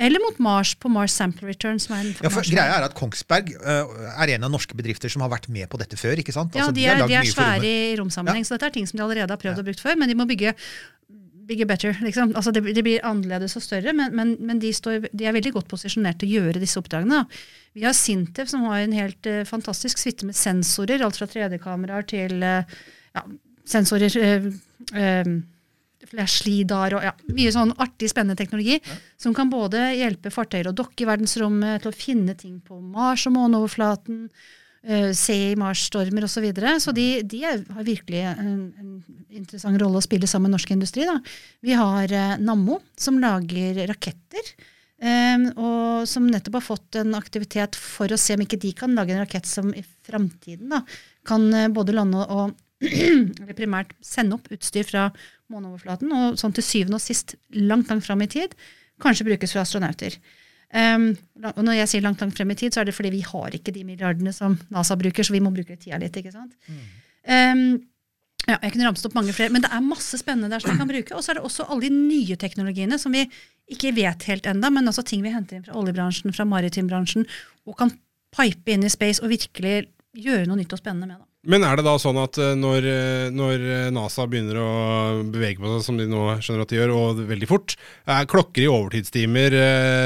Eller 0.00 0.22
mot 0.24 0.38
Mars 0.40 0.72
på 0.80 0.88
Mars 0.88 1.12
Sample 1.12 1.50
Return. 1.50 1.76
Ja, 2.24 2.30
for 2.32 2.46
greia 2.48 2.78
er 2.78 2.86
at 2.86 2.94
Kongsberg 2.96 3.52
uh, 3.60 3.90
er 4.16 4.32
en 4.38 4.46
av 4.48 4.52
norske 4.54 4.76
bedrifter 4.78 5.12
som 5.12 5.24
har 5.24 5.30
vært 5.34 5.50
med 5.52 5.68
på 5.68 5.80
dette 5.82 5.98
før. 6.00 6.16
ikke 6.22 6.32
sant? 6.32 6.56
Ja, 6.56 6.64
Altså, 6.64 6.76
de 6.78 6.86
er, 6.86 7.02
lagd 7.02 7.12
de 7.12 7.18
er 7.20 7.28
svære 7.28 7.68
i 7.68 7.92
romsammenheng, 8.00 8.46
så 8.48 8.56
dette 8.56 8.70
er 8.70 8.76
ting 8.78 8.88
som 8.88 8.96
de 8.96 9.04
allerede 9.04 9.28
har 9.28 9.42
prøvd 9.42 9.60
og 9.60 9.68
brukt 9.68 9.84
før, 9.84 9.98
men 10.00 10.08
de 10.08 10.16
må 10.16 10.26
bygge 10.30 10.54
bigger 11.48 11.68
better. 11.68 11.96
Liksom. 12.04 12.34
Altså 12.36 12.52
det, 12.54 12.64
det 12.76 12.84
blir 12.84 13.04
annerledes 13.06 13.56
og 13.58 13.64
større, 13.64 13.94
men, 13.96 14.14
men, 14.16 14.34
men 14.40 14.60
de, 14.62 14.72
står, 14.74 15.08
de 15.12 15.28
er 15.28 15.36
veldig 15.36 15.54
godt 15.56 15.70
posisjonert 15.70 16.20
til 16.22 16.30
å 16.30 16.40
gjøre 16.40 16.62
disse 16.62 16.80
oppdragene. 16.80 17.22
da. 17.22 17.46
Vi 17.78 17.86
har 17.86 17.96
Sintef, 17.96 18.50
som 18.52 18.66
har 18.68 18.82
en 18.82 18.96
helt 18.96 19.28
uh, 19.30 19.42
fantastisk 19.48 20.00
suite 20.00 20.28
med 20.28 20.36
sensorer, 20.38 21.04
alt 21.04 21.18
fra 21.20 21.28
3D-kameraer 21.30 22.08
til 22.10 22.36
uh, 22.44 22.82
ja, 23.16 23.24
sensorer 23.68 24.16
uh, 24.20 24.50
eh, 24.98 25.32
flere 26.12 26.96
og 26.98 27.04
ja, 27.06 27.12
mye 27.32 27.52
sånn 27.54 27.72
artig, 27.80 28.10
spennende 28.10 28.36
teknologi 28.36 28.80
som 29.20 29.34
kan 29.36 29.50
både 29.52 29.92
hjelpe 29.96 30.32
fartøyer 30.34 30.68
og 30.68 30.76
dokke 30.80 31.04
i 31.04 31.08
verdensrommet, 31.08 31.82
til 31.84 31.92
å 31.92 31.96
finne 31.96 32.34
ting 32.38 32.58
på 32.60 32.80
Mars 32.80 33.24
og 33.30 33.36
måneoverflaten, 33.36 34.26
se 35.14 35.34
i 35.52 35.56
Mars-stormer 35.58 36.24
osv. 36.26 36.34
Så, 36.34 36.42
videre. 36.42 36.72
så 36.82 36.90
de, 36.96 37.06
de 37.22 37.42
er, 37.46 37.60
har 37.70 37.84
virkelig 37.86 38.22
en, 38.32 38.48
en 38.80 38.92
interessant 39.30 39.78
rolle 39.80 40.00
å 40.00 40.04
spille 40.04 40.26
sammen 40.26 40.50
med 40.50 40.56
norsk 40.56 40.72
industri. 40.74 41.06
Da. 41.08 41.18
Vi 41.62 41.76
har 41.78 42.12
eh, 42.12 42.36
Nammo, 42.42 42.80
som 42.98 43.20
lager 43.22 43.78
raketter. 43.90 44.52
Um, 45.02 45.48
og 45.58 46.04
som 46.06 46.28
nettopp 46.30 46.60
har 46.60 46.62
fått 46.62 46.96
en 47.00 47.16
aktivitet 47.18 47.74
for 47.74 48.12
å 48.12 48.18
se 48.20 48.36
om 48.36 48.44
ikke 48.44 48.60
de 48.62 48.70
kan 48.78 48.92
lage 48.94 49.10
en 49.10 49.24
rakett 49.24 49.48
som 49.50 49.72
i 49.74 49.82
framtiden 50.06 50.70
da, 50.70 50.78
kan 51.26 51.48
eh, 51.58 51.70
både 51.74 51.96
lande 51.96 52.22
og 52.22 52.52
eller 52.86 53.56
primært 53.58 53.96
sende 54.02 54.38
opp 54.38 54.46
utstyr 54.54 54.86
fra 54.86 55.08
måneoverflaten, 55.50 56.12
og 56.14 56.38
sånn 56.38 56.54
til 56.54 56.66
syvende 56.66 57.00
og 57.00 57.02
sist, 57.02 57.34
langt, 57.54 57.90
langt 57.90 58.06
fram 58.06 58.22
i 58.22 58.30
tid, 58.30 58.54
kanskje 59.02 59.26
brukes 59.26 59.54
for 59.54 59.62
astronauter. 59.62 60.18
Um, 60.72 61.10
og 61.52 61.62
når 61.66 61.82
jeg 61.82 61.90
sier 61.90 62.04
langt, 62.04 62.22
langt 62.24 62.36
frem 62.38 62.52
i 62.54 62.56
tid, 62.56 62.72
så 62.72 62.80
er 62.80 62.88
det 62.88 62.96
fordi 62.96 63.12
vi 63.12 63.22
har 63.26 63.56
ikke 63.56 63.74
de 63.74 63.84
milliardene 63.84 64.32
som 64.32 64.56
NASA 64.72 64.96
bruker, 64.96 65.26
så 65.26 65.34
vi 65.34 65.42
må 65.44 65.52
bruke 65.52 65.76
tida 65.76 65.98
litt. 66.00 66.16
ikke 66.16 66.32
sant? 66.32 66.54
Um, 67.28 67.82
ja, 68.48 68.56
jeg 68.56 68.72
kunne 68.72 68.88
ramset 68.88 69.06
opp 69.06 69.16
mange 69.18 69.34
flere, 69.36 69.52
men 69.54 69.62
det 69.62 69.70
er 69.70 69.84
masse 69.84 70.18
spennende 70.18 70.50
der 70.50 70.62
som 70.62 70.72
vi 70.72 70.80
kan 70.80 70.88
bruke. 70.90 71.14
Og 71.14 71.22
så 71.22 71.32
er 71.32 71.38
det 71.38 71.44
også 71.46 71.68
alle 71.68 71.86
de 71.86 71.92
nye 71.94 72.38
teknologiene 72.40 72.98
som 72.98 73.14
vi 73.14 73.26
ikke 73.72 73.92
vet 73.94 74.24
helt 74.26 74.48
enda, 74.50 74.70
men 74.72 74.90
også 74.90 75.04
ting 75.06 75.22
vi 75.22 75.34
henter 75.34 75.58
inn 75.58 75.66
fra 75.66 75.76
oljebransjen, 75.78 76.34
fra 76.34 76.46
maritimbransjen, 76.48 77.28
og 77.68 77.76
kan 77.78 77.92
pipe 78.34 78.74
inn 78.74 78.86
i 78.86 78.90
space 78.90 79.22
og 79.22 79.30
virkelig 79.30 79.84
gjøre 80.18 80.48
noe 80.48 80.58
nytt 80.58 80.74
og 80.74 80.80
spennende 80.80 81.12
med. 81.12 81.20
Da. 81.20 81.31
Men 81.42 81.64
er 81.66 81.74
det 81.74 81.82
da 81.82 81.96
sånn 81.98 82.20
at 82.22 82.38
eh, 82.38 82.52
når, 82.54 82.84
eh, 82.86 83.28
når 83.34 83.64
eh, 83.66 83.86
NASA 83.94 84.28
begynner 84.30 84.60
å 84.62 84.68
bevege 85.26 85.58
på 85.58 85.72
seg, 85.72 85.80
som 85.88 85.96
de 85.98 86.06
nå 86.06 86.36
skjønner 86.38 86.62
at 86.62 86.70
de 86.70 86.78
gjør, 86.78 86.92
og 86.94 87.22
veldig 87.26 87.48
fort, 87.50 87.74
er 88.06 88.28
klokker 88.30 88.62
i 88.62 88.70
overtidstimer 88.70 89.56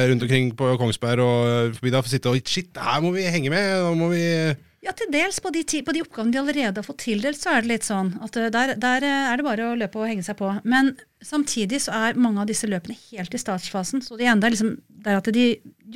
rundt 0.08 0.24
omkring 0.24 0.54
på 0.56 0.72
Kongsberg 0.80 1.24
og 1.26 1.76
forbi 1.76 1.92
da 1.92 2.00
for 2.00 2.08
å 2.08 2.14
sitte 2.14 2.32
og 2.32 2.40
Shit, 2.48 2.72
her 2.80 3.04
må 3.04 3.12
vi 3.12 3.26
henge 3.28 3.52
med! 3.52 3.68
Nå 3.84 3.92
må 4.00 4.08
vi 4.14 4.24
Ja, 4.86 4.92
til 4.94 5.08
dels 5.10 5.40
på 5.42 5.50
de, 5.50 5.64
på 5.82 5.92
de 5.96 6.00
oppgavene 6.04 6.30
de 6.30 6.38
allerede 6.38 6.78
har 6.78 6.86
fått 6.86 7.00
tildelt, 7.02 7.40
så 7.40 7.56
er 7.56 7.64
det 7.64 7.70
litt 7.72 7.86
sånn 7.86 8.12
at 8.22 8.36
eh, 8.38 8.52
der, 8.54 8.76
der 8.78 9.02
eh, 9.02 9.30
er 9.32 9.40
det 9.40 9.46
bare 9.46 9.70
å 9.72 9.78
løpe 9.78 9.98
og 9.98 10.06
henge 10.06 10.22
seg 10.22 10.36
på. 10.38 10.52
Men 10.62 10.92
samtidig 11.26 11.80
så 11.82 11.94
er 12.06 12.18
mange 12.22 12.44
av 12.44 12.46
disse 12.46 12.68
løpene 12.70 12.94
helt 13.08 13.34
i 13.34 13.40
startfasen. 13.42 14.04
Så 14.06 14.14
det 14.20 14.28
ene 14.30 14.46
er 14.46 14.54
liksom 14.54 14.76
det 14.86 15.10
er 15.10 15.18
at 15.18 15.30
de 15.34 15.46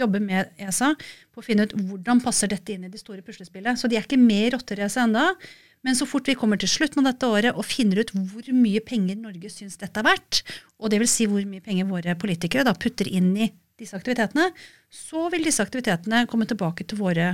jobber 0.00 0.22
med 0.24 0.50
ESA 0.58 0.90
på 1.30 1.42
å 1.42 1.44
finne 1.46 1.68
ut 1.68 1.74
hvordan 1.78 2.22
passer 2.24 2.50
dette 2.50 2.74
inn 2.74 2.88
i 2.88 2.90
det 2.90 2.98
store 2.98 3.22
puslespillet. 3.26 3.78
Så 3.78 3.90
de 3.90 3.98
er 3.98 4.06
ikke 4.06 4.18
med 4.18 4.48
i 4.48 4.52
rotteracet 4.56 5.04
ennå. 5.04 5.28
Men 5.86 5.96
så 5.96 6.08
fort 6.08 6.26
vi 6.28 6.34
kommer 6.36 6.58
til 6.60 6.68
slutten 6.68 7.04
av 7.04 7.12
dette 7.12 7.30
året 7.30 7.56
og 7.56 7.64
finner 7.64 8.02
ut 8.02 8.10
hvor 8.12 8.50
mye 8.52 8.82
penger 8.84 9.20
Norge 9.20 9.52
syns 9.54 9.78
dette 9.80 10.02
er 10.02 10.08
verdt, 10.10 10.42
og 10.82 10.92
vil 10.92 11.08
si 11.08 11.28
hvor 11.30 11.46
mye 11.48 11.64
penger 11.64 11.88
våre 11.88 12.16
politikere 12.20 12.66
da 12.66 12.74
putter 12.76 13.08
inn 13.08 13.30
i 13.38 13.48
disse 13.80 13.96
aktivitetene, 13.96 14.50
så 14.92 15.30
vil 15.32 15.46
disse 15.46 15.64
aktivitetene 15.64 16.26
komme 16.28 16.44
tilbake 16.50 16.84
til 16.84 17.00
våre 17.00 17.30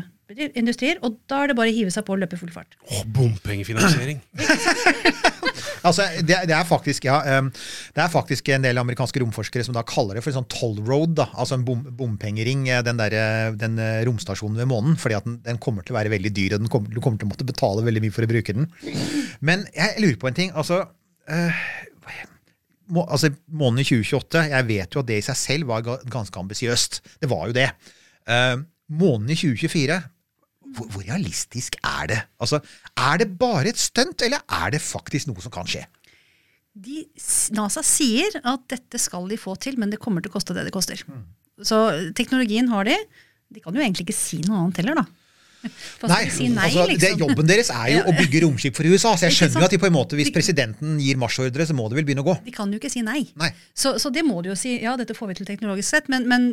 industrier, 0.59 0.99
og 1.07 1.21
da 1.31 1.45
er 1.45 1.53
det 1.53 1.57
bare 1.59 1.71
å 1.71 1.77
hive 1.77 1.93
seg 1.95 2.07
på 2.07 2.17
og 2.17 2.23
løpe 2.23 2.39
full 2.41 2.51
fart. 2.55 2.75
Åh, 2.91 3.05
bompengefinansiering! 3.15 4.23
Altså, 5.87 6.03
det, 6.27 6.35
det, 6.49 6.55
er 6.57 6.67
faktisk, 6.67 7.05
ja, 7.07 7.39
um, 7.39 7.49
det 7.95 8.03
er 8.03 8.11
faktisk 8.11 8.49
en 8.51 8.65
del 8.65 8.81
amerikanske 8.81 9.21
romforskere 9.23 9.63
som 9.67 9.77
da 9.77 9.85
kaller 9.87 10.19
det 10.19 10.25
for 10.25 10.33
en 10.33 10.41
sånn 10.41 10.49
toll 10.51 10.81
road. 10.83 11.15
Da, 11.21 11.29
altså 11.39 11.59
en 11.59 11.67
bom, 11.67 11.85
bompengering, 11.99 12.65
eh, 12.73 12.83
den, 12.87 12.99
der, 12.99 13.15
den 13.59 13.79
eh, 13.83 14.01
romstasjonen 14.09 14.59
ved 14.59 14.71
månen. 14.73 14.97
fordi 15.01 15.19
at 15.19 15.29
den, 15.29 15.39
den 15.47 15.61
kommer 15.63 15.87
til 15.87 15.95
å 15.95 15.99
være 16.01 16.13
veldig 16.17 16.33
dyr, 16.35 16.57
og 16.57 16.65
den 16.65 16.73
kommer, 16.73 16.91
du 16.91 16.99
kommer 17.05 17.23
til 17.23 17.29
å 17.29 17.33
måtte 17.33 17.47
betale 17.47 17.87
veldig 17.87 18.03
mye 18.03 18.17
for 18.17 18.27
å 18.27 18.31
bruke 18.31 18.57
den. 18.57 18.67
Men 19.47 19.67
jeg 19.77 20.03
lurer 20.03 20.23
på 20.23 20.33
en 20.33 20.41
ting. 20.41 20.55
altså... 20.55 20.87
Uh, 21.31 21.67
må, 22.87 23.03
altså, 23.03 23.33
Måneden 23.51 23.83
i 23.83 23.89
2028, 23.89 24.45
jeg 24.53 24.67
vet 24.69 24.95
jo 24.95 25.01
at 25.03 25.09
det 25.09 25.17
i 25.19 25.25
seg 25.27 25.39
selv 25.41 25.71
var 25.73 25.87
ganske 26.07 26.39
ambisiøst. 26.39 27.01
Det 27.23 27.31
var 27.31 27.49
jo 27.51 27.57
det. 27.57 27.71
Uh, 28.31 28.63
måneden 28.87 29.33
i 29.35 29.39
2024, 29.39 29.97
hvor, 30.75 30.89
hvor 30.93 31.05
realistisk 31.07 31.77
er 31.85 32.09
det? 32.11 32.19
Altså, 32.43 32.61
Er 32.97 33.21
det 33.23 33.29
bare 33.39 33.69
et 33.71 33.79
stunt, 33.81 34.23
eller 34.27 34.43
er 34.49 34.75
det 34.75 34.83
faktisk 34.83 35.31
noe 35.31 35.43
som 35.45 35.53
kan 35.55 35.69
skje? 35.71 35.85
De, 36.77 37.07
NASA 37.57 37.81
sier 37.87 38.35
at 38.45 38.67
dette 38.69 38.99
skal 39.01 39.29
de 39.31 39.39
få 39.41 39.55
til, 39.63 39.79
men 39.81 39.93
det 39.93 40.01
kommer 40.03 40.21
til 40.21 40.29
å 40.33 40.37
koste 40.37 40.57
det 40.57 40.67
det 40.67 40.75
koster. 40.75 41.01
Så 41.65 41.79
teknologien 42.19 42.69
har 42.69 42.85
de. 42.85 42.97
De 43.49 43.63
kan 43.65 43.73
jo 43.73 43.81
egentlig 43.81 44.05
ikke 44.09 44.19
si 44.19 44.43
noe 44.45 44.65
annet 44.67 44.83
heller, 44.83 44.99
da. 45.01 45.07
Nei, 46.13 46.27
si 46.31 46.47
nei, 46.53 46.69
altså, 46.69 46.85
det, 46.85 46.93
liksom? 47.01 47.23
Jobben 47.25 47.49
deres 47.49 47.71
er 47.75 47.89
jo 47.95 48.03
å 48.07 48.13
bygge 48.15 48.43
romskip 48.45 48.77
for 48.77 48.87
USA, 48.87 49.15
så 49.17 49.27
jeg 49.27 49.35
skjønner 49.35 49.65
at 49.67 49.73
de 49.73 49.81
på 49.83 49.89
en 49.89 49.95
måte, 49.97 50.19
hvis 50.19 50.29
De- 50.29 50.35
presidenten 50.37 50.99
gir 51.03 51.19
marsjordre, 51.19 51.67
så 51.67 51.75
må 51.75 51.89
det 51.91 51.99
vel 51.99 52.07
begynne 52.07 52.23
å 52.23 52.29
gå. 52.29 52.37
De 52.45 52.55
kan 52.55 52.71
jo 52.71 52.79
ikke 52.79 52.93
si 52.93 53.03
nei. 53.07 53.23
Nei. 53.41 53.49
Så, 53.75 53.97
så 54.03 54.13
det 54.15 54.23
må 54.27 54.43
de 54.45 54.53
jo 54.53 54.59
si. 54.59 54.77
Ja, 54.85 54.95
dette 55.01 55.17
får 55.17 55.33
vi 55.33 55.39
til 55.41 55.49
teknologisk 55.49 55.89
sett, 55.97 56.11
men, 56.13 56.29
men 56.31 56.47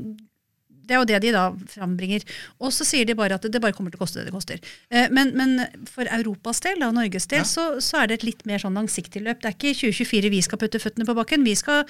det 0.93 0.99
er 0.99 1.01
jo 1.01 1.09
det 1.09 1.19
de 1.25 1.33
da 1.33 1.43
frambringer. 1.73 2.23
Og 2.61 2.73
så 2.75 2.85
sier 2.87 3.09
de 3.09 3.17
bare 3.17 3.39
at 3.39 3.47
det 3.49 3.61
bare 3.63 3.73
kommer 3.73 3.93
til 3.93 3.97
å 3.97 4.03
koste 4.05 4.21
det 4.21 4.29
det 4.29 4.35
koster. 4.35 4.61
Eh, 4.93 5.09
Men, 5.13 5.33
men 5.37 5.57
for 5.89 6.05
Europas 6.05 6.61
del, 6.63 6.79
da, 6.83 6.91
Norges 6.93 7.27
del, 7.31 7.43
så, 7.49 7.81
så 7.81 8.03
er 8.03 8.07
det 8.11 8.19
et 8.21 8.27
litt 8.29 8.45
mer 8.49 8.61
sånn 8.61 8.77
langsiktig 8.77 9.23
løp. 9.25 9.41
Det 9.41 9.49
er 9.49 9.57
ikke 9.57 9.71
i 9.73 9.77
2024 9.81 10.33
vi 10.33 10.41
skal 10.45 10.61
putte 10.61 10.81
føttene 10.83 11.07
på 11.09 11.17
bakken. 11.17 11.43
Vi 11.47 11.55
skal 11.57 11.83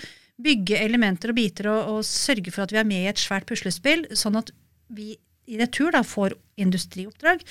bygge 0.43 0.79
elementer 0.81 1.29
og 1.29 1.37
biter 1.37 1.69
og, 1.69 1.91
og 1.91 2.07
sørge 2.07 2.51
for 2.51 2.63
at 2.65 2.73
vi 2.73 2.79
er 2.81 2.87
med 2.89 3.03
i 3.03 3.11
et 3.11 3.21
svært 3.21 3.45
puslespill, 3.49 4.07
sånn 4.17 4.39
at 4.39 4.49
vi 4.93 5.13
i 5.45 5.59
retur 5.59 5.91
da 5.93 6.01
får 6.07 6.37
industrioppdrag. 6.63 7.43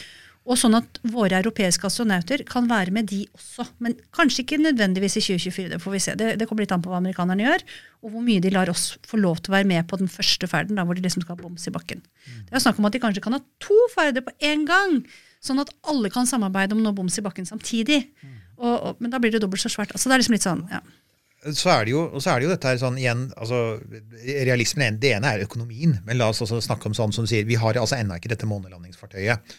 Og 0.42 0.58
sånn 0.58 0.74
at 0.74 0.98
våre 1.06 1.38
europeiske 1.38 1.86
astronauter 1.86 2.42
kan 2.48 2.66
være 2.70 2.90
med 2.94 3.06
de 3.12 3.20
også. 3.36 3.66
Men 3.84 3.94
kanskje 4.14 4.42
ikke 4.42 4.58
nødvendigvis 4.58 5.20
i 5.20 5.22
2024. 5.22 5.68
Det 5.70 5.78
får 5.82 5.94
vi 5.94 6.00
se. 6.02 6.14
Det, 6.18 6.32
det 6.40 6.48
kommer 6.50 6.64
litt 6.64 6.74
an 6.74 6.82
på 6.82 6.90
hva 6.90 6.98
amerikanerne 6.98 7.44
gjør, 7.46 7.64
og 8.02 8.14
hvor 8.14 8.24
mye 8.26 8.42
de 8.42 8.50
lar 8.50 8.72
oss 8.72 8.88
få 9.06 9.20
lov 9.22 9.38
til 9.38 9.52
å 9.52 9.56
være 9.56 9.70
med 9.70 9.86
på 9.90 10.00
den 10.00 10.10
første 10.10 10.48
ferden, 10.50 10.80
da, 10.80 10.86
hvor 10.88 10.98
de 10.98 11.04
liksom 11.04 11.22
skal 11.22 11.36
ha 11.36 11.44
boms 11.44 11.68
i 11.70 11.74
bakken. 11.74 12.02
Det 12.48 12.58
er 12.58 12.64
snakk 12.64 12.80
om 12.82 12.90
at 12.90 12.96
de 12.96 13.02
kanskje 13.04 13.22
kan 13.22 13.38
ha 13.38 13.42
to 13.62 13.78
ferder 13.94 14.26
på 14.26 14.34
én 14.42 14.66
gang, 14.66 14.98
sånn 15.42 15.62
at 15.62 15.70
alle 15.90 16.10
kan 16.14 16.26
samarbeide 16.26 16.74
om 16.74 16.82
å 16.82 16.88
nå 16.88 16.96
boms 16.98 17.22
i 17.22 17.26
bakken 17.26 17.46
samtidig. 17.46 18.02
Og, 18.58 18.74
og, 18.74 18.98
men 18.98 19.14
da 19.14 19.22
blir 19.22 19.30
det 19.34 19.42
dobbelt 19.42 19.62
så 19.62 19.70
svært. 19.70 19.94
Altså, 19.94 20.10
det 20.10 20.18
er 20.18 20.24
liksom 20.24 20.38
litt 20.38 20.50
sånn, 20.50 20.66
ja. 20.74 20.82
Så 21.42 21.72
er 21.72 21.86
det 21.86 21.90
jo, 21.90 22.04
og 22.06 22.22
så 22.22 22.30
er 22.30 22.38
det 22.38 22.46
jo 22.46 22.52
dette 22.52 22.70
her 22.70 22.76
sånn 22.78 22.98
igjen, 23.00 23.24
altså 23.34 23.80
realismen, 24.46 25.00
det 25.02 25.16
ene 25.16 25.32
er 25.34 25.42
økonomien, 25.42 25.96
men 26.06 26.18
la 26.20 26.28
oss 26.30 26.38
også 26.44 26.60
snakke 26.62 26.86
om 26.86 26.94
sånn 26.94 27.14
som 27.14 27.26
sier, 27.26 27.42
vi 27.48 27.58
har 27.58 27.78
altså 27.80 27.98
ennå 27.98 28.14
ikke 28.18 28.30
dette 28.30 28.46
månelandingsfartøyet. 28.46 29.54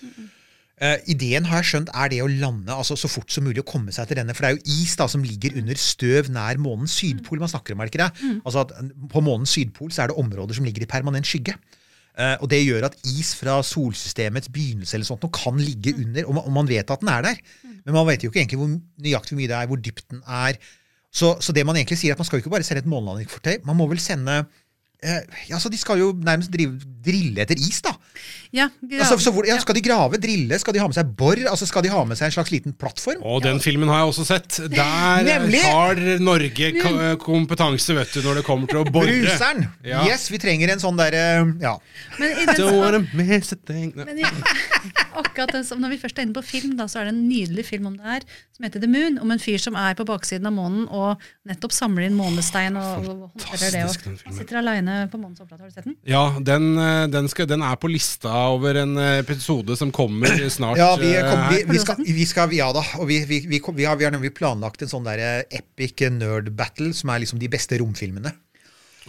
Eh, 0.81 0.97
ideen 1.13 1.45
har 1.45 1.61
jeg 1.61 1.69
skjønt 1.69 1.91
er 1.93 2.09
det 2.09 2.23
å 2.23 2.31
lande 2.31 2.73
altså 2.73 2.95
så 2.97 3.09
fort 3.11 3.29
som 3.31 3.45
mulig 3.45 3.61
og 3.61 3.69
komme 3.69 3.93
seg 3.93 4.09
til 4.09 4.17
denne. 4.17 4.33
For 4.33 4.45
det 4.45 4.49
er 4.49 4.57
jo 4.57 4.81
is 4.81 4.95
da 4.97 5.05
som 5.11 5.23
ligger 5.25 5.59
under 5.61 5.77
støv 5.79 6.31
nær 6.33 6.57
månens 6.61 6.95
sydpol 6.97 7.43
man 7.43 7.51
snakker 7.51 7.75
om. 7.75 7.83
er 7.83 7.89
det 7.89 7.93
ikke 7.93 8.07
det? 8.07 8.33
Altså 8.41 8.65
at 8.65 8.73
På 9.13 9.21
månens 9.21 9.53
sydpol 9.53 9.93
så 9.93 10.03
er 10.03 10.11
det 10.11 10.17
områder 10.17 10.57
som 10.57 10.65
ligger 10.65 10.85
i 10.85 10.89
permanent 10.89 11.29
skygge. 11.29 11.55
Uh, 12.13 12.37
og 12.45 12.49
Det 12.49 12.59
gjør 12.61 12.85
at 12.89 12.97
is 13.09 13.31
fra 13.33 13.55
solsystemets 13.65 14.51
begynnelse 14.53 14.97
eller 14.97 15.07
sånt, 15.07 15.25
kan 15.33 15.57
ligge 15.57 15.95
under, 15.97 16.27
og 16.27 16.35
man, 16.37 16.43
og 16.45 16.53
man 16.59 16.67
vet 16.69 16.91
at 16.93 17.01
den 17.01 17.09
er 17.09 17.25
der. 17.25 17.39
Men 17.85 17.95
man 17.95 18.05
vet 18.07 18.23
jo 18.23 18.29
ikke 18.29 18.43
egentlig 18.43 18.59
hvor 18.61 18.73
nøyaktig 19.01 19.33
hvor 19.33 19.41
mye 19.41 19.49
det 19.49 19.57
er, 19.57 19.69
hvor 19.69 19.81
dypt 19.81 20.05
den 20.11 20.21
er. 20.27 20.59
Så, 21.13 21.35
så 21.41 21.53
det 21.53 21.65
man 21.65 21.77
egentlig 21.77 21.97
sier, 22.01 22.13
er 22.13 22.17
at 22.17 22.21
man 22.21 22.25
skal 22.25 22.37
jo 22.37 22.43
ikke 22.43 22.53
bare 22.53 22.65
sende 22.65 22.81
et 22.81 22.89
månelandingsfortøy. 22.89 23.61
Man 23.65 23.77
må 23.77 23.87
vel 23.89 24.01
sende 24.01 24.43
eh, 25.03 25.41
ja, 25.49 25.59
så 25.59 25.69
De 25.69 25.79
skal 25.79 25.99
jo 26.01 26.11
nærmest 26.15 26.51
drive, 26.53 26.79
drille 27.03 27.43
etter 27.43 27.59
is, 27.59 27.81
da. 27.83 27.93
ja, 28.53 28.67
Altså, 28.99 29.17
så 29.19 29.31
hvor, 29.33 29.45
ja, 29.47 29.57
skal 29.61 29.75
de 29.75 29.81
grave, 29.83 30.19
drille? 30.21 30.59
Skal 30.61 30.75
de 30.75 30.81
ha 30.81 30.87
med 30.87 30.95
seg 30.95 31.09
bor? 31.17 31.39
Altså, 31.49 31.67
skal 31.69 31.83
de 31.85 31.91
ha 31.93 32.03
med 32.07 32.19
seg 32.19 32.29
en 32.29 32.35
slags 32.37 32.51
liten 32.53 32.75
plattform? 32.77 33.23
Og 33.25 33.41
den 33.45 33.59
filmen 33.63 33.91
har 33.91 34.03
jeg 34.03 34.11
også 34.13 34.25
sett. 34.29 34.59
Der 34.71 35.25
Nemlig! 35.27 35.63
har 35.65 35.99
Norge 36.23 36.71
kompetanse 37.23 37.97
vet 37.97 38.13
du, 38.13 38.21
når 38.25 38.41
det 38.41 38.45
kommer 38.47 38.69
til 38.69 38.83
å 38.83 38.85
bore. 38.87 39.09
Bruseren! 39.09 39.67
Ja. 39.85 40.03
Yes, 40.07 40.29
vi 40.31 40.39
trenger 40.41 40.73
en 40.73 40.83
sånn 40.83 40.99
derre 40.99 41.23
Ja. 41.63 41.75
Men 42.19 42.37
i 42.43 42.45
den, 42.47 43.07
thing. 43.67 43.91
Men 43.97 44.21
i, 44.21 44.25
akkurat 45.21 45.53
den, 45.55 45.65
når 45.81 45.93
vi 45.95 45.99
først 46.01 46.19
er 46.19 46.27
inne 46.27 46.37
på 46.37 46.45
film, 46.45 46.75
da, 46.79 46.87
så 46.91 47.01
er 47.01 47.09
det 47.09 47.15
en 47.15 47.23
nydelig 47.27 47.65
film 47.67 47.89
om 47.89 47.97
det 47.97 48.05
her, 48.07 48.27
som 48.55 48.67
heter 48.67 48.83
The 48.83 48.89
Moon, 48.91 49.17
om 49.21 49.33
en 49.33 49.41
fyr 49.41 49.61
som 49.61 49.77
er 49.79 49.97
på 49.97 50.05
baksiden 50.07 50.49
av 50.49 50.55
månen 50.55 50.85
og 50.93 51.21
nettopp 51.49 51.75
samler 51.75 52.07
inn 52.07 52.17
månestein 52.17 52.77
og, 52.79 53.09
og 53.09 53.23
og, 53.33 53.43
Og 53.43 54.37
sitter 54.37 54.61
aleine 54.61 54.92
på 55.11 55.19
månens 55.19 55.41
overflate. 55.41 55.61
Har 55.63 55.69
du 55.69 55.75
sett 55.75 55.87
den? 55.87 55.95
Ja, 56.09 56.23
den, 56.39 56.69
eh, 56.77 57.07
den, 57.13 57.29
skal, 57.31 57.47
den 57.49 57.65
er 57.65 57.79
på 57.81 57.91
lista 57.91 58.31
over 58.53 58.79
en 58.83 58.97
eh, 59.01 59.19
episode 59.23 59.77
som 59.79 59.91
kommer 59.95 60.33
snart. 60.57 60.79
Ja, 60.81 60.93
vi, 60.99 61.11
eh, 61.17 61.27
kom, 61.29 61.43
vi, 61.51 61.63
vi, 61.71 61.83
skal, 61.83 62.05
vi 62.21 62.29
skal 62.29 62.55
Ja 62.57 62.71
da. 62.75 62.85
Og 63.01 63.09
vi, 63.09 63.23
vi, 63.29 63.43
vi, 63.49 63.61
kom, 63.63 63.77
vi, 63.77 63.87
har, 63.89 63.99
vi 63.99 64.07
har 64.07 64.15
nemlig 64.15 64.33
planlagt 64.37 64.85
en 64.85 64.91
sånn 64.91 65.07
der 65.07 65.45
epic 65.49 66.05
nerd 66.13 66.53
battle, 66.57 66.93
som 66.97 67.13
er 67.13 67.23
liksom 67.25 67.41
de 67.41 67.51
beste 67.51 67.79
romfilmene. 67.81 68.33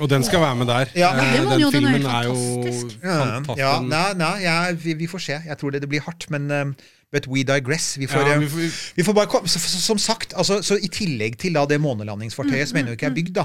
Og 0.03 0.11
den 0.11 0.25
skal 0.27 0.43
være 0.43 0.57
med 0.59 0.67
der. 0.67 0.91
Ja. 0.99 1.13
Eh, 1.15 1.37
den 1.39 1.63
er 1.63 1.71
filmen 1.71 2.07
er 2.11 2.27
jo 2.27 2.35
fantastisk. 2.35 2.99
Ja, 3.05 3.19
ja 3.61 3.73
nei, 3.85 4.09
nei 4.19 4.35
ja 4.43 4.57
vi, 4.73 4.97
vi 4.99 5.09
får 5.11 5.23
se. 5.23 5.39
Jeg 5.47 5.59
tror 5.61 5.75
det, 5.75 5.85
det 5.85 5.91
blir 5.93 6.03
hardt, 6.03 6.27
men 6.35 6.51
um, 6.51 6.75
But 7.15 7.29
we 7.31 7.45
digress. 7.47 7.93
Vi 8.01 8.09
får, 8.11 8.27
Ja, 8.27 8.35
eh, 8.35 8.43
vi 8.43 8.49
får- 8.51 8.79
vi 8.99 9.03
får 9.07 9.15
bare 9.15 9.47
Som 9.55 9.99
sagt, 10.03 10.35
altså, 10.35 10.59
så 10.67 10.75
i 10.83 10.89
tillegg 10.91 11.37
til 11.39 11.55
da 11.55 11.63
det 11.71 11.79
månelandingsfartøyet, 11.81 12.69
som 12.73 12.79
ennå 12.83 12.97
ikke 12.99 13.07
er 13.07 13.15
bygd, 13.15 13.33
da, 13.39 13.45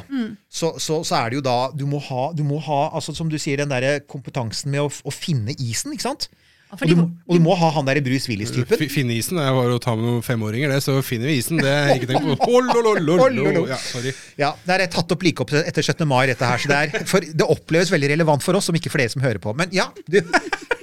så, 0.50 0.74
så, 0.82 1.04
så 1.06 1.16
er 1.22 1.30
det 1.30 1.36
jo 1.40 1.46
da 1.46 1.58
Du 1.78 1.86
må 1.86 2.02
ha, 2.02 2.32
du 2.34 2.42
må 2.44 2.58
ha 2.66 2.90
altså, 2.98 3.14
som 3.16 3.30
du 3.30 3.38
sier, 3.38 3.62
den 3.62 3.70
der 3.70 4.00
kompetansen 4.10 4.72
med 4.74 4.82
å, 4.82 4.90
å 5.06 5.14
finne 5.14 5.54
isen. 5.62 5.94
ikke 5.94 6.08
sant? 6.10 6.28
Og 6.70 6.84
du, 6.86 6.96
må- 7.00 7.06
og 7.26 7.34
du 7.38 7.42
må 7.42 7.56
ha 7.58 7.70
han 7.74 7.86
der 7.88 7.98
Bruce 8.06 8.28
Willis-typen. 8.30 8.78
Finne 8.94 9.16
isen 9.18 9.40
er 9.42 9.50
bare 9.58 9.74
å 9.74 9.80
ta 9.82 9.96
med 9.98 10.06
noen 10.06 10.22
femåringer, 10.22 10.70
det. 10.70 10.84
Så 10.86 11.00
finner 11.02 11.26
vi 11.32 11.40
isen. 11.42 11.58
Det 11.58 11.66
er 11.66 11.96
ikke 11.98 12.10
tenkt 12.12 12.28
på. 12.30 12.36
Hololololo. 12.46 13.64
Ja, 13.72 13.78
sorry. 13.82 14.14
Ja, 14.38 14.52
Det 14.68 14.76
er 14.78 14.86
tatt 14.94 15.10
opp 15.16 15.24
like 15.26 15.42
opp 15.42 15.50
etter 15.58 15.82
17. 15.82 16.06
mai, 16.10 16.28
dette 16.30 16.46
her. 16.46 16.62
Så 16.62 16.70
det, 16.70 16.78
er, 16.94 17.06
for 17.10 17.26
det 17.26 17.48
oppleves 17.50 17.90
veldig 17.90 18.12
relevant 18.14 18.46
for 18.46 18.54
oss, 18.60 18.70
om 18.70 18.78
ikke 18.78 18.92
for 18.94 19.02
dere 19.02 19.10
som 19.10 19.22
hører 19.26 19.42
på. 19.42 19.56
Men 19.58 19.70
ja, 19.74 19.88
du, 20.06 20.20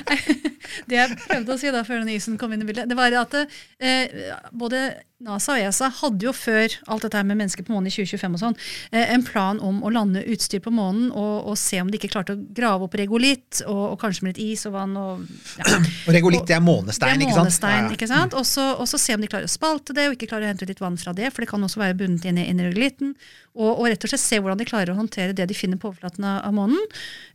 Det 0.88 0.96
jeg 0.96 1.16
prøvde 1.26 1.54
å 1.54 1.60
si 1.60 1.70
da 1.72 1.82
før 1.86 2.02
denne 2.02 2.16
isen 2.16 2.38
kom 2.40 2.52
inn 2.54 2.62
i 2.64 2.68
bildet, 2.68 2.88
det 2.88 2.96
var 2.98 3.14
at 3.18 3.34
eh, 3.42 4.30
både 4.56 4.86
NASA 5.22 5.54
og 5.54 5.62
ESA 5.62 5.88
hadde 6.00 6.26
jo 6.26 6.32
før 6.34 6.72
alt 6.90 7.04
dette 7.06 7.18
her 7.18 7.26
med 7.26 7.38
mennesker 7.38 7.66
på 7.66 7.74
månen 7.74 7.90
i 7.90 7.94
2025 7.94 8.36
og 8.36 8.40
sånn, 8.42 8.56
eh, 8.90 9.12
en 9.14 9.22
plan 9.26 9.60
om 9.62 9.82
å 9.86 9.92
lande 9.94 10.24
utstyr 10.32 10.62
på 10.64 10.72
månen 10.74 11.10
og, 11.10 11.52
og 11.52 11.58
se 11.60 11.78
om 11.82 11.90
de 11.92 12.00
ikke 12.00 12.10
klarte 12.14 12.34
å 12.34 12.40
grave 12.56 12.88
opp 12.88 12.96
regolitt, 12.98 13.62
og, 13.66 13.82
og 13.92 14.00
kanskje 14.02 14.26
med 14.26 14.34
litt 14.34 14.42
is 14.56 14.66
og 14.70 14.74
vann 14.78 14.96
og 14.98 15.22
ja. 15.60 15.78
og 16.06 16.10
regolitt 16.16 16.48
det 16.50 16.56
er 16.58 16.64
månestein, 16.64 17.14
Det 17.20 17.28
er 17.28 17.28
ikke 17.28 17.36
sant? 17.36 17.44
månestein, 17.44 17.78
Ja, 17.78 17.86
ja. 17.86 17.98
ikke 17.98 18.10
sant? 18.10 18.38
Og 18.38 18.48
så 18.48 18.66
og 18.72 18.88
så 18.90 18.98
se 18.98 19.14
om 19.14 19.22
de 19.22 19.30
klarer 19.30 19.46
å 19.50 19.52
spalte 19.52 19.94
det, 19.96 20.08
og 20.08 20.16
ikke 20.16 20.30
klarer 20.32 20.48
å 20.48 20.52
hente 20.52 20.66
ut 20.66 20.72
litt 20.72 20.82
vann 20.82 20.98
fra 20.98 21.14
det, 21.16 21.30
for 21.30 21.44
det 21.44 21.50
kan 21.52 21.62
også 21.62 21.82
være 21.82 21.98
bundet 22.02 22.26
inn 22.30 22.40
i, 22.40 22.48
inn 22.50 22.62
i 22.62 22.66
regolitten. 22.66 23.14
Og, 23.52 23.70
og 23.76 23.88
rett 23.90 24.04
og 24.06 24.10
slett 24.10 24.24
se 24.24 24.40
hvordan 24.40 24.58
de 24.58 24.66
klarer 24.68 24.94
å 24.94 24.98
håndtere 24.98 25.36
det 25.36 25.46
de 25.50 25.56
finner 25.56 25.78
på 25.80 25.90
overflaten 25.90 26.24
av, 26.24 26.40
av 26.48 26.56
månen. 26.56 26.80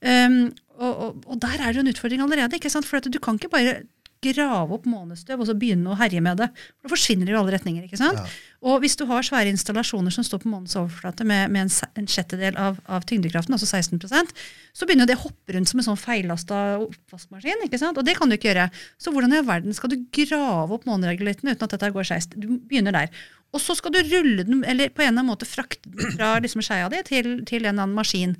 Um, 0.01 0.39
og, 0.77 1.03
og, 1.03 1.21
og 1.27 1.39
der 1.43 1.59
er 1.59 1.71
det 1.71 1.79
jo 1.79 1.85
en 1.85 1.93
utfordring 1.93 2.23
allerede. 2.23 2.57
ikke 2.57 2.71
sant? 2.73 2.87
For 2.87 3.01
du 3.03 3.19
kan 3.23 3.39
ikke 3.39 3.53
bare 3.53 3.79
grave 4.23 4.73
opp 4.73 4.85
månestøv 4.89 5.41
og 5.43 5.45
så 5.49 5.53
begynne 5.57 5.91
å 5.91 5.97
herje 5.99 6.21
med 6.23 6.39
det. 6.41 6.47
For 6.79 6.87
Da 6.87 6.93
forsvinner 6.95 7.27
det 7.27 7.35
i 7.35 7.37
alle 7.37 7.53
retninger. 7.53 7.85
ikke 7.85 7.99
sant? 7.99 8.37
Og 8.65 8.79
hvis 8.81 8.97
du 8.97 9.05
har 9.09 9.25
svære 9.25 9.51
installasjoner 9.53 10.13
som 10.13 10.25
står 10.25 10.41
på 10.41 10.49
månens 10.49 10.75
overflate 10.79 11.25
med, 11.27 11.51
med 11.53 11.67
en, 11.67 11.71
en 12.01 12.09
sjettedel 12.09 12.57
av, 12.57 12.79
av 12.89 13.05
tyngdekraften, 13.09 13.53
altså 13.53 13.69
16% 13.69 14.33
så 14.73 14.89
begynner 14.89 15.09
det 15.09 15.19
å 15.19 15.27
hoppe 15.27 15.53
rundt 15.53 15.69
som 15.69 15.81
en 15.81 15.87
sånn 15.91 16.01
feillasta 16.01 16.79
oppvaskmaskin. 16.81 17.65
ikke 17.67 17.79
sant? 17.81 17.97
Og 18.01 18.07
det 18.07 18.17
kan 18.17 18.29
du 18.29 18.37
ikke 18.37 18.51
gjøre. 18.51 18.67
Så 18.97 19.13
hvordan 19.13 19.35
i 19.35 19.41
all 19.41 19.47
verden 19.47 19.77
skal 19.77 19.93
du 19.93 19.99
grave 20.13 20.77
opp 20.77 20.89
måneregulitten 20.89 21.53
uten 21.53 21.67
at 21.69 21.77
dette 21.77 21.93
går 21.93 22.09
skeis? 22.09 22.29
Du 22.33 22.49
begynner 22.57 22.97
der. 22.97 23.25
Og 23.55 23.61
så 23.63 23.77
skal 23.77 23.93
du 23.93 24.01
rulle 24.09 24.43
den, 24.49 24.63
eller 24.67 24.89
på 24.89 25.05
en 25.05 25.11
eller 25.13 25.21
annen 25.21 25.31
måte 25.31 25.47
frakte 25.47 25.93
den 25.93 26.17
fra 26.17 26.35
liksom 26.43 26.65
skeia 26.65 26.89
di 26.91 27.05
til, 27.07 27.35
til 27.47 27.61
en 27.63 27.69
eller 27.69 27.85
annen 27.85 27.97
maskin. 27.97 28.35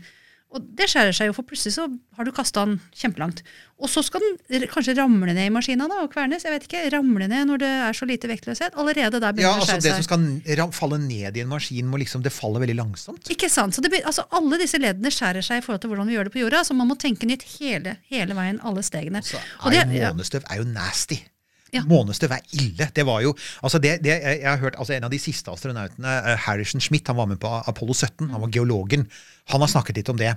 Og 0.55 0.63
det 0.79 0.85
skjærer 0.87 1.11
seg 1.11 1.27
jo, 1.27 1.33
for 1.35 1.43
plutselig 1.43 1.73
så 1.75 1.83
har 2.15 2.23
du 2.23 2.31
kasta 2.31 2.61
den 2.65 2.77
kjempelangt. 2.95 3.41
Og 3.83 3.89
så 3.91 3.99
skal 4.01 4.23
den 4.23 4.63
kanskje 4.71 4.93
ramle 4.95 5.33
ned 5.35 5.49
i 5.49 5.51
maskina 5.53 5.89
da, 5.91 5.97
og 6.05 6.13
kvernes. 6.13 6.45
jeg 6.47 6.53
vet 6.55 6.63
ikke, 6.69 6.83
Ramle 6.95 7.27
ned 7.27 7.49
når 7.49 7.59
det 7.59 7.71
er 7.89 7.97
så 7.99 8.07
lite 8.07 8.29
vektløshet. 8.31 8.73
Allerede 8.79 9.19
der 9.19 9.27
Ja, 9.27 9.31
begynner 9.35 9.59
altså 9.59 9.67
det 9.67 9.75
å 9.75 9.75
skjære 9.75 9.81
seg. 9.83 9.91
Det 9.91 9.97
som 9.99 10.07
skal 10.63 10.71
falle 10.79 10.99
ned 11.03 11.35
i 11.37 11.43
en 11.43 11.51
maskin, 11.51 11.85
må 11.91 11.99
liksom, 11.99 12.23
det 12.23 12.31
faller 12.31 12.63
veldig 12.63 12.77
langsomt. 12.79 13.27
Ikke 13.29 13.49
sant? 13.51 13.75
Så 13.75 13.83
det, 13.83 13.91
blir- 13.91 14.07
altså 14.07 14.23
Alle 14.31 14.57
disse 14.63 14.79
leddene 14.79 15.11
skjærer 15.11 15.43
seg 15.43 15.59
i 15.59 15.65
forhold 15.67 15.81
til 15.83 15.91
hvordan 15.91 16.07
vi 16.07 16.15
gjør 16.15 16.23
det 16.31 16.33
på 16.37 16.39
jorda. 16.45 16.63
Så 16.63 16.73
man 16.79 16.87
må 16.87 16.95
tenke 16.97 17.27
nytt 17.27 17.43
hele, 17.59 17.97
hele 18.09 18.33
veien, 18.33 18.61
alle 18.63 18.81
stegene. 18.87 19.21
Så 19.21 19.35
Og 19.65 19.73
er 19.73 19.83
det- 19.83 19.99
jo 19.99 20.13
månestøv 20.15 20.43
er 20.49 20.57
jo 20.63 20.63
nasty. 20.63 21.19
Ja. 21.75 21.81
Månestøv 21.83 22.31
er 22.31 22.39
ille. 22.55 22.87
Det 22.95 23.03
var 23.05 23.19
jo, 23.21 23.33
altså 23.61 23.81
det, 23.83 24.01
det, 24.01 24.15
jeg 24.23 24.39
jeg 24.39 24.47
har 24.47 24.57
hørt, 24.57 24.75
altså 24.79 24.93
En 24.95 25.03
av 25.03 25.11
de 25.11 25.19
siste 25.19 25.51
astronautene, 25.51 26.07
eh, 26.25 26.37
Harrison 26.47 26.79
Schmidt, 26.79 27.05
han 27.07 27.17
var 27.17 27.25
med 27.27 27.39
på 27.43 27.51
Apollo 27.67 27.93
17. 27.93 28.29
Han 28.31 28.39
var 28.41 28.47
geologen. 28.47 29.09
Han 29.53 29.63
har 29.63 29.71
snakket 29.71 30.01
litt 30.01 30.11
om 30.11 30.17
det. 30.19 30.33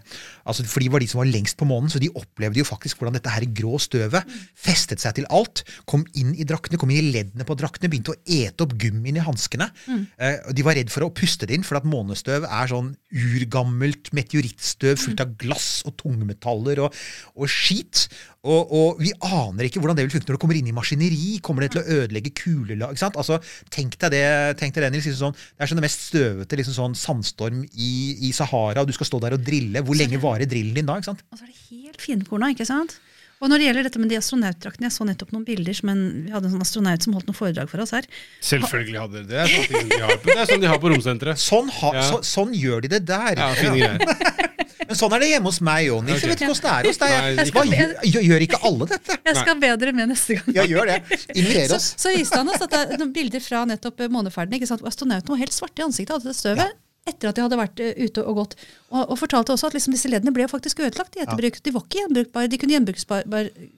Altså, 0.49 0.65
for 0.71 0.83
De 0.85 0.91
var 0.93 1.03
de 1.03 1.09
som 1.11 1.21
var 1.23 1.31
lengst 1.31 1.59
på 1.59 1.69
månen, 1.69 1.91
så 1.93 2.01
de 2.03 2.11
opplevde 2.15 2.63
jo 2.63 2.67
faktisk 2.69 3.01
hvordan 3.01 3.17
dette 3.17 3.33
her 3.33 3.47
grå 3.57 3.79
støvet 3.83 4.29
festet 4.55 5.03
seg 5.03 5.17
til 5.19 5.29
alt. 5.35 5.65
Kom 5.91 6.05
inn 6.19 6.33
i 6.39 6.47
draktene, 6.47 6.79
kom 6.81 6.93
inn 6.95 7.03
i 7.03 7.13
leddene 7.15 7.47
på 7.49 7.57
draktene, 7.59 7.91
begynte 7.91 8.15
å 8.15 8.21
ete 8.25 8.67
opp 8.67 8.77
gummien 8.81 9.19
i 9.19 9.25
hanskene. 9.27 9.71
Eh, 10.19 10.39
og 10.47 10.55
de 10.57 10.67
var 10.67 10.79
redd 10.79 10.93
for 10.95 11.07
å 11.07 11.13
puste 11.15 11.49
det 11.51 11.59
inn, 11.59 11.67
for 11.67 11.81
at 11.81 11.89
månestøv 11.89 12.47
er 12.47 12.71
sånn 12.71 12.93
urgammelt 13.11 14.13
meteorittstøv 14.17 14.99
fullt 15.01 15.23
av 15.25 15.33
glass 15.41 15.71
og 15.89 15.97
tungmetaller 16.01 16.85
og, 16.87 16.95
og 17.35 17.51
skit. 17.51 18.07
Og, 18.41 18.71
og 18.73 19.01
vi 19.03 19.11
aner 19.27 19.67
ikke 19.67 19.83
hvordan 19.83 19.99
det 19.99 20.07
vil 20.07 20.15
funke 20.15 20.31
når 20.31 20.39
det 20.39 20.41
kommer 20.41 20.57
inn 20.57 20.69
i 20.71 20.77
maskineri. 20.77 21.33
Kommer 21.45 21.67
det 21.67 21.75
til 21.75 21.83
å 21.83 21.99
ødelegge 21.99 22.33
kulelag? 22.39 22.95
ikke 22.95 23.03
sant? 23.03 23.19
Altså, 23.21 23.37
Tenk 23.73 23.99
deg 24.01 24.15
det, 24.15 24.23
tenk 24.61 24.75
deg 24.77 24.87
det, 24.87 24.93
Nils. 24.95 25.09
Liksom 25.11 25.31
sånn, 25.35 25.37
det 25.37 25.65
er 25.67 25.71
sånn 25.71 25.81
det 25.81 25.85
mest 25.85 26.07
støvete 26.09 26.61
liksom 26.61 26.77
sånn 26.79 26.97
sandstorm 26.97 27.61
i, 27.75 27.91
i 28.29 28.33
Sahara, 28.37 28.81
og 28.81 28.89
du 28.89 28.97
skal 29.01 29.11
stå 29.11 29.21
der 29.27 29.37
og 29.39 29.45
drille. 29.47 29.83
Hvor 29.85 29.97
lenge 29.99 30.21
varer 30.23 30.47
drillen 30.51 30.77
din 30.77 30.87
da? 30.89 31.01
ikke 31.01 31.11
sant? 31.15 31.25
Og 31.33 31.41
så 31.41 31.47
er 31.49 31.55
det 31.55 31.63
helt 31.71 32.05
finkorna, 32.05 32.53
ikke 32.55 32.69
sant? 32.69 33.01
Og 33.41 33.49
når 33.49 33.57
det 33.57 33.65
gjelder 33.71 33.87
dette 33.89 34.01
med 34.03 34.11
de 34.13 34.17
astronautdraktene, 34.21 34.85
jeg 34.91 34.93
så 34.93 35.05
nettopp 35.09 35.31
noen 35.33 35.45
bilder 35.49 35.73
som 35.73 35.89
en, 35.89 36.01
vi 36.27 36.33
hadde 36.35 36.45
en 36.51 36.53
sånn 36.59 36.61
astronaut 36.67 37.01
som 37.07 37.15
holdt 37.17 37.31
noen 37.31 37.39
foredrag 37.39 37.71
for 37.73 37.81
oss 37.81 37.95
her. 37.97 38.05
Selvfølgelig 38.45 38.99
hadde 39.01 39.23
dere 39.31 39.47
det. 39.49 39.63
Det 39.65 39.71
er 39.71 39.79
sånn 39.81 39.89
de 39.89 40.01
har 40.03 40.19
det 40.27 40.35
er 40.43 40.51
sånn 40.51 40.61
de 40.61 40.69
har 40.69 40.81
på 40.83 40.91
romsenteret. 40.93 41.41
Sånn, 41.41 41.71
ha, 41.79 41.93
Ja. 41.97 42.03
så, 42.11 42.19
sånn 42.21 42.53
gjør 42.53 42.85
de 42.85 42.91
det 42.93 43.01
der. 43.09 43.41
Ja, 43.41 43.49
fine 43.57 43.79
greier. 43.81 44.45
Men 44.91 44.99
sånn 44.99 45.13
er 45.17 45.23
det 45.25 45.31
hjemme 45.31 45.49
hos 45.49 45.61
meg 45.65 45.89
òg, 45.95 46.03
Nils. 46.05 46.21
Jeg 46.21 46.33
vet 46.35 46.41
ikke 46.43 46.51
hvordan 46.51 46.67
det 46.67 46.75
er 46.75 46.91
hos 46.91 47.01
deg. 47.01 47.55
Hva, 47.55 47.65
gjør, 47.71 48.23
gjør- 48.29 48.45
ikke 48.49 48.61
alle 48.69 48.91
dette? 48.93 49.17
Jeg 49.31 49.37
skal 49.41 49.59
be 49.65 49.73
dere 49.87 49.93
med 49.97 50.13
neste 50.13 50.37
gang. 50.37 50.53
Ja, 50.61 50.65
gjør 50.75 50.91
det. 50.93 50.97
Inviter 51.33 51.69
Så, 51.73 51.79
oss. 51.81 51.89
så 52.05 52.13
viste 52.13 52.41
han 52.43 52.51
oss 52.53 52.61
at 52.67 52.75
det 52.77 52.81
er 52.97 53.01
noen 53.01 53.13
bilder 53.17 53.41
fra 53.41 53.65
nettopp 53.73 54.05
eh, 54.05 54.11
måneferden. 54.13 54.53
ikke 54.61 54.69
sant? 54.69 54.85
Astronauten 54.85 55.33
var 55.33 55.41
helt 55.47 55.55
svart 55.57 55.79
i 55.81 55.87
ansiktet 55.89 56.13
hadde 56.19 56.29
det 56.29 56.37
støvet. 56.37 56.77
Etter 57.09 57.31
at 57.31 57.39
de 57.39 57.43
hadde 57.47 57.57
vært 57.57 57.81
eh, 57.81 57.97
ute 57.97 58.23
og 58.29 58.37
gått. 58.43 58.55
Og, 58.91 59.01
og 59.01 59.17
fortalte 59.17 59.55
også 59.55 59.71
at 59.71 59.77
liksom 59.77 59.95
disse 59.97 60.11
leddene 60.11 60.35
ble 60.37 60.45
faktisk 60.51 60.83
ødelagt 60.85 61.17
i 61.17 61.23
etterbruk. 61.25 61.57
De 61.65 61.73
var 61.73 61.87
ikke 61.87 62.03
gjenbrukbare. 62.03 62.51
De 62.53 62.59
kunne 62.61 62.75
gjenbrukes, 62.77 63.07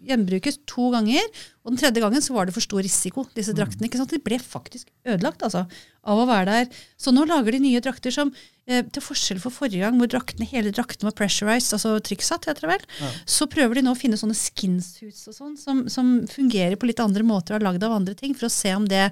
gjenbrukes 0.08 0.58
to 0.66 0.88
ganger. 0.94 1.28
Og 1.62 1.70
den 1.70 1.78
tredje 1.78 2.02
gangen 2.02 2.24
så 2.24 2.34
var 2.34 2.48
det 2.48 2.54
for 2.56 2.64
stor 2.64 2.82
risiko. 2.82 3.24
disse 3.36 3.54
draktene, 3.54 3.86
ikke 3.86 4.00
sant? 4.00 4.10
De 4.10 4.18
ble 4.22 4.40
faktisk 4.42 4.90
ødelagt 5.06 5.44
altså, 5.46 5.62
av 6.02 6.18
å 6.18 6.26
være 6.26 6.56
der. 6.56 6.80
Så 6.98 7.14
nå 7.14 7.22
lager 7.30 7.54
de 7.54 7.60
nye 7.62 7.82
drakter 7.84 8.14
som 8.14 8.32
eh, 8.66 8.82
til 8.90 9.04
forskjell 9.06 9.38
for 9.44 9.54
forrige 9.54 9.84
gang, 9.84 10.00
hvor 10.02 10.10
draktene, 10.10 10.48
hele 10.50 10.74
draktene 10.74 11.12
var 11.12 11.16
pressurized, 11.22 11.76
altså 11.76 11.94
trykksatt, 12.02 12.50
heter 12.50 12.66
det 12.66 12.72
vel, 12.72 13.14
så 13.22 13.46
prøver 13.50 13.78
de 13.78 13.86
nå 13.86 13.94
å 13.94 13.98
finne 13.98 14.18
sånne 14.18 14.36
skinsuits 14.38 15.28
og 15.30 15.38
sånn, 15.38 15.54
som, 15.60 15.84
som 15.92 16.10
fungerer 16.30 16.74
på 16.74 16.90
litt 16.90 17.02
andre 17.02 17.22
måter 17.26 17.54
og 17.54 17.60
er 17.62 17.68
lagd 17.70 17.86
av 17.86 17.94
andre 18.00 18.18
ting, 18.18 18.34
for 18.34 18.50
å 18.50 18.52
se 18.52 18.74
om 18.74 18.90
det 18.90 19.06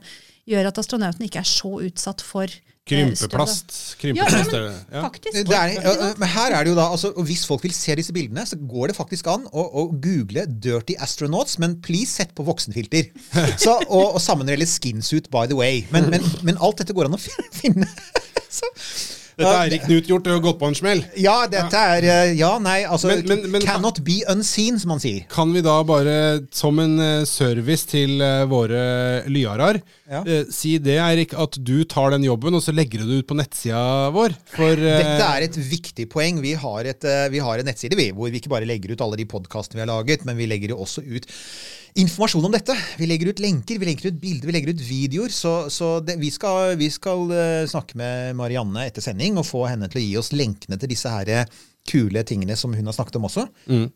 gjør 0.50 0.70
at 0.70 0.82
astronautene 0.82 1.30
ikke 1.30 1.44
er 1.44 1.50
så 1.50 1.76
utsatt 1.86 2.24
for 2.26 2.50
eh, 2.86 2.90
Krympeplast. 2.90 3.74
Ja, 4.02 4.26
men, 4.30 4.54
er. 4.54 4.64
Ja. 4.92 5.02
faktisk. 5.04 5.36
Det 5.36 5.56
er, 5.56 5.74
ja, 5.76 5.92
ja, 6.00 6.08
men 6.18 6.32
her 6.32 6.56
er 6.56 6.64
det 6.64 6.72
jo 6.72 6.78
da, 6.78 6.88
altså, 6.90 7.12
Hvis 7.26 7.44
folk 7.46 7.62
vil 7.62 7.74
se 7.76 7.94
disse 7.98 8.12
bildene, 8.16 8.46
så 8.46 8.56
går 8.56 8.90
det 8.90 8.96
faktisk 8.96 9.28
an 9.30 9.46
å, 9.52 9.66
å 9.82 9.86
google 9.92 10.46
'dirty 10.48 10.96
astronauts', 10.98 11.58
men 11.62 11.78
please 11.84 12.10
sett 12.18 12.34
på 12.34 12.46
voksenfilter. 12.48 13.12
Så, 13.64 13.76
og, 13.88 14.16
og 14.16 14.20
sammenrelle 14.20 14.66
skinsuit, 14.66 15.30
by 15.30 15.46
the 15.50 15.58
way. 15.58 15.84
Men, 15.92 16.10
men, 16.10 16.24
men 16.42 16.60
alt 16.60 16.82
dette 16.82 16.96
går 16.96 17.10
an 17.10 17.18
å 17.18 17.22
finne. 17.60 17.88
Så, 18.50 18.66
Dette 19.40 19.52
er 19.56 19.70
Erik 19.70 19.84
Knut 19.88 20.08
gjort 20.10 20.28
og 20.34 20.42
gått 20.44 20.58
på 20.60 20.68
en 20.70 20.76
smell. 20.78 21.00
ja, 21.18 21.36
dette 21.50 21.80
er 21.96 22.04
eh, 22.04 22.32
Ja, 22.38 22.52
nei, 22.62 22.82
altså 22.84 23.08
Men- 23.10 23.24
men- 23.26 23.50
men- 23.56 23.62
Cannot 23.64 24.02
be 24.04 24.20
unseen, 24.28 24.78
som 24.78 24.88
man 24.94 25.00
sier. 25.00 25.24
Kan 25.32 25.52
vi 25.56 25.62
da 25.64 25.78
bare, 25.82 26.42
som 26.52 26.78
en 26.78 26.98
eh, 27.00 27.24
service 27.24 27.86
til 27.90 28.20
eh, 28.20 28.44
våre 28.50 29.24
lyarar, 29.26 29.80
Ja. 30.10 30.24
si 30.50 30.76
det, 30.78 30.96
Eirik, 30.98 31.32
at 31.38 31.56
du 31.62 31.84
tar 31.84 32.10
den 32.10 32.24
jobben, 32.24 32.54
og 32.54 32.62
så 32.62 32.72
legger 32.74 32.98
du 32.98 33.06
det 33.06 33.18
ut 33.22 33.28
på 33.30 33.36
nettsida 33.38 34.10
vår? 34.12 34.34
For 34.56 34.74
Dette 34.74 35.22
er 35.22 35.42
et 35.46 35.56
viktig 35.56 36.08
poeng. 36.10 36.40
Vi 36.42 36.54
har, 36.54 36.80
et, 36.84 37.00
vi 37.30 37.38
har 37.38 37.58
en 37.58 37.64
nettside 37.70 37.94
vi, 37.96 38.10
hvor 38.10 38.28
vi 38.30 38.40
ikke 38.40 38.50
bare 38.50 38.66
legger 38.66 38.92
ut 38.92 39.00
alle 39.06 39.16
de 39.16 39.24
podkastene 39.30 39.78
vi 39.78 39.86
har 39.86 39.92
laget, 39.92 40.24
men 40.26 40.36
vi 40.36 40.46
legger 40.50 40.74
jo 40.74 40.78
også 40.82 41.04
ut 41.06 41.26
informasjon 41.98 42.44
om 42.46 42.54
dette. 42.54 42.76
Vi 43.00 43.08
legger 43.10 43.32
ut 43.32 43.42
lenker, 43.42 43.80
vi 43.80 43.88
legger 43.88 44.10
ut 44.10 44.20
bilder, 44.22 44.46
vi 44.46 44.54
legger 44.54 44.74
ut 44.74 44.84
videoer. 44.84 45.34
Så, 45.34 45.54
så 45.72 45.96
det, 46.04 46.18
vi 46.20 46.30
skal, 46.34 46.76
vi 46.80 46.90
skal 46.92 47.26
eh, 47.34 47.64
snakke 47.70 47.98
med 48.00 48.36
Marianne 48.38 48.86
etter 48.86 49.04
sending 49.04 49.40
og 49.40 49.48
få 49.48 49.66
henne 49.70 49.90
til 49.90 50.02
å 50.02 50.04
gi 50.04 50.14
oss 50.20 50.34
lenkene 50.36 50.78
til 50.80 50.92
disse 50.92 51.10
her 51.10 51.32
eh, 51.34 51.58
kule 51.90 52.22
tingene 52.28 52.58
som 52.58 52.74
hun 52.76 52.86
har 52.86 52.96
snakket 52.96 53.18
om 53.18 53.26
også. 53.30 53.48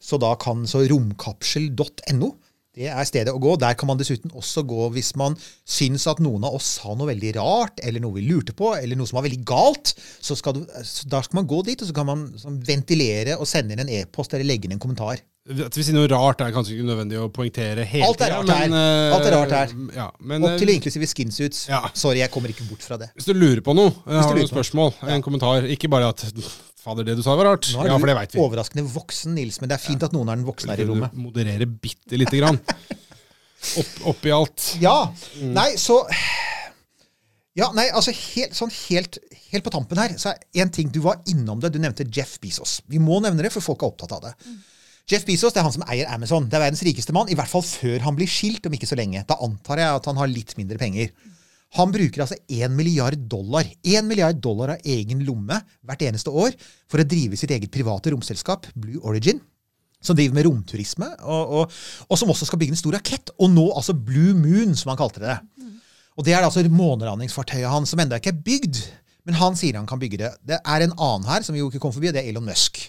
Så 0.02 0.18
da 0.22 0.32
kan 0.40 0.64
så 0.70 0.82
romkapsel.no 0.88 2.34
det 2.74 2.88
er 2.90 3.06
stedet 3.06 3.30
å 3.30 3.38
gå. 3.38 3.54
Der 3.62 3.76
kan 3.78 3.86
man 3.86 4.00
dessuten 4.00 4.32
også 4.34 4.64
gå 4.66 4.88
hvis 4.96 5.12
man 5.18 5.36
syns 5.62 6.08
at 6.10 6.18
noen 6.22 6.42
av 6.46 6.56
oss 6.58 6.72
sa 6.80 6.94
noe 6.98 7.12
veldig 7.12 7.34
rart, 7.36 7.78
eller 7.86 8.02
noe 8.02 8.16
vi 8.16 8.24
lurte 8.26 8.54
på, 8.56 8.72
eller 8.74 8.98
noe 8.98 9.06
som 9.06 9.20
var 9.20 9.28
veldig 9.28 9.44
galt. 9.46 9.94
Så 9.94 10.34
skal 10.38 10.58
du, 10.58 10.64
så 10.82 11.06
da 11.10 11.22
skal 11.22 11.38
man 11.38 11.50
gå 11.50 11.62
dit, 11.68 11.78
og 11.78 11.90
så 11.90 11.94
kan 11.94 12.10
man 12.10 12.26
ventilere 12.66 13.38
og 13.38 13.46
sende 13.46 13.76
inn 13.76 13.84
en 13.84 13.94
e-post 14.00 14.34
eller 14.34 14.48
legge 14.48 14.66
inn 14.66 14.74
en 14.74 14.82
kommentar. 14.82 15.22
At 15.44 15.76
vi 15.76 15.82
sier 15.84 15.92
noe 15.92 16.08
rart, 16.08 16.40
er 16.40 16.54
kanskje 16.56 16.72
ikke 16.72 16.86
nødvendig 16.88 17.18
å 17.20 17.26
poengtere 17.28 17.84
hele 17.84 18.06
Alt 18.08 18.22
er 18.24 18.30
rart 18.32 18.48
her. 18.48 18.62
men, 18.62 18.76
eh, 18.78 19.12
Alt 19.12 19.26
er 19.28 19.34
rart 19.36 19.50
her. 19.52 19.72
Ja, 19.92 20.06
men 20.24 20.44
Opp 20.48 20.54
til 20.56 20.70
eh, 20.72 20.78
inklusive 20.78 21.04
skinsuits. 21.10 21.66
Ja. 21.68 21.82
Sorry, 21.92 22.22
jeg 22.22 22.30
kommer 22.32 22.48
ikke 22.48 22.64
bort 22.64 22.80
fra 22.80 22.96
det. 22.96 23.10
hvis 23.12 23.28
du 23.28 23.34
lurer 23.36 23.60
på 23.60 23.74
noe, 23.76 23.92
eh, 24.06 24.22
har 24.22 24.32
du 24.32 24.40
noen 24.40 24.48
spørsmål, 24.48 24.94
en 25.04 25.20
kommentar, 25.26 25.68
ikke 25.68 25.90
bare 25.92 26.08
at 26.14 26.24
Fader, 26.84 27.04
det 27.04 27.16
du 27.16 27.22
sa 27.24 27.36
var 27.36 27.44
rart. 27.44 27.68
Nå 27.74 27.80
er 27.84 27.90
Ja, 27.92 27.98
for 27.98 28.06
det 28.08 28.32
du 28.32 28.38
vi. 28.38 28.40
overraskende 28.40 28.88
voksen, 28.88 29.34
Nils, 29.34 29.60
men 29.60 29.68
det 29.68 29.76
er 29.76 29.84
fint 29.84 30.02
at 30.02 30.12
noen 30.12 30.28
er 30.32 30.36
den 30.36 30.46
voksne 30.48 30.72
her 30.72 30.80
i 30.80 30.88
rommet. 30.88 31.12
modererer 31.12 31.68
bitte 31.68 32.16
lite 32.16 32.40
grann. 32.40 32.58
Opp, 33.80 33.92
oppi 34.12 34.32
alt. 34.32 34.76
Ja. 34.80 35.12
Nei, 35.40 35.76
så 35.76 36.06
Ja, 37.56 37.70
nei, 37.72 37.86
altså 37.94 38.12
helt, 38.12 38.52
sånn 38.56 38.72
helt, 38.88 39.16
helt 39.52 39.64
på 39.64 39.70
tampen 39.70 39.96
her, 39.96 40.16
så 40.18 40.32
er 40.34 40.62
en 40.64 40.70
ting 40.70 40.88
Du 40.90 41.00
var 41.00 41.20
innom 41.30 41.60
det. 41.60 41.70
Du 41.72 41.78
nevnte 41.78 42.04
Jeff 42.10 42.38
Bezos. 42.40 42.80
Vi 42.88 42.98
må 42.98 43.20
nevne 43.22 43.42
det, 43.42 43.52
for 43.52 43.60
folk 43.60 43.82
er 43.82 43.92
opptatt 43.92 44.12
av 44.12 44.22
det. 44.22 44.34
Jeff 45.10 45.26
Bezos 45.28 45.52
det 45.52 45.60
er 45.60 45.66
han 45.66 45.74
som 45.74 45.84
eier 45.84 46.08
Amazon. 46.14 46.46
Det 46.48 46.56
er 46.56 46.62
verdens 46.64 46.82
rikeste 46.86 47.12
mann, 47.12 47.28
i 47.28 47.36
hvert 47.36 47.50
fall 47.50 47.64
før 47.66 48.06
han 48.06 48.16
blir 48.16 48.30
skilt 48.30 48.64
om 48.64 48.72
ikke 48.72 48.88
så 48.88 48.96
lenge. 48.96 49.20
Da 49.28 49.36
antar 49.44 49.82
jeg 49.82 49.98
at 49.98 50.06
han 50.08 50.20
har 50.20 50.30
litt 50.32 50.54
mindre 50.56 50.80
penger. 50.80 51.10
Han 51.76 51.90
bruker 51.92 52.22
altså 52.22 52.38
1 52.48 52.72
milliard 52.72 53.18
dollar 53.28 53.66
1 53.82 54.06
milliard 54.06 54.38
dollar 54.40 54.76
av 54.76 54.86
egen 54.86 55.24
lomme 55.26 55.58
hvert 55.84 56.04
eneste 56.06 56.30
år 56.30 56.54
for 56.88 57.02
å 57.02 57.06
drive 57.08 57.36
sitt 57.36 57.52
eget 57.52 57.72
private 57.74 58.14
romselskap, 58.14 58.70
Blue 58.78 59.02
Origin. 59.02 59.42
som 60.04 60.16
driver 60.16 60.36
med 60.36 60.44
romturisme, 60.44 61.06
og, 61.24 61.52
og, 61.58 61.76
og 62.12 62.18
som 62.20 62.28
også 62.28 62.44
skal 62.44 62.58
bygge 62.60 62.74
en 62.74 62.80
stor 62.80 62.92
rakett. 62.92 63.30
Og 63.40 63.48
nå 63.48 63.62
altså 63.72 63.94
Blue 63.96 64.34
Moon, 64.36 64.74
som 64.76 64.90
han 64.92 64.98
kalte 65.00 65.22
det. 65.22 65.38
Og 66.16 66.26
det 66.26 66.34
er 66.36 66.44
altså 66.44 66.60
månelandingsfartøyet 66.68 67.70
hans, 67.72 67.88
som 67.88 68.02
ennå 68.02 68.18
ikke 68.20 68.34
er 68.34 68.42
bygd. 68.44 68.82
Men 69.24 69.38
han 69.40 69.56
sier 69.56 69.78
han 69.80 69.88
kan 69.88 70.02
bygge 70.02 70.20
det. 70.20 70.30
Det 70.44 70.58
er 70.60 70.84
en 70.84 70.92
annen 70.92 71.24
her 71.30 71.46
som 71.46 71.56
vi 71.56 71.62
jo 71.62 71.70
ikke 71.72 71.80
kom 71.80 71.94
forbi, 71.96 72.12
og 72.12 72.16
det 72.18 72.20
er 72.20 72.28
Elon 72.34 72.44
Musk. 72.44 72.82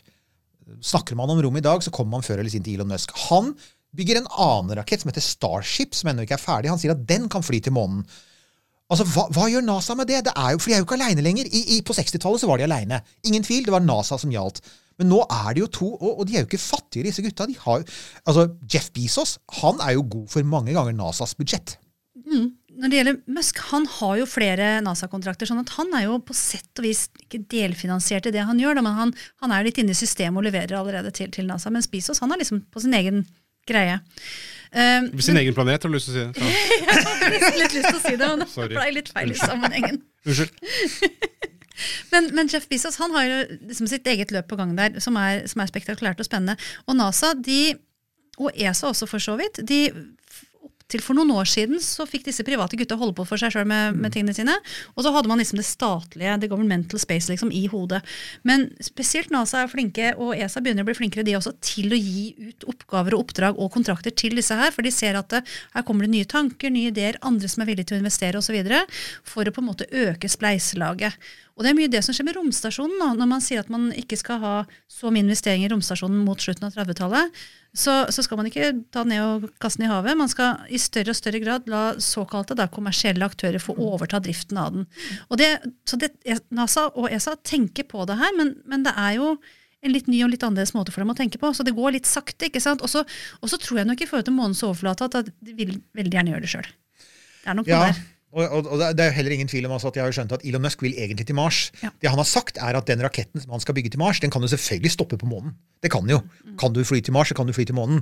Snakker 0.81 1.17
man 1.17 1.29
om 1.29 1.41
rom 1.43 1.57
i 1.59 1.63
dag, 1.63 1.83
så 1.83 1.93
kommer 1.93 2.17
man 2.17 2.25
før 2.25 2.41
eller 2.41 2.51
siden 2.51 2.65
til 2.65 2.79
Elon 2.79 2.89
Musk. 2.89 3.13
Han 3.29 3.53
bygger 3.95 4.19
en 4.19 4.31
annen 4.31 4.77
rakett 4.79 5.03
som 5.03 5.11
heter 5.11 5.23
Starship, 5.23 5.95
som 5.95 6.09
ennå 6.11 6.25
ikke 6.25 6.37
er 6.37 6.41
ferdig. 6.41 6.71
Han 6.73 6.81
sier 6.81 6.95
at 6.95 7.03
den 7.07 7.29
kan 7.31 7.45
fly 7.45 7.61
til 7.63 7.75
månen. 7.75 8.03
Altså, 8.91 9.05
hva, 9.15 9.25
hva 9.33 9.47
gjør 9.49 9.63
NASA 9.65 9.95
med 9.97 10.09
det? 10.11 10.25
det 10.27 10.33
jo, 10.35 10.59
for 10.61 10.69
de 10.69 10.75
er 10.75 10.81
jo 10.81 10.85
ikke 10.85 10.97
aleine 10.99 11.23
lenger. 11.25 11.47
I, 11.49 11.61
i, 11.75 11.79
på 11.85 11.95
60-tallet 11.97 12.43
så 12.43 12.49
var 12.49 12.61
de 12.61 12.67
aleine. 12.67 12.99
Ingen 13.25 13.45
tvil, 13.45 13.63
det 13.65 13.73
var 13.73 13.85
NASA 13.85 14.19
som 14.21 14.33
gjaldt. 14.33 14.61
Men 14.99 15.09
nå 15.11 15.23
er 15.25 15.55
de 15.55 15.63
jo 15.63 15.71
to, 15.79 15.87
og, 15.95 16.19
og 16.21 16.27
de 16.27 16.35
er 16.35 16.43
jo 16.43 16.49
ikke 16.49 16.61
fattige, 16.61 17.07
disse 17.07 17.23
gutta. 17.25 17.47
Har, 17.65 17.85
altså, 18.23 18.45
Jeff 18.71 18.91
Bezos 18.95 19.39
han 19.61 19.81
er 19.83 19.97
jo 19.97 20.05
god 20.17 20.29
for 20.31 20.53
mange 20.53 20.75
ganger 20.75 20.95
NASAs 20.95 21.35
budsjett. 21.39 21.77
Når 22.75 22.91
det 22.91 22.97
gjelder 22.99 23.19
Musk, 23.37 23.59
han 23.71 23.85
har 23.97 24.17
jo 24.19 24.27
flere 24.27 24.69
NASA-kontrakter, 24.83 25.47
sånn 25.47 25.61
at 25.63 25.71
han 25.77 25.93
er 25.95 26.07
jo 26.09 26.17
på 26.23 26.35
sett 26.35 26.81
og 26.81 26.87
vis 26.87 27.05
ikke 27.23 27.43
delfinansiert 27.51 28.27
i 28.27 28.33
det 28.35 28.43
han 28.47 28.59
gjør, 28.59 28.77
da, 28.77 28.83
men 28.85 28.97
han, 28.99 29.13
han 29.43 29.55
er 29.55 29.67
litt 29.67 29.79
inne 29.81 29.95
i 29.95 29.99
systemet 29.99 30.41
og 30.41 30.47
leverer 30.49 30.75
allerede 30.79 31.13
til, 31.15 31.31
til 31.31 31.47
NASA. 31.47 31.71
Mens 31.73 31.87
Bezos 31.91 32.19
han 32.23 32.35
er 32.35 32.43
liksom 32.43 32.65
på 32.71 32.83
sin 32.83 32.97
egen 32.97 33.23
greie. 33.69 34.01
På 34.75 35.23
Sin 35.23 35.37
egen 35.39 35.55
planet, 35.55 35.83
har 35.83 35.89
du 35.89 35.95
lyst 35.95 36.09
til 36.11 36.19
å 36.19 36.33
si 36.33 36.43
det? 36.43 36.51
jeg 36.83 37.05
hadde 37.07 37.31
litt, 37.31 37.75
lyst 37.77 37.87
til 37.87 37.99
å 37.99 38.03
si 38.03 38.15
det, 38.19 38.27
men 38.27 38.43
det 38.43 38.67
ble 38.73 38.87
litt 38.97 39.11
feil 39.15 39.31
i 39.31 39.39
sammenhengen. 39.39 40.01
Unnskyld. 40.27 40.51
Men, 42.11 42.29
men 42.31 42.47
Jeff 42.47 42.69
Bezos 42.71 42.95
han 43.01 43.11
har 43.11 43.25
jo 43.27 43.39
liksom 43.67 43.89
sitt 43.91 44.05
eget 44.07 44.29
løp 44.31 44.47
på 44.47 44.55
gang 44.55 44.69
der, 44.77 44.93
som 45.03 45.17
er, 45.19 45.41
som 45.51 45.59
er 45.59 45.67
spektakulært 45.67 46.21
og 46.23 46.27
spennende. 46.27 46.55
Og 46.87 46.95
NASA, 46.95 47.33
de, 47.35 47.75
og 48.39 48.55
ESA 48.55 48.93
også 48.93 49.09
for 49.11 49.19
så 49.19 49.35
vidt, 49.39 49.59
de 49.67 49.89
til 50.91 51.01
for 51.01 51.17
noen 51.17 51.31
år 51.33 51.47
siden 51.49 51.79
så 51.81 52.05
fikk 52.05 52.27
disse 52.27 52.45
private 52.45 52.77
gutta 52.77 52.97
holde 52.99 53.15
på 53.17 53.25
for 53.25 53.41
seg 53.41 53.53
sjøl 53.55 53.65
med, 53.69 53.97
med 53.97 54.13
tingene 54.13 54.35
sine. 54.37 54.53
Og 54.93 55.05
så 55.05 55.13
hadde 55.15 55.29
man 55.31 55.41
liksom 55.41 55.57
det 55.57 55.65
statlige, 55.65 56.35
the 56.43 56.49
governmental 56.51 57.01
space, 57.01 57.31
liksom 57.31 57.49
i 57.49 57.63
hodet. 57.71 58.03
Men 58.45 58.67
spesielt 58.83 59.33
NASA 59.33 59.63
er 59.63 59.71
flinke, 59.71 60.11
og 60.21 60.35
ESA 60.37 60.61
begynner 60.61 60.85
å 60.85 60.89
bli 60.89 60.97
flinkere 60.97 61.25
de 61.25 61.37
også, 61.39 61.55
til 61.65 61.95
å 61.95 61.99
gi 61.99 62.27
ut 62.51 62.67
oppgaver 62.75 63.17
og 63.17 63.25
oppdrag 63.25 63.57
og 63.57 63.71
kontrakter 63.73 64.13
til 64.13 64.37
disse 64.37 64.57
her. 64.57 64.73
For 64.75 64.85
de 64.85 64.93
ser 64.93 65.17
at 65.17 65.31
det, 65.33 65.41
her 65.73 65.87
kommer 65.87 66.05
det 66.05 66.13
nye 66.13 66.29
tanker, 66.29 66.73
nye 66.73 66.93
ideer, 66.93 67.17
andre 67.25 67.49
som 67.49 67.65
er 67.65 67.71
villige 67.71 67.89
til 67.89 67.97
å 67.97 68.03
investere 68.03 68.41
osv. 68.41 68.61
For 69.25 69.49
å 69.49 69.55
på 69.55 69.63
en 69.63 69.71
måte 69.71 69.89
øke 69.89 70.29
spleiselaget. 70.29 71.17
Og 71.55 71.63
det 71.63 71.69
er 71.71 71.77
mye 71.77 71.91
det 71.91 72.01
som 72.03 72.15
skjer 72.15 72.25
med 72.27 72.35
romstasjonen 72.35 72.97
nå, 72.99 73.13
når 73.15 73.27
man 73.31 73.43
sier 73.43 73.61
at 73.61 73.69
man 73.71 73.87
ikke 73.95 74.17
skal 74.19 74.41
ha 74.41 74.55
så 74.91 75.07
mye 75.13 75.23
investeringer 75.23 75.69
i 75.69 75.71
romstasjonen 75.71 76.17
mot 76.27 76.41
slutten 76.43 76.67
av 76.67 76.75
30-tallet. 76.75 77.37
Så, 77.75 77.93
så 78.11 78.23
skal 78.23 78.39
man 78.39 78.49
ikke 78.49 78.73
ta 78.91 79.05
den 79.05 79.13
ned 79.15 79.23
og 79.23 79.45
kaste 79.63 79.79
den 79.79 79.87
i 79.87 79.91
havet. 79.91 80.17
Man 80.19 80.31
skal 80.31 80.65
i 80.67 80.79
større 80.79 81.13
og 81.13 81.19
større 81.19 81.39
grad 81.43 81.69
la 81.71 81.83
såkalte 82.03 82.57
da, 82.59 82.67
kommersielle 82.71 83.23
aktører 83.23 83.63
få 83.63 83.75
overta 83.79 84.19
driften 84.23 84.59
av 84.59 84.73
den. 84.75 84.87
Og 85.29 85.39
det, 85.39 85.49
så 85.87 85.99
det, 85.99 86.11
NASA 86.55 86.89
og 86.91 87.07
ESA 87.07 87.37
tenker 87.47 87.87
på 87.87 88.03
det 88.09 88.19
her, 88.19 88.35
men, 88.35 88.57
men 88.67 88.83
det 88.87 88.95
er 88.99 89.15
jo 89.21 89.37
en 89.85 89.93
litt 89.93 90.09
ny 90.11 90.19
og 90.25 90.33
litt 90.33 90.43
annerledes 90.43 90.73
måte 90.75 90.91
for 90.91 91.05
dem 91.05 91.13
å 91.13 91.17
tenke 91.17 91.39
på. 91.39 91.53
Så 91.55 91.63
det 91.67 91.75
går 91.77 91.95
litt 91.95 92.09
sakte. 92.09 92.49
ikke 92.49 92.63
sant? 92.63 92.83
Og 92.83 92.91
så 92.91 93.05
og 93.39 93.51
så 93.51 93.59
tror 93.61 93.79
jeg 93.79 93.89
nok 93.91 94.03
i 94.03 94.09
forhold 94.09 94.27
til 94.27 94.35
månens 94.35 94.63
overflate 94.65 95.07
at 95.07 95.31
de 95.31 95.55
vil 95.55 95.77
veldig 95.95 96.19
gjerne 96.19 96.35
gjøre 96.35 96.45
det 96.47 96.51
sjøl. 96.51 96.69
Det 97.45 97.53
er 97.53 97.59
nok 97.61 97.71
Ja, 97.71 97.79
noe 97.79 97.93
der. 97.93 98.03
Og, 98.33 98.43
og, 98.43 98.67
og 98.67 98.81
det 98.97 99.03
er 99.03 99.11
jo 99.11 99.15
heller 99.19 99.35
ingen 99.35 99.47
tvil 99.47 99.67
om 99.67 99.75
altså 99.77 99.91
at 99.91 99.97
jeg 99.99 100.03
har 100.03 100.15
skjønt 100.15 100.33
at 100.35 100.43
Elon 100.43 100.63
Musk 100.65 100.81
vil 100.83 100.95
egentlig 100.97 101.27
til 101.29 101.37
Mars. 101.37 101.69
Ja. 101.83 101.91
Det 102.01 102.09
han 102.11 102.19
har 102.19 102.27
sagt, 102.27 102.57
er 102.59 102.75
at 102.75 102.87
den 102.89 103.03
raketten 103.05 103.43
som 103.43 103.53
han 103.55 103.63
skal 103.63 103.77
bygge 103.77 103.93
til 103.93 104.01
Mars, 104.01 104.19
den 104.19 104.33
kan 104.33 104.43
jo 104.43 104.49
selvfølgelig 104.51 104.91
stoppe 104.91 105.19
på 105.21 105.29
månen. 105.29 105.53
Det 105.83 105.91
kan 105.93 106.09
jo. 106.09 106.19
Kan 106.59 106.75
du 106.75 106.83
fly 106.83 106.99
til 107.05 107.15
Mars, 107.15 107.31
så 107.31 107.37
kan 107.37 107.47
du 107.47 107.55
fly 107.55 107.63
til 107.69 107.77
månen. 107.77 108.01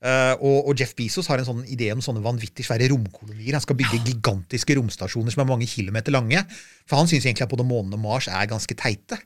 Uh, 0.00 0.32
og, 0.40 0.68
og 0.70 0.80
Jeff 0.80 0.94
Bezos 0.96 1.28
har 1.28 1.40
en 1.40 1.44
sånn 1.44 1.64
idé 1.68 1.90
om 1.92 2.00
sånne 2.00 2.22
vanvittig 2.24 2.64
svære 2.64 2.88
romkolonier. 2.92 3.52
Han 3.52 3.64
skal 3.64 3.76
bygge 3.76 4.00
gigantiske 4.06 4.76
romstasjoner 4.78 5.32
som 5.32 5.44
er 5.44 5.50
mange 5.50 5.68
kilometer 5.68 6.14
lange. 6.14 6.40
For 6.88 7.00
han 7.00 7.08
syns 7.10 7.26
egentlig 7.28 7.44
at 7.44 7.52
både 7.52 7.68
månen 7.68 7.96
og 7.98 8.04
Mars 8.04 8.28
er 8.32 8.48
ganske 8.48 8.76
teite. 8.80 9.20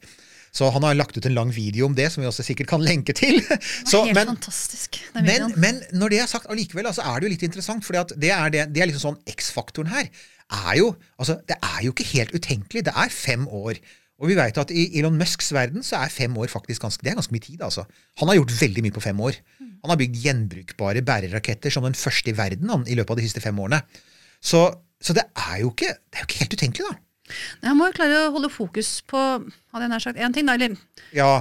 Så 0.55 0.69
han 0.71 0.85
har 0.87 0.95
lagt 0.95 1.17
ut 1.19 1.27
en 1.27 1.35
lang 1.35 1.51
video 1.51 1.89
om 1.89 1.95
det, 1.99 2.13
som 2.15 2.23
vi 2.23 2.29
også 2.31 2.45
sikkert 2.47 2.69
kan 2.71 2.83
lenke 2.83 3.15
til. 3.15 3.41
Det 3.43 3.59
Så, 3.91 4.05
er 4.05 4.13
helt 4.13 4.19
men, 4.21 4.29
fantastisk. 4.37 5.01
men, 5.15 5.49
men 5.59 5.81
når 5.99 6.15
det 6.15 6.21
er 6.23 6.31
sagt, 6.31 6.47
allikevel, 6.51 6.87
altså, 6.91 7.03
er 7.03 7.19
det 7.19 7.27
jo 7.27 7.33
litt 7.33 7.47
interessant. 7.49 7.87
For 7.87 7.99
det 8.15 8.31
er, 8.31 8.53
det, 8.55 8.69
det 8.75 8.83
er 8.83 8.91
liksom 8.91 9.03
sånn 9.09 9.35
X-faktoren 9.35 9.91
her. 9.91 10.11
Er 10.53 10.75
jo, 10.79 10.95
altså, 11.19 11.39
det 11.49 11.57
er 11.63 11.85
jo 11.85 11.93
ikke 11.95 12.11
helt 12.13 12.35
utenkelig. 12.37 12.85
Det 12.87 12.93
er 12.97 13.13
fem 13.13 13.47
år. 13.49 13.81
Og 14.23 14.29
vi 14.31 14.37
vet 14.39 14.59
at 14.61 14.71
i 14.71 14.85
Elon 14.99 15.17
Musks 15.19 15.51
verden 15.53 15.83
så 15.83 15.99
er 16.05 16.13
fem 16.13 16.37
år 16.39 16.47
faktisk 16.53 16.85
ganske, 16.85 17.03
det 17.03 17.11
er 17.11 17.19
ganske 17.19 17.35
mye 17.35 17.43
tid. 17.43 17.63
altså. 17.63 17.85
Han 18.21 18.29
har 18.31 18.39
gjort 18.39 18.55
veldig 18.61 18.85
mye 18.87 18.95
på 18.95 19.03
fem 19.03 19.21
år. 19.21 19.39
Han 19.85 19.91
har 19.93 19.99
bygd 20.01 20.21
gjenbrukbare 20.23 21.03
bæreraketter 21.05 21.73
som 21.75 21.85
den 21.85 21.97
første 21.99 22.31
i 22.31 22.37
verden 22.37 22.71
han, 22.71 22.87
i 22.89 22.95
løpet 22.95 23.11
av 23.17 23.21
de 23.21 23.27
siste 23.27 23.43
fem 23.45 23.59
årene. 23.59 23.83
Så, 24.41 24.63
så 25.03 25.17
det, 25.17 25.27
er 25.35 25.59
jo 25.65 25.73
ikke, 25.75 25.91
det 25.97 26.21
er 26.21 26.25
jo 26.25 26.29
ikke 26.31 26.43
helt 26.45 26.57
utenkelig, 26.57 26.87
da. 26.93 27.01
Nei, 27.65 27.69
Han 27.73 27.79
må 27.81 27.89
jo 27.89 27.97
klare 27.97 28.23
å 28.27 28.33
holde 28.37 28.53
fokus 28.53 28.99
på 29.09 29.19
hadde 29.19 29.83
jeg 29.83 29.93
nær 29.93 30.03
sagt, 30.05 30.21
én 30.21 30.37
ting. 30.37 30.47
da, 30.49 30.55
eller 30.55 30.77
Ja, 31.17 31.33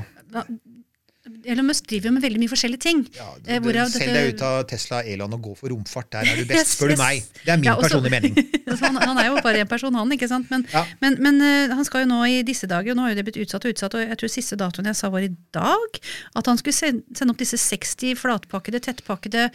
Elon 1.47 1.63
Musk 1.69 1.86
driver 1.88 2.09
jo 2.09 2.13
med 2.17 2.24
veldig 2.26 2.39
mye 2.41 2.51
forskjellige 2.51 2.82
ting. 2.84 2.97
ja 3.15 3.28
du, 3.39 3.45
Eh, 3.47 3.59
du, 3.61 3.63
hvorav 3.63 3.88
Selg 3.93 4.11
deg 4.11 4.34
ut 4.36 4.41
av 4.43 4.57
Tesla 4.67 4.97
Elon 5.07 5.32
og 5.38 5.41
gå 5.45 5.53
for 5.55 5.71
romfart. 5.71 6.09
Der 6.11 6.28
er 6.28 6.36
du 6.36 6.41
Yes, 6.49 6.49
best, 6.51 6.74
spør 6.76 6.91
du 6.91 6.97
meg. 6.99 7.24
Det 7.45 7.53
er 7.53 7.57
min 7.61 7.69
Ja, 7.69 7.76
også, 7.80 7.88
personlige 8.01 8.11
mening. 8.11 8.36
Han, 8.84 8.95
han 8.97 9.17
er 9.21 9.28
jo 9.30 9.36
bare 9.45 9.61
én 9.63 9.67
person, 9.69 9.93
han. 9.95 10.11
ikke 10.11 10.28
sant? 10.28 10.49
Men, 10.51 10.65
Ja. 10.74 10.82
men, 10.99 11.15
men 11.24 11.38
uh, 11.39 11.76
han 11.78 11.86
skal 11.86 12.03
jo 12.03 12.07
nå 12.09 12.17
i 12.28 12.41
disse 12.43 12.67
dager, 12.67 12.91
og 12.91 12.97
nå 12.97 13.03
har 13.05 13.13
jo 13.13 13.19
det 13.19 13.26
blitt 13.30 13.38
utsatt 13.45 13.63
og 13.63 13.71
utsatt, 13.71 13.93
og 13.95 14.01
jeg 14.01 14.17
tror 14.19 14.32
siste 14.34 14.57
datoen 14.59 14.89
jeg 14.89 14.97
sa 14.97 15.09
var 15.13 15.24
i 15.24 15.30
dag, 15.55 15.99
at 16.36 16.49
han 16.49 16.57
skulle 16.59 16.76
sende, 16.76 17.03
sende 17.15 17.32
opp 17.36 17.39
disse 17.39 17.59
60 17.61 18.17
flatpakkede, 18.19 18.82
tettpakkede 18.84 19.45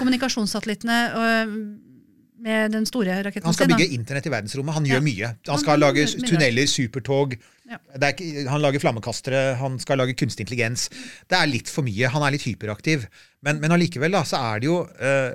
kommunikasjonssatellittene 0.00 0.98
øh, 1.14 1.54
med 2.44 2.74
den 2.76 2.84
store 2.88 3.16
raketten 3.24 3.48
Han 3.48 3.56
skal 3.56 3.70
sin, 3.70 3.76
bygge 3.78 3.96
internett 3.96 4.28
i 4.28 4.32
verdensrommet. 4.32 4.76
Han 4.76 4.86
Ja. 4.86 4.94
gjør 4.98 5.04
mye. 5.06 5.30
Han 5.48 5.60
skal 5.62 5.74
han 5.76 5.82
lage 5.86 6.06
tunneler, 6.28 6.68
supertog. 6.68 7.36
Ja. 7.70 7.78
Det 7.96 8.10
ikke, 8.14 8.44
han 8.52 8.60
lager 8.60 8.82
flammekastere, 8.82 9.42
han 9.56 9.78
skal 9.80 9.98
lage 10.02 10.16
kunstig 10.20 10.44
intelligens. 10.44 10.90
Det 11.30 11.38
er 11.38 11.48
litt 11.48 11.72
for 11.72 11.86
mye. 11.86 12.10
Han 12.12 12.22
er 12.26 12.34
litt 12.36 12.44
hyperaktiv. 12.44 13.06
Men, 13.44 13.60
men 13.64 13.72
allikevel 13.72 14.12
da, 14.12 14.22
så 14.28 14.40
er 14.52 14.60
det 14.60 14.68
jo 14.68 14.82
uh, 14.84 15.32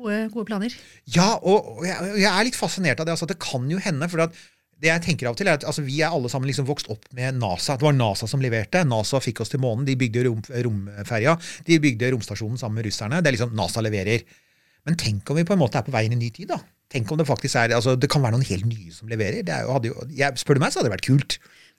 Gode, 0.00 0.30
gode 0.32 0.46
planer. 0.48 0.74
Ja, 1.12 1.34
og, 1.42 1.76
og 1.78 1.84
jeg, 1.84 2.14
jeg 2.22 2.30
er 2.30 2.46
litt 2.48 2.56
fascinert 2.56 3.00
av 3.02 3.06
det. 3.06 3.12
altså 3.12 3.28
Det 3.28 3.38
kan 3.42 3.68
jo 3.70 3.78
hende. 3.84 4.08
for 4.08 4.22
at 4.24 4.34
det 4.80 4.88
jeg 4.88 5.02
tenker 5.04 5.28
av 5.28 5.34
og 5.34 5.40
til 5.40 5.50
er 5.50 5.58
at 5.58 5.64
altså, 5.68 5.82
Vi 5.84 5.98
er 6.00 6.08
alle 6.08 6.30
sammen 6.32 6.48
liksom 6.48 6.64
vokst 6.68 6.88
opp 6.88 7.04
med 7.12 7.36
NASA. 7.36 7.76
Det 7.76 7.84
var 7.84 7.92
NASA 7.92 8.26
som 8.30 8.40
leverte. 8.40 8.80
NASA 8.88 9.20
fikk 9.20 9.42
oss 9.44 9.52
til 9.52 9.60
månen. 9.60 9.84
De 9.84 9.96
bygde 10.00 10.24
rom, 10.24 10.40
romferja. 10.40 11.34
De 11.68 11.76
bygde 11.84 12.08
romstasjonen 12.14 12.56
sammen 12.58 12.80
med 12.80 12.88
russerne. 12.88 13.20
Det 13.20 13.28
er 13.28 13.36
liksom 13.36 13.52
NASA 13.58 13.84
leverer. 13.84 14.24
Men 14.86 14.96
tenk 15.00 15.30
om 15.30 15.36
vi 15.36 15.44
på 15.44 15.56
en 15.56 15.60
måte 15.60 15.78
er 15.80 15.86
på 15.86 15.92
vei 15.94 16.04
inn 16.06 16.14
i 16.14 16.18
en 16.18 16.22
ny 16.24 16.30
tid, 16.34 16.48
da. 16.52 16.60
Tenk 16.90 17.10
om 17.12 17.18
Det 17.20 17.26
faktisk 17.28 17.54
er, 17.60 17.74
altså 17.76 17.94
det 18.00 18.08
kan 18.10 18.22
være 18.24 18.34
noen 18.34 18.46
helt 18.48 18.66
nye 18.66 18.90
som 18.92 19.08
leverer. 19.08 19.42
Det 19.46 19.54
er 19.54 19.66
jo, 19.66 19.74
hadde 19.76 19.90
jo, 19.92 20.06
jeg, 20.16 20.40
spør 20.42 20.58
du 20.58 20.62
meg, 20.64 20.72
så 20.72 20.80
hadde 20.80 20.90
det 20.90 20.94
vært 20.96 21.06
kult. 21.06 21.36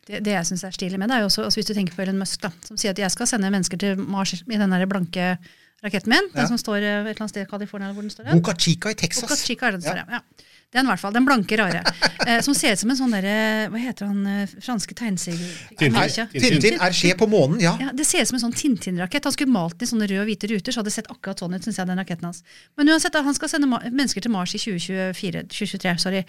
Det, 0.08 0.22
det 0.26 0.32
jeg 0.34 0.48
syns 0.50 0.64
er 0.66 0.72
stilig 0.76 0.98
med 1.02 1.12
det, 1.12 1.18
er 1.18 1.26
jo 1.26 1.28
også, 1.30 1.44
altså 1.46 1.60
hvis 1.60 1.68
du 1.70 1.74
tenker 1.78 1.98
på 1.98 2.02
Elon 2.06 2.18
Musk, 2.22 2.40
da, 2.42 2.50
som 2.66 2.78
sier 2.80 2.96
at 2.96 3.02
jeg 3.02 3.12
skal 3.14 3.28
sende 3.30 3.52
mennesker 3.54 3.78
til 3.82 4.00
Mars 4.00 4.34
i 4.40 4.58
den 4.58 4.72
der 4.74 4.86
blanke 4.90 5.36
raketten 5.84 6.14
min, 6.14 6.30
den 6.34 6.42
Ja. 6.44 6.48
som 6.48 6.58
står 6.62 6.78
eh, 6.80 6.88
et 7.02 7.12
eller 7.12 7.26
annet 7.26 7.34
sted 7.34 7.44
i 7.44 7.50
California, 7.50 7.88
eller 7.90 7.98
hvor 7.98 8.06
den 8.08 8.14
står. 8.14 8.32
Boca 8.34 8.56
Chica 8.58 8.94
i 8.94 8.98
Texas. 8.98 9.26
Boca 9.26 9.36
Chica 9.36 9.68
er 9.68 9.78
den 9.78 9.82
står, 9.86 10.02
ja. 10.02 10.20
ja. 10.22 10.48
Den 10.72 10.88
i 10.88 10.92
hvert 10.92 11.02
fall, 11.02 11.12
den 11.12 11.26
blanke, 11.28 11.58
rare. 11.60 11.82
Eh, 12.22 12.40
som 12.46 12.56
ser 12.56 12.76
ut 12.76 12.80
som 12.80 12.92
en 12.94 12.98
sånn 13.00 13.12
derre 13.16 13.68
Hva 13.74 13.80
heter 13.82 14.08
han 14.08 14.22
eh, 14.30 14.52
franske 14.64 14.96
tegneserien? 14.96 15.42
Tintin. 15.80 16.30
Tintin 16.32 16.78
er 16.80 16.96
skje 16.96 17.12
på 17.20 17.28
månen, 17.28 17.60
ja. 17.64 17.74
Ja, 17.82 17.90
Det 17.98 18.06
ser 18.08 18.24
ut 18.24 18.30
som 18.30 18.38
en 18.38 18.44
sånn 18.46 18.56
Tintin-rakett. 18.56 19.28
Han 19.28 19.36
skulle 19.36 19.52
malt 19.52 19.76
den 19.80 19.90
i 19.90 19.92
sånne 19.92 20.08
røde 20.08 20.24
og 20.24 20.30
hvite 20.30 20.48
ruter, 20.52 20.72
så 20.72 20.80
hadde 20.80 20.92
det 20.94 20.96
sett 20.96 21.12
akkurat 21.12 21.44
sånn 21.44 21.58
ut, 21.58 21.66
synes 21.66 21.82
jeg, 21.82 21.90
den 21.92 22.00
raketten 22.00 22.30
hans. 22.30 22.44
Men 22.80 22.94
uansett, 22.94 23.16
da, 23.18 23.26
han 23.26 23.36
skal 23.36 23.52
sende 23.52 23.68
mennesker 23.68 24.24
til 24.24 24.32
Mars 24.32 24.56
i 24.56 24.62
2024, 24.64 25.44
2023. 25.52 25.96
sorry. 26.06 26.24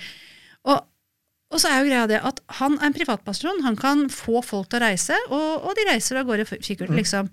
Og, 0.67 0.83
og 1.53 1.63
så 1.63 1.71
er 1.71 1.83
jo 1.83 1.91
greia 1.93 2.11
det 2.11 2.23
at 2.27 2.43
han 2.59 2.81
er 2.81 2.89
en 2.91 2.97
privatperson. 2.99 3.63
Han 3.69 3.79
kan 3.79 4.09
få 4.11 4.43
folk 4.43 4.73
til 4.73 4.81
å 4.81 4.87
reise, 4.89 5.19
og, 5.31 5.69
og 5.69 5.77
de 5.79 5.87
reiser 5.93 6.19
av 6.19 6.27
gårde 6.27 6.49
fikkert 6.57 6.91
liksom. 6.97 7.31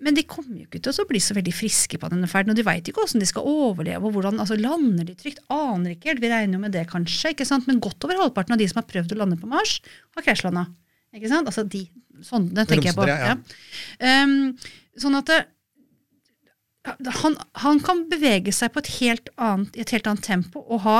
Men 0.00 0.16
de 0.16 0.24
kommer 0.28 0.62
jo 0.62 0.66
ikke 0.66 0.80
til 0.80 1.02
å 1.02 1.06
bli 1.08 1.20
så 1.20 1.36
veldig 1.36 1.52
friske 1.52 1.98
på 2.00 2.08
denne 2.12 2.28
ferden, 2.30 2.54
og 2.54 2.58
de 2.58 2.64
veit 2.64 2.86
ikke 2.88 3.02
hvordan 3.02 3.20
de 3.20 3.28
skal 3.28 3.48
overleve. 3.48 4.00
og 4.00 4.14
hvordan, 4.16 4.40
altså 4.40 4.56
Lander 4.56 5.04
de 5.04 5.16
trygt? 5.18 5.42
Aner 5.52 5.94
ikke 5.94 6.12
helt. 6.12 6.22
Vi 6.24 6.32
regner 6.32 6.56
jo 6.56 6.62
med 6.62 6.72
det, 6.76 6.86
kanskje. 6.88 7.34
ikke 7.34 7.48
sant? 7.48 7.68
Men 7.68 7.82
godt 7.84 8.08
over 8.08 8.20
halvparten 8.22 8.56
av 8.56 8.62
de 8.62 8.68
som 8.70 8.80
har 8.80 8.88
prøvd 8.88 9.12
å 9.12 9.20
lande 9.20 9.40
på 9.40 9.50
Mars, 9.50 9.78
har 10.16 10.24
krasjlanda. 10.24 10.66
Ikke 11.16 11.30
sant? 11.32 11.50
Altså 11.50 11.66
de, 11.68 11.84
sånn, 12.24 12.48
den 12.54 12.68
tenker 12.70 12.92
jeg 12.92 12.96
på. 12.96 13.08
Ja. 13.10 13.34
Ja. 13.34 14.24
Um, 14.24 14.54
sånn 15.00 15.18
at 15.20 15.28
det, 15.28 15.40
han, 17.20 17.36
han 17.60 17.80
kan 17.84 18.06
bevege 18.10 18.52
seg 18.56 18.72
på 18.72 18.80
et 18.80 18.92
helt 19.00 19.28
annet, 19.36 19.76
i 19.76 19.84
et 19.84 19.92
helt 19.92 20.08
annet 20.08 20.24
tempo 20.24 20.62
og 20.64 20.84
ha, 20.86 20.98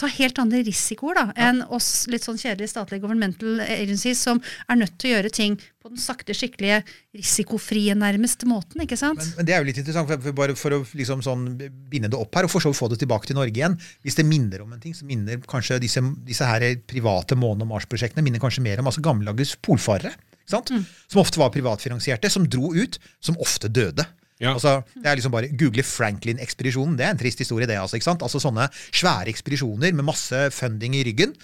ta 0.00 0.08
helt 0.10 0.38
andre 0.40 0.62
risikoer 0.66 1.18
da, 1.18 1.26
enn 1.48 1.60
oss 1.72 2.06
litt 2.10 2.24
sånn 2.24 2.38
kjedelige 2.40 2.72
statlige 2.72 3.04
governmental 3.04 3.60
agencies 3.64 4.22
som 4.24 4.40
er 4.40 4.80
nødt 4.80 4.96
til 5.00 5.10
å 5.10 5.14
gjøre 5.16 5.32
ting 5.34 5.58
på 5.80 5.88
den 5.88 6.00
sakte, 6.00 6.34
skikkelige, 6.36 6.82
risikofrie 7.16 7.94
nærmeste 7.96 8.48
måten. 8.48 8.82
ikke 8.84 8.98
sant? 9.00 9.20
Men, 9.22 9.32
men 9.38 9.48
det 9.48 9.54
er 9.56 9.62
jo 9.62 9.68
litt 9.70 9.80
interessant, 9.80 10.10
for, 10.10 10.20
for 10.26 10.36
bare 10.36 10.56
for 10.58 10.76
å 10.76 10.80
liksom 10.84 11.24
sånn 11.24 11.46
binde 11.60 12.10
det 12.12 12.20
opp 12.20 12.36
her, 12.36 12.48
og 12.48 12.52
for 12.52 12.64
så 12.64 12.72
vidt 12.72 12.80
få 12.80 12.90
det 12.92 13.00
tilbake 13.00 13.30
til 13.30 13.38
Norge 13.38 13.56
igjen. 13.56 13.78
Hvis 14.04 14.18
det 14.20 14.26
minner 14.28 14.64
om 14.64 14.74
en 14.76 14.82
ting, 14.82 14.96
så 14.96 15.08
minner 15.08 15.40
kanskje 15.50 15.80
disse, 15.82 16.04
disse 16.26 16.48
her 16.48 16.66
private 16.90 17.38
måne- 17.40 17.64
og 17.64 17.72
Mars-prosjektene 17.72 18.24
minner 18.26 18.42
kanskje 18.42 18.64
mer 18.66 18.82
om 18.82 18.90
altså 18.92 19.04
gammeldags 19.04 19.56
polfarere. 19.64 20.12
ikke 20.44 20.56
sant? 20.56 20.72
som 21.10 21.22
ofte 21.22 21.40
var 21.40 21.52
privatfinansierte, 21.54 22.30
som 22.32 22.48
dro 22.48 22.74
ut, 22.76 23.00
som 23.24 23.38
ofte 23.40 23.72
døde. 23.72 24.04
Ja. 24.40 24.54
Altså, 24.56 24.78
det 24.96 25.06
er 25.06 25.18
liksom 25.18 25.34
bare 25.34 25.50
Google 25.52 25.84
Franklin-ekspedisjonen. 25.84 26.96
Det 26.96 27.04
er 27.06 27.14
en 27.14 27.20
trist 27.20 27.42
historie, 27.42 27.68
det. 27.68 27.76
Altså, 27.76 27.98
ikke 27.98 28.08
sant? 28.08 28.22
altså 28.24 28.40
Sånne 28.40 28.70
svære 28.72 29.28
ekspedisjoner 29.32 29.92
med 29.92 30.06
masse 30.08 30.46
funding 30.56 30.96
i 30.96 31.04
ryggen. 31.04 31.34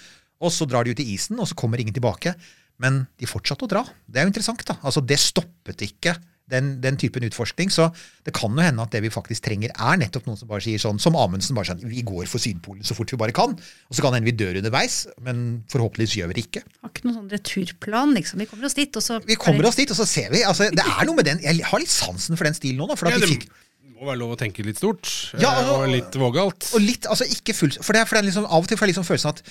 Og 0.41 0.53
så 0.53 0.67
drar 0.69 0.85
de 0.85 0.93
ut 0.93 1.01
i 1.01 1.11
isen, 1.13 1.39
og 1.41 1.49
så 1.49 1.57
kommer 1.57 1.81
ingen 1.81 1.95
tilbake. 1.95 2.33
Men 2.81 3.05
de 3.17 3.29
fortsatte 3.29 3.65
å 3.65 3.69
dra. 3.71 3.83
Det 4.05 4.21
er 4.21 4.27
jo 4.27 4.33
interessant. 4.33 4.65
da. 4.65 4.77
Altså, 4.83 5.01
Det 5.05 5.17
stoppet 5.21 5.85
ikke 5.85 6.17
den, 6.49 6.79
den 6.81 6.95
typen 6.97 7.23
utforskning. 7.27 7.69
Så 7.73 7.89
det 8.23 8.33
kan 8.33 8.53
jo 8.55 8.63
hende 8.63 8.81
at 8.81 8.91
det 8.95 9.01
vi 9.03 9.09
faktisk 9.11 9.43
trenger, 9.43 9.71
er 9.75 9.97
nettopp 9.99 10.25
noen 10.29 10.37
som 10.39 10.47
bare 10.47 10.63
sier 10.63 10.79
sånn, 10.79 10.99
som 10.99 11.15
Amundsen 11.19 11.55
bare 11.57 11.67
sånn 11.73 11.83
Vi 11.83 12.01
går 12.07 12.25
for 12.31 12.39
Sydpolen 12.39 12.83
så 12.87 12.95
fort 12.95 13.11
vi 13.11 13.19
bare 13.19 13.35
kan. 13.35 13.51
Og 13.57 13.93
så 13.97 14.01
kan 14.01 14.13
det 14.15 14.21
hende 14.21 14.31
vi 14.31 14.37
dør 14.39 14.59
underveis, 14.61 15.07
men 15.21 15.63
forhåpentligvis 15.71 16.17
gjør 16.21 16.31
vi 16.31 16.37
det 16.39 16.45
ikke. 16.47 16.63
Har 16.83 16.93
ikke 16.93 17.05
noen 17.09 17.17
sånn 17.19 17.31
returplan, 17.35 18.15
liksom. 18.15 18.39
Vi 18.39 18.49
kommer 18.49 18.65
oss 18.71 18.77
dit, 18.79 18.95
og 18.95 19.03
så 19.03 19.19
Vi 19.27 19.35
kommer 19.35 19.67
oss 19.67 19.75
dit, 19.79 19.91
og 19.91 19.99
så 19.99 20.07
ser 20.07 20.31
vi. 20.31 20.43
altså 20.47 20.69
Det 20.71 20.83
er 20.87 21.05
noe 21.05 21.15
med 21.19 21.25
den 21.25 21.39
Jeg 21.43 21.63
har 21.67 21.79
litt 21.83 21.91
sansen 21.93 22.37
for 22.39 22.47
den 22.47 22.55
stilen 22.57 22.79
nå, 22.79 22.87
da. 22.87 22.95
For 22.95 23.07
at 23.11 23.19
Ja, 23.19 23.25
vi 23.25 23.35
fikk 23.37 23.49
må 23.97 24.05
være 24.11 24.19
lov 24.21 24.35
å 24.35 24.37
tenke 24.37 24.61
litt 24.63 24.77
stort, 24.77 25.09
Ja, 25.41 25.55
eh, 25.57 25.69
og- 25.73 25.81
og 25.81 25.89
litt 25.89 26.11
vågalt. 26.13 26.67
Og 26.77 26.81
litt, 26.85 27.07
altså 27.09 27.25
ikke 27.25 27.55
fullt 27.57 27.79
For, 27.83 27.93
det, 27.93 28.01
er- 28.01 28.05
for 28.05 28.13
det 28.15 28.23
er 28.23 28.27
liksom, 28.29 28.45
av 28.45 28.61
og 28.61 28.67
til 28.69 28.77
får 28.77 28.85
jeg 28.85 28.93
liksom 28.95 29.07
følelsen 29.09 29.29
at 29.33 29.41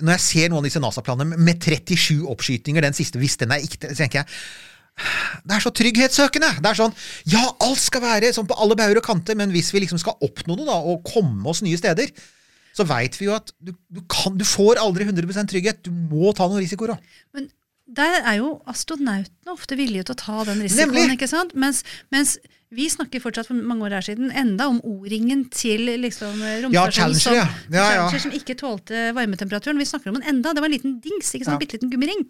når 0.00 0.12
jeg 0.12 0.20
ser 0.20 0.48
noen 0.52 0.58
av 0.58 0.64
disse 0.68 0.78
NASA-planene 0.78 1.38
med 1.40 1.58
37 1.58 2.22
oppskytinger, 2.28 2.82
den 2.82 2.92
siste, 2.92 3.18
hvis 3.18 3.36
den 3.40 3.50
er 3.50 3.58
ikke, 3.64 3.88
så 3.90 3.96
tenker 3.96 4.20
jeg 4.22 4.26
det 5.46 5.56
er 5.56 5.62
så 5.62 5.72
trygghetssøkende. 5.76 6.54
Det 6.62 6.70
er 6.70 6.78
sånn 6.78 6.94
Ja, 7.28 7.42
alt 7.64 7.82
skal 7.82 8.04
være 8.04 8.32
sånn 8.34 8.48
på 8.48 8.56
alle 8.60 8.78
bauger 8.78 9.02
og 9.02 9.06
kanter, 9.06 9.36
men 9.38 9.52
hvis 9.54 9.72
vi 9.74 9.84
liksom 9.84 10.00
skal 10.02 10.16
oppnå 10.24 10.56
noe 10.56 10.68
da, 10.68 10.78
og 10.80 11.04
komme 11.06 11.44
oss 11.52 11.62
nye 11.66 11.78
steder, 11.80 12.12
så 12.76 12.84
veit 12.88 13.16
vi 13.20 13.28
jo 13.28 13.36
at 13.36 13.52
du, 13.60 13.72
du, 13.92 14.02
kan, 14.12 14.36
du 14.36 14.44
får 14.44 14.80
aldri 14.82 15.06
100% 15.08 15.52
trygghet. 15.52 15.84
Du 15.86 15.92
må 15.92 16.32
ta 16.36 16.48
noen 16.48 16.60
risikoer 16.64 16.96
òg. 16.96 17.14
Men 17.36 17.48
der 17.96 18.18
er 18.18 18.40
jo 18.40 18.56
astronautene 18.68 19.54
ofte 19.54 19.78
villige 19.78 20.08
til 20.08 20.16
å 20.16 20.20
ta 20.20 20.44
den 20.48 20.64
risikoen. 20.64 20.92
Nemlig. 20.96 21.16
ikke 21.16 21.30
sant? 21.30 21.54
Mens, 21.56 21.84
mens 22.12 22.36
vi 22.74 22.88
snakker 22.90 23.22
fortsatt 23.22 23.46
for 23.46 23.54
mange 23.62 23.86
år 23.86 23.94
her 23.94 24.04
siden 24.08 24.32
enda 24.34 24.66
om 24.66 24.80
O-ringen 24.82 25.44
til 25.54 25.84
liksom, 26.02 26.40
romstasjonen 26.64 27.14
ja, 27.14 27.22
som, 27.22 27.36
ja. 27.36 27.44
Ja, 27.70 27.84
ja. 27.94 28.06
Som 28.18 28.34
ikke 28.34 28.56
tålte 28.58 29.12
varmetemperaturen. 29.14 29.78
Vi 29.78 29.86
snakker 29.86 30.10
om 30.10 30.18
en 30.18 30.26
enda. 30.34 30.50
Det 30.50 30.64
var 30.64 30.66
en 30.66 30.74
liten 30.74 30.96
dings, 31.04 31.30
ikke 31.30 31.46
sant? 31.46 31.62
Bitte 31.62 31.78
liten 31.78 31.92
gummiring. 31.92 32.24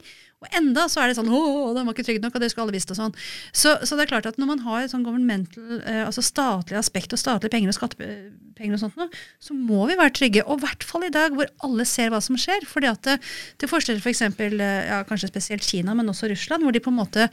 Og 0.45 0.59
enda 0.61 0.84
så 0.93 1.01
er 1.01 1.09
det 1.09 1.16
sånn 1.16 1.30
å, 1.32 1.41
den 1.72 1.89
var 1.89 1.97
ikke 1.97 2.05
trygg 2.05 2.20
nok, 2.20 2.37
og 2.37 2.45
det 2.45 2.51
skulle 2.53 2.66
alle 2.66 2.76
visst 2.76 2.93
og 2.93 2.99
sånn. 2.99 3.16
Så, 3.57 3.72
så 3.89 3.97
det 3.97 4.05
er 4.05 4.12
klart 4.12 4.28
at 4.28 4.37
når 4.37 4.51
man 4.53 4.62
har 4.66 4.84
et 4.84 4.93
sånn 4.93 5.07
governmental, 5.07 5.80
eh, 5.80 6.03
altså 6.05 6.20
statlig 6.26 6.76
aspekt 6.82 7.16
og 7.16 7.22
statlige 7.22 7.55
penger 7.57 7.72
og 7.72 7.78
skattepenger 7.78 8.76
og 8.76 8.82
sånt 8.84 9.01
noe, 9.01 9.09
så 9.41 9.57
må 9.57 9.89
vi 9.89 9.97
være 9.97 10.14
trygge. 10.20 10.45
Og 10.45 10.61
i 10.61 10.66
hvert 10.66 10.84
fall 10.84 11.09
i 11.09 11.12
dag 11.16 11.32
hvor 11.32 11.49
alle 11.64 11.89
ser 11.89 12.12
hva 12.12 12.20
som 12.20 12.37
skjer. 12.37 12.68
fordi 12.68 12.93
at 12.93 13.09
det, 13.09 13.16
til 13.57 13.72
forskjell 13.72 14.05
for 14.05 14.12
eksempel, 14.12 14.61
eh, 14.61 14.84
ja, 14.93 15.01
kanskje 15.09 15.32
spesielt 15.32 15.64
Kina, 15.64 15.97
men 15.97 16.12
også 16.12 16.28
Russland, 16.28 16.68
hvor 16.68 16.76
de 16.76 16.84
på 16.84 16.93
en 16.93 17.01
måte 17.01 17.30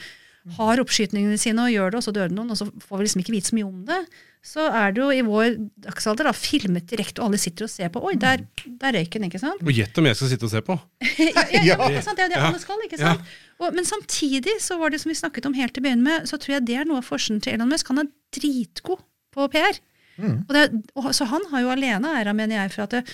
har 0.58 0.80
oppskytningene 0.84 1.38
sine 1.40 1.64
og 1.64 1.72
gjør 1.72 1.92
det, 1.94 1.98
og 2.02 2.04
så 2.04 2.12
dør 2.16 2.28
det 2.32 2.36
noen, 2.38 2.52
og 2.52 2.58
så 2.60 2.66
får 2.84 2.98
vi 3.00 3.06
liksom 3.08 3.22
ikke 3.24 3.32
vite 3.36 3.48
så 3.52 3.56
mye 3.56 3.68
om 3.70 3.84
det. 3.88 4.00
Så 4.44 4.66
er 4.76 4.92
det 4.92 5.00
jo 5.00 5.06
i 5.16 5.22
vår 5.24 5.54
dagsalder 5.86 6.28
da, 6.28 6.34
filmet 6.36 6.84
direkte, 6.92 7.22
og 7.24 7.30
alle 7.30 7.38
sitter 7.40 7.64
og 7.64 7.72
ser 7.72 7.88
på. 7.94 8.02
Oi, 8.04 8.18
der, 8.20 8.42
der 8.82 8.92
røyk 8.98 9.14
den, 9.16 9.30
ikke 9.30 9.40
sant? 9.40 9.62
Og 9.64 9.72
gjett 9.72 9.96
om 10.02 10.10
jeg 10.10 10.18
skal 10.20 10.32
sitte 10.34 10.50
og 10.50 10.52
se 10.52 10.62
på. 10.68 10.76
ja, 11.16 11.30
ja, 11.32 11.62
ja, 11.64 11.78
Ja. 11.78 11.88
ikke 11.88 12.04
sant? 12.04 12.20
Det 12.20 12.26
er 12.26 12.34
det 12.34 12.42
Ja. 12.42 12.50
alle 12.50 12.60
skal, 12.60 12.84
ikke 12.90 13.00
sant? 13.00 13.24
Og, 13.64 13.72
men 13.78 13.88
samtidig 13.88 14.58
så 14.60 14.76
var 14.82 14.92
det 14.92 15.00
som 15.00 15.14
vi 15.14 15.16
snakket 15.16 15.48
om 15.48 15.56
helt 15.56 15.72
til 15.74 15.80
å 15.80 15.88
begynne 15.88 16.04
med, 16.04 16.28
så 16.28 16.36
tror 16.42 16.58
jeg 16.58 16.66
det 16.68 16.76
er 16.82 16.90
noe 16.92 17.00
av 17.00 17.08
forskjellen 17.08 17.40
til 17.46 17.56
Elon 17.56 17.72
Musk. 17.72 17.88
Han 17.94 18.04
er 18.04 18.12
dritgod 18.36 19.00
på 19.32 19.48
PR. 19.56 19.80
Og 20.20 20.52
det, 20.52 20.60
er- 20.68 20.76
og, 21.00 21.08
så 21.16 21.26
han 21.32 21.48
har 21.54 21.64
jo 21.64 21.72
alene 21.74 22.12
æra, 22.20 22.36
mener 22.36 22.60
jeg, 22.66 22.74
for 22.76 22.84
at 22.84 22.98
det, 23.00 23.06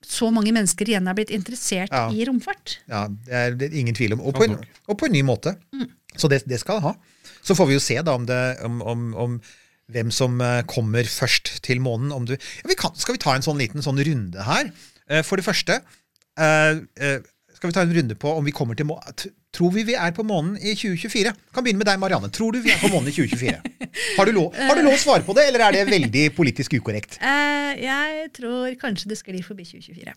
så 0.00 0.30
mange 0.32 0.50
mennesker 0.56 0.88
igjen 0.88 1.06
er 1.12 1.14
blitt 1.18 1.28
interessert 1.36 1.92
Ja. 1.92 2.06
i 2.08 2.24
romfart. 2.24 2.78
Ja, 2.88 3.04
det 3.28 3.36
er, 3.36 3.52
det 3.60 3.68
er 3.68 3.76
ingen 3.84 3.94
tvil 3.94 4.16
om. 4.16 4.24
Og 4.24 4.32
på 4.34 4.48
en, 4.48 4.56
og 4.88 4.96
på 4.98 5.06
en 5.06 5.12
ny 5.12 5.20
måte. 5.28 5.52
Så 6.16 6.28
det, 6.30 6.42
det 6.50 6.60
skal 6.62 6.80
det 6.80 6.88
ha. 6.90 6.94
Så 7.42 7.56
får 7.56 7.70
vi 7.70 7.76
jo 7.78 7.82
se 7.82 7.98
da 8.04 8.14
om, 8.18 8.26
det, 8.28 8.40
om, 8.66 8.80
om, 8.82 9.04
om 9.14 9.36
hvem 9.90 10.10
som 10.14 10.40
eh, 10.44 10.62
kommer 10.70 11.06
først 11.08 11.56
til 11.66 11.80
månen. 11.82 12.12
Du, 12.28 12.34
ja, 12.36 12.68
vi 12.70 12.78
kan, 12.78 12.94
skal 12.98 13.16
vi 13.16 13.22
ta 13.22 13.34
en 13.36 13.46
sånn 13.46 13.60
liten 13.60 13.84
sånn 13.84 14.00
runde 14.06 14.46
her? 14.46 14.72
Eh, 15.10 15.22
For 15.26 15.40
det 15.40 15.46
første 15.46 15.80
eh, 15.80 17.20
skal 17.56 17.70
vi 17.70 17.76
ta 17.76 17.84
en 17.84 17.94
runde 17.94 18.16
på 18.16 18.32
om 18.38 18.46
vi 18.46 18.54
kommer 18.56 18.78
til 18.78 18.88
månen. 18.88 19.30
Tror 19.50 19.72
vi 19.74 19.82
vi 19.88 19.96
er 19.98 20.12
på 20.14 20.22
månen 20.24 20.54
i 20.62 20.76
2024? 20.78 21.32
Kan 21.54 21.64
begynne 21.66 21.82
med 21.82 21.88
deg, 21.90 21.98
Marianne. 22.00 22.30
Tror 22.32 22.54
du 22.54 22.60
vi 22.62 22.70
er 22.70 22.78
på 22.80 22.88
månen 22.92 23.10
i 23.10 23.14
2024? 23.16 23.58
Har 24.16 24.28
du 24.28 24.32
lov, 24.36 24.54
har 24.54 24.78
du 24.78 24.84
lov 24.86 24.94
å 24.94 25.00
svare 25.02 25.26
på 25.26 25.34
det, 25.36 25.48
eller 25.50 25.64
er 25.66 25.74
det 25.74 25.86
veldig 25.90 26.22
politisk 26.36 26.76
ukorrekt? 26.78 27.18
Jeg 27.20 28.28
tror 28.36 28.76
kanskje 28.80 29.10
det 29.10 29.18
sklir 29.18 29.42
forbi 29.44 29.66
2024. 29.66 30.14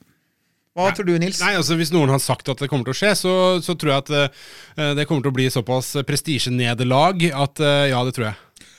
Hva 0.74 0.89
tror 0.97 1.05
du, 1.05 1.13
Nils? 1.21 1.38
Nei, 1.43 1.53
altså 1.59 1.78
Hvis 1.78 1.91
noen 1.93 2.09
har 2.09 2.21
sagt 2.21 2.49
at 2.49 2.61
det 2.63 2.69
kommer 2.71 2.88
til 2.88 2.95
å 2.95 2.97
skje, 2.97 3.11
så, 3.19 3.34
så 3.61 3.76
tror 3.78 3.93
jeg 3.93 4.03
at 4.05 4.13
uh, 4.13 4.91
det 4.97 5.05
kommer 5.05 5.21
til 5.21 5.34
å 5.34 5.38
bli 5.38 5.45
såpass 5.53 5.91
prestisjenederlag 6.07 7.28
at 7.30 7.61
uh, 7.61 7.86
ja, 7.91 8.01
det 8.07 8.15
tror 8.17 8.32
jeg. 8.32 8.69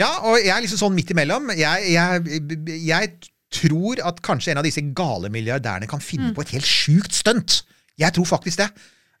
Ja, 0.00 0.10
og 0.28 0.38
jeg 0.40 0.52
er 0.52 0.64
liksom 0.64 0.80
sånn 0.80 0.96
midt 0.96 1.12
imellom. 1.12 1.52
Jeg, 1.56 1.92
jeg, 1.92 2.42
jeg 2.84 3.12
tror 3.52 4.00
at 4.08 4.20
kanskje 4.24 4.54
en 4.54 4.62
av 4.62 4.66
disse 4.66 4.84
gale 4.96 5.30
milliardærene 5.32 5.88
kan 5.90 6.02
finne 6.04 6.32
på 6.36 6.44
et 6.44 6.54
helt 6.56 6.68
sjukt 6.68 7.16
stunt. 7.16 7.62
Jeg 8.00 8.16
tror 8.16 8.28
faktisk 8.28 8.62
det. 8.62 8.70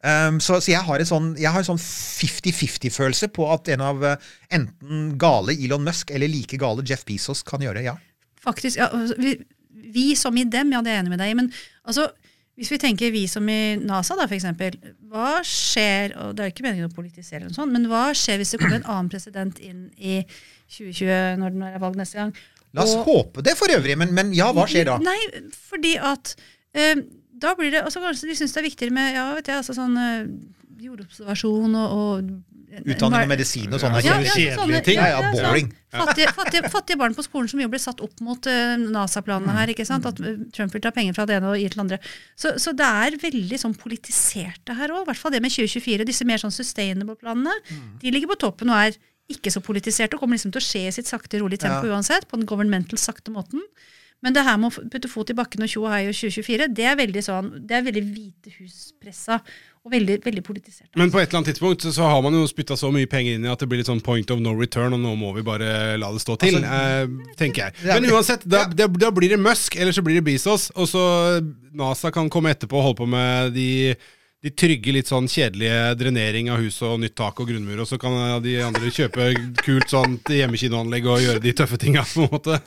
Um, 0.02 0.40
så, 0.42 0.56
så 0.58 0.72
jeg 0.72 0.82
har 0.82 0.98
en 0.98 1.06
sånn, 1.06 1.28
jeg 1.38 1.52
har 1.52 1.62
en 1.62 1.68
sånn 1.68 1.82
50-50-følelse 1.82 3.28
på 3.36 3.46
at 3.54 3.68
en 3.70 3.84
av 3.86 4.00
eh, 4.02 4.30
enten 4.56 5.12
gale 5.20 5.54
Elon 5.54 5.84
Musk 5.86 6.10
eller 6.10 6.26
like 6.26 6.58
gale 6.58 6.82
Jeff 6.88 7.04
Bezos 7.06 7.44
kan 7.46 7.62
gjøre 7.62 7.78
det. 7.78 7.84
Ja. 7.86 7.94
Faktisk, 8.42 8.80
ja, 8.80 8.88
altså, 8.90 9.14
vi, 9.22 9.36
vi 9.72 10.12
som 10.18 10.36
i 10.36 10.44
dem, 10.44 10.72
ja, 10.74 10.82
det 10.82 10.92
er 10.92 10.98
jeg 11.00 11.04
enig 11.06 11.14
med 11.14 11.22
deg 11.22 11.32
i. 11.32 11.38
Men 11.38 11.50
altså, 11.88 12.08
hvis 12.58 12.70
vi 12.74 12.78
tenker 12.82 13.12
vi 13.14 13.24
som 13.30 13.46
i 13.48 13.76
NASA, 13.80 14.16
da, 14.18 14.26
eksempel. 14.28 14.76
Hva 15.10 15.38
skjer, 15.46 16.12
og 16.20 16.34
det 16.36 16.44
er 16.44 16.52
ikke 16.52 16.66
meningen 16.66 16.90
å 16.90 16.94
politisere, 16.94 17.40
eller 17.42 17.52
noe 17.52 17.58
sånt, 17.60 17.72
men 17.72 17.88
hva 17.90 18.10
skjer 18.16 18.40
hvis 18.42 18.52
det 18.54 18.60
kommer 18.62 18.78
en 18.80 18.90
annen 18.92 19.08
president 19.12 19.58
inn 19.64 19.86
i 19.96 20.20
2020, 20.72 21.40
når 21.40 21.56
det 21.56 21.70
er 21.72 21.82
valg 21.82 21.96
neste 22.00 22.20
gang? 22.20 22.34
La 22.72 22.84
oss 22.86 22.94
Og- 22.96 23.04
håpe 23.08 23.42
det 23.44 23.56
for 23.58 23.68
øvrig, 23.72 23.96
men, 24.00 24.14
men 24.16 24.32
ja, 24.36 24.50
hva 24.52 24.64
skjer 24.68 24.88
da? 24.88 24.98
Nei, 25.04 25.18
fordi 25.52 25.96
at 26.00 26.34
eh, 26.72 27.02
da 27.42 27.54
blir 27.58 27.72
det 27.74 27.82
altså 27.82 28.00
Kanskje 28.00 28.30
de 28.30 28.36
syns 28.38 28.54
det 28.54 28.62
er 28.62 28.68
viktigere 28.70 28.94
med 28.96 29.14
ja, 29.16 29.26
vet 29.36 29.50
jeg, 29.50 29.58
altså 29.60 29.74
sånn 29.76 29.96
eh, 30.00 30.30
jordobservasjon 30.86 31.74
og, 31.78 31.98
og 31.98 32.30
Utdanning 32.80 33.26
og 33.26 33.28
medisin 33.28 33.68
og 33.74 33.80
sånne 33.82 34.00
Ja, 34.04 34.14
kjedelige 34.24 34.80
ting. 34.86 34.96
Ja, 34.96 35.08
ja, 35.20 35.30
boring. 35.34 35.68
Sånn, 35.92 36.06
fattige, 36.06 36.32
fattige, 36.32 36.70
fattige 36.72 36.98
barn 37.02 37.14
på 37.18 37.24
skolen 37.26 37.50
som 37.52 37.60
jo 37.60 37.68
ble 37.68 37.80
satt 37.82 38.00
opp 38.00 38.22
mot 38.24 38.48
uh, 38.48 38.74
NASA-planene 38.80 39.52
her. 39.58 39.72
ikke 39.74 39.84
sant? 39.84 40.06
At 40.08 40.20
eh, 40.24 40.38
Trump 40.56 40.72
vil 40.72 40.80
ta 40.84 40.90
penger 40.96 41.12
fra 41.18 41.26
det 41.28 41.36
ene 41.36 41.52
og 41.52 41.58
gi 41.60 41.68
til 41.68 41.76
det 41.82 41.84
andre. 41.84 41.98
Så, 42.34 42.54
så 42.62 42.72
det 42.78 42.88
er 42.88 43.18
veldig 43.20 43.60
sånn 43.60 43.76
politisert 43.76 44.62
det 44.64 44.78
her 44.80 44.94
òg. 44.96 45.04
I 45.04 45.10
hvert 45.10 45.20
fall 45.20 45.34
det 45.36 45.42
med 45.44 45.52
2024. 45.52 46.08
Disse 46.08 46.24
mer 46.28 46.40
sånn 46.40 46.54
sustainable-planene. 46.56 47.58
De 48.00 48.12
ligger 48.14 48.32
på 48.32 48.40
toppen 48.48 48.72
og 48.72 48.80
er 48.88 48.96
ikke 49.32 49.52
så 49.54 49.60
politiserte 49.64 50.16
og 50.16 50.24
kommer 50.24 50.36
liksom 50.40 50.52
til 50.56 50.60
å 50.60 50.64
skje 50.66 50.86
i 50.88 50.94
sitt 50.96 51.08
sakte, 51.08 51.38
rolig 51.40 51.60
tempo 51.62 51.86
Ja. 51.86 51.96
uansett. 51.96 52.24
På 52.28 52.40
den 52.40 52.48
governmental 52.48 52.98
sakte 53.00 53.32
måten. 53.34 53.60
Men 54.22 54.36
det 54.36 54.44
her 54.46 54.56
med 54.60 54.70
å 54.70 54.84
putte 54.86 55.08
fot 55.10 55.30
i 55.32 55.34
bakken 55.34 55.64
og 55.64 55.70
tjo 55.72 55.80
og 55.82 55.90
hei 55.90 56.04
og 56.06 56.14
2024, 56.14 56.68
det 56.70 56.84
er 56.86 56.94
veldig 57.00 57.22
sånn, 57.26 57.48
det 57.66 57.74
er 57.74 57.82
veldig 57.88 58.02
Hvite 58.06 58.52
hus-pressa. 58.54 59.40
Og 59.82 59.90
veldig, 59.90 60.20
veldig 60.22 60.42
politisert. 60.46 60.86
Men 60.94 61.10
på 61.10 61.18
et 61.18 61.26
eller 61.26 61.40
annet 61.40 61.48
tidspunkt 61.50 61.82
så 61.82 62.06
har 62.06 62.20
man 62.22 62.36
jo 62.38 62.44
spytta 62.46 62.76
så 62.78 62.92
mye 62.94 63.08
penger 63.10 63.34
inn 63.34 63.46
i 63.48 63.50
at 63.50 63.58
det 63.58 63.66
blir 63.66 63.80
litt 63.80 63.90
sånn 63.90 64.02
point 64.04 64.30
of 64.30 64.38
no 64.38 64.54
return, 64.54 64.94
og 64.94 65.02
nå 65.02 65.16
må 65.18 65.32
vi 65.34 65.42
bare 65.42 65.96
la 65.98 66.12
det 66.14 66.22
stå 66.22 66.36
til, 66.38 66.60
eh, 66.62 67.02
tenker 67.40 67.64
jeg. 67.66 67.78
Men 67.88 68.06
uansett, 68.14 68.46
da, 68.46 68.62
da, 68.70 68.86
da 68.86 69.10
blir 69.10 69.34
det 69.34 69.40
Musk, 69.42 69.74
eller 69.74 69.96
så 69.96 70.04
blir 70.06 70.20
det 70.20 70.26
Bezos, 70.28 70.68
og 70.78 70.86
så 70.86 71.04
NASA 71.74 72.12
kan 72.14 72.30
komme 72.30 72.54
etterpå 72.54 72.78
og 72.78 72.92
holde 72.92 73.00
på 73.02 73.10
med 73.10 73.56
de 73.58 73.70
de 74.42 74.50
trygge, 74.58 74.90
litt 74.90 75.06
sånn 75.06 75.28
kjedelige 75.30 75.92
drenering 76.00 76.48
av 76.50 76.58
hus 76.64 76.80
og 76.82 76.96
nytt 76.98 77.14
tak 77.18 77.38
og 77.38 77.46
grunnmur, 77.46 77.84
og 77.84 77.86
så 77.86 77.98
kan 78.02 78.16
de 78.42 78.56
andre 78.66 78.90
kjøpe 78.90 79.28
kult 79.62 79.92
sånt 79.92 80.32
hjemmekinoanlegg 80.34 81.06
og 81.06 81.22
gjøre 81.22 81.42
de 81.44 81.52
tøffe 81.54 81.78
tinga, 81.78 82.02
på 82.10 82.24
en 82.24 82.32
måte. 82.32 82.58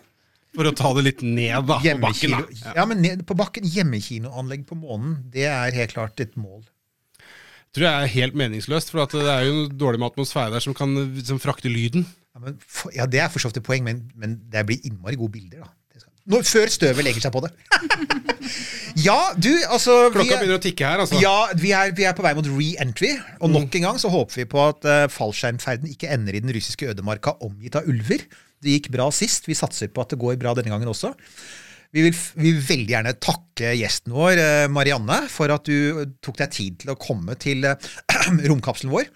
For 0.56 0.70
å 0.70 0.72
ta 0.72 0.94
det 0.96 1.04
litt 1.04 1.26
ned, 1.26 1.68
da. 1.68 1.82
På 1.84 2.06
bakken, 2.06 2.38
da. 2.38 2.72
ja, 2.78 2.86
men 2.88 3.04
ned, 3.04 3.26
på 3.28 3.36
bakken, 3.36 3.68
hjemmekinoanlegg 3.68 4.64
på 4.70 4.80
månen, 4.80 5.18
det 5.34 5.50
er 5.52 5.76
helt 5.76 5.98
klart 5.98 6.24
et 6.24 6.40
mål. 6.40 6.64
Tror 7.76 7.86
jeg 7.88 7.96
er 8.06 8.14
helt 8.16 8.38
meningsløst, 8.40 8.92
for 8.94 9.04
at 9.04 9.16
det 9.16 9.28
er 9.32 9.48
jo 9.50 9.66
dårlig 9.72 10.00
med 10.02 10.14
atmosfære 10.14 10.54
der 10.56 10.64
som 10.64 10.76
kan 10.78 10.96
som 11.28 11.42
frakte 11.44 11.72
lyden. 11.72 12.06
Ja, 12.36 12.44
men, 12.44 12.60
for, 12.60 12.92
ja, 12.96 13.06
Det 13.08 13.20
er 13.24 13.32
for 13.32 13.44
så 13.44 13.52
vidt 13.52 13.62
et 13.64 13.68
poeng, 13.68 13.84
men, 13.86 14.06
men 14.20 14.38
det 14.52 14.66
blir 14.68 14.84
innmari 14.88 15.20
gode 15.20 15.36
bilder. 15.38 15.66
da. 15.66 15.72
Nå, 16.26 16.40
før 16.42 16.72
støvet 16.74 17.06
legger 17.06 17.22
seg 17.22 17.34
på 17.36 17.44
det. 17.46 17.52
ja, 19.08 19.18
du, 19.38 19.52
altså 19.70 20.08
Klokka 20.10 20.34
er- 20.34 20.40
begynner 20.42 20.58
å 20.58 20.64
tikke 20.64 20.88
her, 20.88 21.04
altså. 21.04 21.20
Ja, 21.22 21.36
vi 21.62 21.70
er, 21.78 21.92
vi 21.96 22.08
er 22.10 22.16
på 22.18 22.26
vei 22.26 22.32
mot 22.38 22.48
re-entry. 22.50 23.12
Og 23.46 23.54
nok 23.54 23.78
en 23.78 23.86
gang 23.86 24.00
så 24.02 24.10
håper 24.10 24.42
vi 24.42 24.48
på 24.50 24.64
at 24.64 24.88
uh, 24.90 25.04
fallskjermferden 25.14 25.92
ikke 25.94 26.10
ender 26.16 26.34
i 26.38 26.42
den 26.42 26.54
russiske 26.56 26.90
ødemarka 26.96 27.36
omgitt 27.46 27.78
av 27.78 27.86
ulver. 27.92 28.26
Det 28.64 28.74
gikk 28.80 28.90
bra 28.96 29.12
sist. 29.14 29.46
Vi 29.46 29.58
satser 29.58 29.94
på 29.94 30.02
at 30.02 30.16
det 30.16 30.20
går 30.24 30.40
bra 30.42 30.56
denne 30.58 30.74
gangen 30.74 30.90
også. 30.90 31.14
Vi 31.96 32.04
vil, 32.04 32.16
vi 32.36 32.50
vil 32.52 32.62
veldig 32.68 32.92
gjerne 32.92 33.14
takke 33.24 33.70
gjesten 33.80 34.12
vår, 34.16 34.40
eh, 34.42 34.66
Marianne, 34.76 35.22
for 35.32 35.54
at 35.56 35.64
du 35.70 36.04
tok 36.26 36.42
deg 36.42 36.52
tid 36.52 36.78
til 36.82 36.92
å 36.92 36.98
komme 37.00 37.38
til 37.40 37.64
eh, 37.70 37.90
romkapselen 38.52 38.92
vår. 38.92 39.08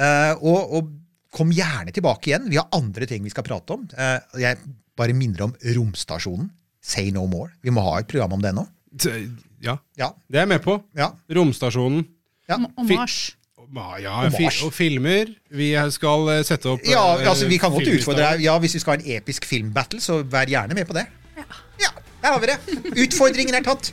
Eh, 0.00 0.32
og, 0.40 0.72
og 0.78 0.92
kom 1.32 1.52
gjerne 1.52 1.92
tilbake 1.92 2.30
igjen. 2.32 2.48
Vi 2.52 2.56
har 2.60 2.70
andre 2.76 3.04
ting 3.08 3.20
vi 3.24 3.32
skal 3.32 3.44
prate 3.44 3.76
om. 3.76 3.84
Eh, 3.92 4.16
jeg 4.46 4.58
bare 4.96 5.12
minner 5.16 5.44
om 5.50 5.52
romstasjonen. 5.76 6.48
Say 6.82 7.12
no 7.14 7.26
more. 7.30 7.52
Vi 7.62 7.70
må 7.72 7.84
ha 7.84 7.98
et 8.00 8.08
program 8.10 8.32
om 8.38 8.42
det 8.42 8.54
nå. 8.56 8.64
Ja, 9.62 9.76
Ja. 9.96 10.08
det 10.28 10.40
er 10.40 10.46
jeg 10.46 10.50
med 10.56 10.64
på. 10.64 10.74
ja. 10.98 11.12
Romstasjonen. 11.30 12.02
ja. 12.48 12.56
Og 12.76 12.88
Mars. 12.90 13.20
Ja, 14.02 14.26
Og 14.26 14.34
fi, 14.34 14.42
Mars. 14.44 14.58
og 14.66 14.72
filmer. 14.76 15.30
Vi 15.48 15.70
skal 15.94 16.26
eh, 16.28 16.42
sette 16.44 16.68
opp 16.74 16.82
Ja, 16.84 17.04
eh, 17.20 17.28
altså 17.30 17.46
Vi 17.48 17.56
kan 17.62 17.72
godt 17.72 17.88
utfordre 17.88 18.32
deg. 18.34 18.42
Ja, 18.44 18.56
Hvis 18.60 18.74
vi 18.76 18.80
skal 18.82 18.96
ha 18.96 19.00
en 19.00 19.20
episk 19.20 19.46
filmbattle, 19.48 20.00
så 20.02 20.18
vær 20.28 20.48
gjerne 20.50 20.74
med 20.76 20.88
på 20.88 20.96
det. 20.96 21.06
Ja. 21.38 21.46
Ja, 21.80 21.92
Der 22.22 22.32
har 22.32 22.40
vi 22.40 22.46
det. 22.52 22.58
Utfordringen 23.06 23.54
er 23.58 23.64
tatt. 23.66 23.92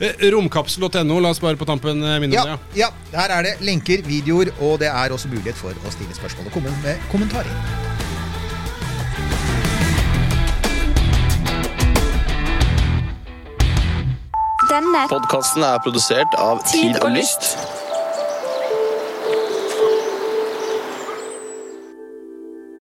Eh, 0.00 0.14
Romkapsel.no, 0.32 1.18
la 1.20 1.28
oss 1.34 1.42
bare 1.44 1.58
på 1.60 1.66
tampen 1.68 2.00
eh, 2.02 2.16
minne 2.22 2.32
om 2.40 2.48
Ja, 2.54 2.56
det. 2.56 2.80
ja, 2.80 2.88
Der 3.12 3.34
er 3.36 3.42
det 3.50 3.54
lenker, 3.60 4.00
videoer, 4.06 4.48
og 4.64 4.78
det 4.80 4.88
er 4.88 5.12
også 5.12 5.28
mulighet 5.28 5.60
for 5.60 5.76
å 5.84 5.92
stille 5.92 6.16
spørsmål 6.16 6.48
og 6.48 6.56
komme 6.56 6.72
med 6.86 6.96
kommentarer. 7.12 7.52
Denne 14.70 15.02
Podkasten 15.10 15.64
er 15.66 15.80
produsert 15.82 16.34
av 16.38 16.60
Tid 16.68 16.94
Tid 16.94 17.00
og. 17.02 17.14
Lyst. 17.16 17.54